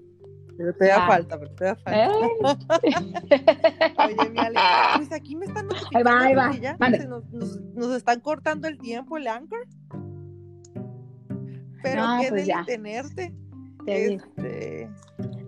pero 0.57 0.73
te 0.75 0.87
da 0.87 0.97
Ya. 1.01 1.07
falta, 1.07 1.39
pero 1.39 1.55
te 1.55 1.65
da 1.67 1.77
falta. 1.77 2.07
¿Eh? 2.07 2.57
Oye, 4.07 4.31
mi 4.31 4.39
Ale, 4.41 4.59
pues 4.97 5.13
aquí 5.13 5.37
me 5.37 5.45
están 5.45 5.67
Ahí 5.95 6.03
va, 6.03 6.21
ahí 6.23 6.35
notificando 6.35 6.37
va. 6.37 6.57
ya 6.57 6.77
se 6.99 7.07
nos, 7.07 7.31
nos, 7.31 7.61
nos 7.61 7.95
están 7.97 8.21
cortando 8.21 8.69
el 8.69 8.79
tiempo, 8.79 9.19
el 9.19 9.27
anchor. 9.27 9.67
Pero 11.83 12.07
No, 12.07 12.21
qué 12.21 12.29
pues 12.29 12.47
ya. 12.47 12.65
tenerte. 12.67 13.33
Este... 13.87 14.89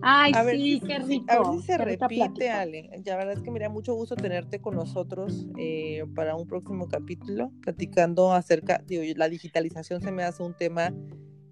Ay, 0.01 0.33
sí, 0.33 0.81
qué 0.85 0.99
rico. 0.99 1.25
a 1.29 1.39
ver 1.39 1.61
si 1.61 1.65
se 1.65 1.77
repite, 1.77 2.49
Ale. 2.49 2.89
La 3.05 3.15
verdad 3.15 3.33
es 3.33 3.41
que 3.41 3.51
me 3.51 3.59
da 3.59 3.69
mucho 3.69 3.93
gusto 3.93 4.15
tenerte 4.15 4.59
con 4.59 4.75
nosotros 4.75 5.45
eh, 5.57 6.03
para 6.13 6.35
un 6.35 6.45
próximo 6.45 6.89
capítulo, 6.89 7.51
platicando 7.61 8.33
acerca, 8.33 8.81
digo, 8.85 9.03
la 9.15 9.29
digitalización 9.29 10.01
se 10.01 10.11
me 10.11 10.23
hace 10.23 10.43
un 10.43 10.55
tema 10.55 10.93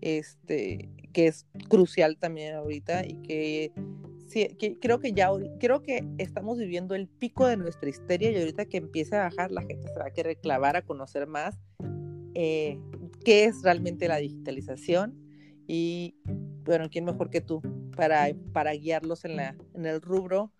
este, 0.01 0.89
que 1.13 1.27
es 1.27 1.45
crucial 1.69 2.17
también 2.17 2.55
ahorita 2.55 3.05
y 3.05 3.21
que, 3.21 3.71
sí, 4.27 4.57
creo 4.81 4.99
que 4.99 5.13
ya, 5.13 5.29
creo 5.59 5.81
que 5.81 6.03
estamos 6.17 6.57
viviendo 6.57 6.93
el 6.95 7.07
pico 7.07 7.47
de 7.47 7.55
nuestra 7.55 7.89
histeria 7.89 8.31
y 8.31 8.37
ahorita 8.37 8.65
que 8.65 8.77
empiece 8.77 9.15
a 9.15 9.23
bajar 9.29 9.51
la 9.51 9.61
gente 9.61 9.87
se 9.87 9.97
va 9.97 10.07
a 10.07 10.11
querer 10.11 10.37
clavar 10.37 10.75
a 10.75 10.81
conocer 10.81 11.27
más 11.27 11.57
eh, 12.33 12.77
qué 13.23 13.45
es 13.45 13.61
realmente 13.63 14.07
la 14.07 14.17
digitalización 14.17 15.15
y 15.67 16.15
bueno, 16.63 16.89
¿quién 16.89 17.05
mejor 17.05 17.29
que 17.29 17.41
tú 17.41 17.61
para, 17.95 18.27
para 18.53 18.73
guiarlos 18.73 19.25
en, 19.25 19.37
la, 19.37 19.55
en 19.73 19.85
el 19.85 20.01
rubro 20.01 20.51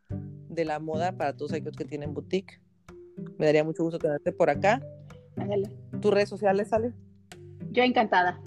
de 0.50 0.66
la 0.66 0.80
moda 0.80 1.12
para 1.18 1.36
todos 1.36 1.54
aquellos 1.54 1.76
que 1.76 1.86
tienen 1.86 2.14
boutique? 2.14 2.62
Me 3.38 3.46
daría 3.46 3.64
mucho 3.64 3.84
gusto 3.84 4.00
tenerte 4.00 4.32
por 4.32 4.50
acá. 4.50 4.82
¿Tus 6.02 6.14
redes 6.14 6.30
sociales, 6.30 6.70
sale? 6.70 6.94
Yo 7.72 7.84
encantada. 7.84 8.42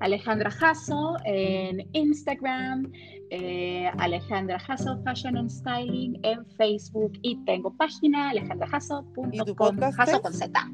Alejandra 0.00 0.50
Jasso 0.50 1.16
en 1.24 1.88
Instagram, 1.92 2.90
eh, 3.30 3.88
Alejandra 3.98 4.58
Jasso 4.58 5.00
Fashion 5.04 5.36
and 5.36 5.50
Styling 5.50 6.18
en 6.22 6.44
Facebook 6.56 7.12
y 7.22 7.36
tengo 7.44 7.74
página 7.76 8.30
alejandrajasso.com 8.30 9.32
Jasso 9.92 10.22
con 10.22 10.32
Z. 10.32 10.70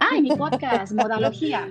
Ah, 0.00 0.20
mi 0.20 0.30
podcast, 0.30 0.92
Modalogía. 0.92 1.68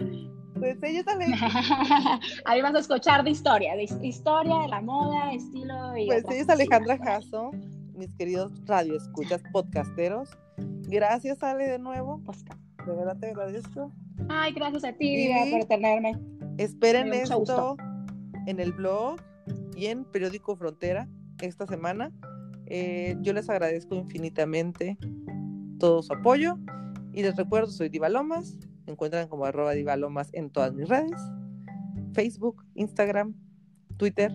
Pues 0.60 0.78
ellos 0.84 1.06
también. 1.06 1.34
Ahí 2.46 2.62
vas 2.62 2.76
a 2.76 2.80
escuchar 2.80 3.24
de 3.24 3.32
historia, 3.32 3.76
de 3.76 3.84
historia 4.02 4.60
de 4.60 4.68
la 4.68 4.82
moda, 4.82 5.34
estilo 5.34 5.98
y. 5.98 6.06
Pues 6.06 6.24
ella 6.30 6.42
es 6.42 6.50
Alejandra 6.50 6.98
Jasso, 6.98 7.52
mis 7.96 8.14
queridos 8.16 8.52
radioescuchas 8.66 9.42
podcasteros. 9.52 10.30
Gracias, 10.88 11.42
Ale, 11.42 11.68
de 11.68 11.80
nuevo. 11.80 12.22
De 12.86 12.94
verdad 12.94 13.18
te 13.20 13.28
agradezco. 13.28 13.92
Ay, 14.30 14.54
gracias 14.54 14.84
a 14.84 14.94
ti, 14.94 15.30
por 15.52 15.66
tenerme. 15.66 16.20
Esperen 16.58 17.14
esto 17.14 17.78
en 18.46 18.60
el 18.60 18.72
blog 18.72 19.20
y 19.76 19.88
en 19.88 20.04
Periódico 20.06 20.56
Frontera 20.56 21.08
esta 21.42 21.66
semana. 21.66 22.12
Eh, 22.68 23.18
yo 23.22 23.34
les 23.34 23.50
agradezco 23.50 23.96
infinitamente 23.96 24.98
todo 25.80 26.04
su 26.04 26.14
apoyo 26.14 26.58
y 27.14 27.24
les 27.24 27.36
recuerdo, 27.36 27.72
soy 27.72 27.90
Diva 27.90 28.10
Lomas, 28.10 28.58
me 28.86 28.94
encuentran 28.94 29.28
como 29.28 29.46
arroba 29.46 29.74
Diva 29.74 29.96
Lomas 29.96 30.30
en 30.34 30.50
todas 30.50 30.74
mis 30.74 30.88
redes, 30.88 31.20
Facebook, 32.14 32.66
Instagram, 32.76 33.36
Twitter. 33.98 34.32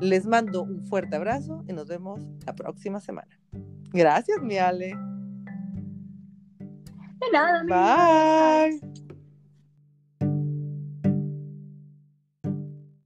Les 0.00 0.26
mando 0.26 0.62
un 0.62 0.84
fuerte 0.86 1.16
abrazo 1.16 1.64
y 1.68 1.72
nos 1.72 1.86
vemos 1.86 2.20
la 2.46 2.54
próxima 2.54 3.00
semana. 3.00 3.38
Gracias, 3.92 4.40
mi 4.42 4.58
Ale. 4.58 4.94
De 6.58 7.30
nada. 7.32 7.62
Bye. 8.70 9.01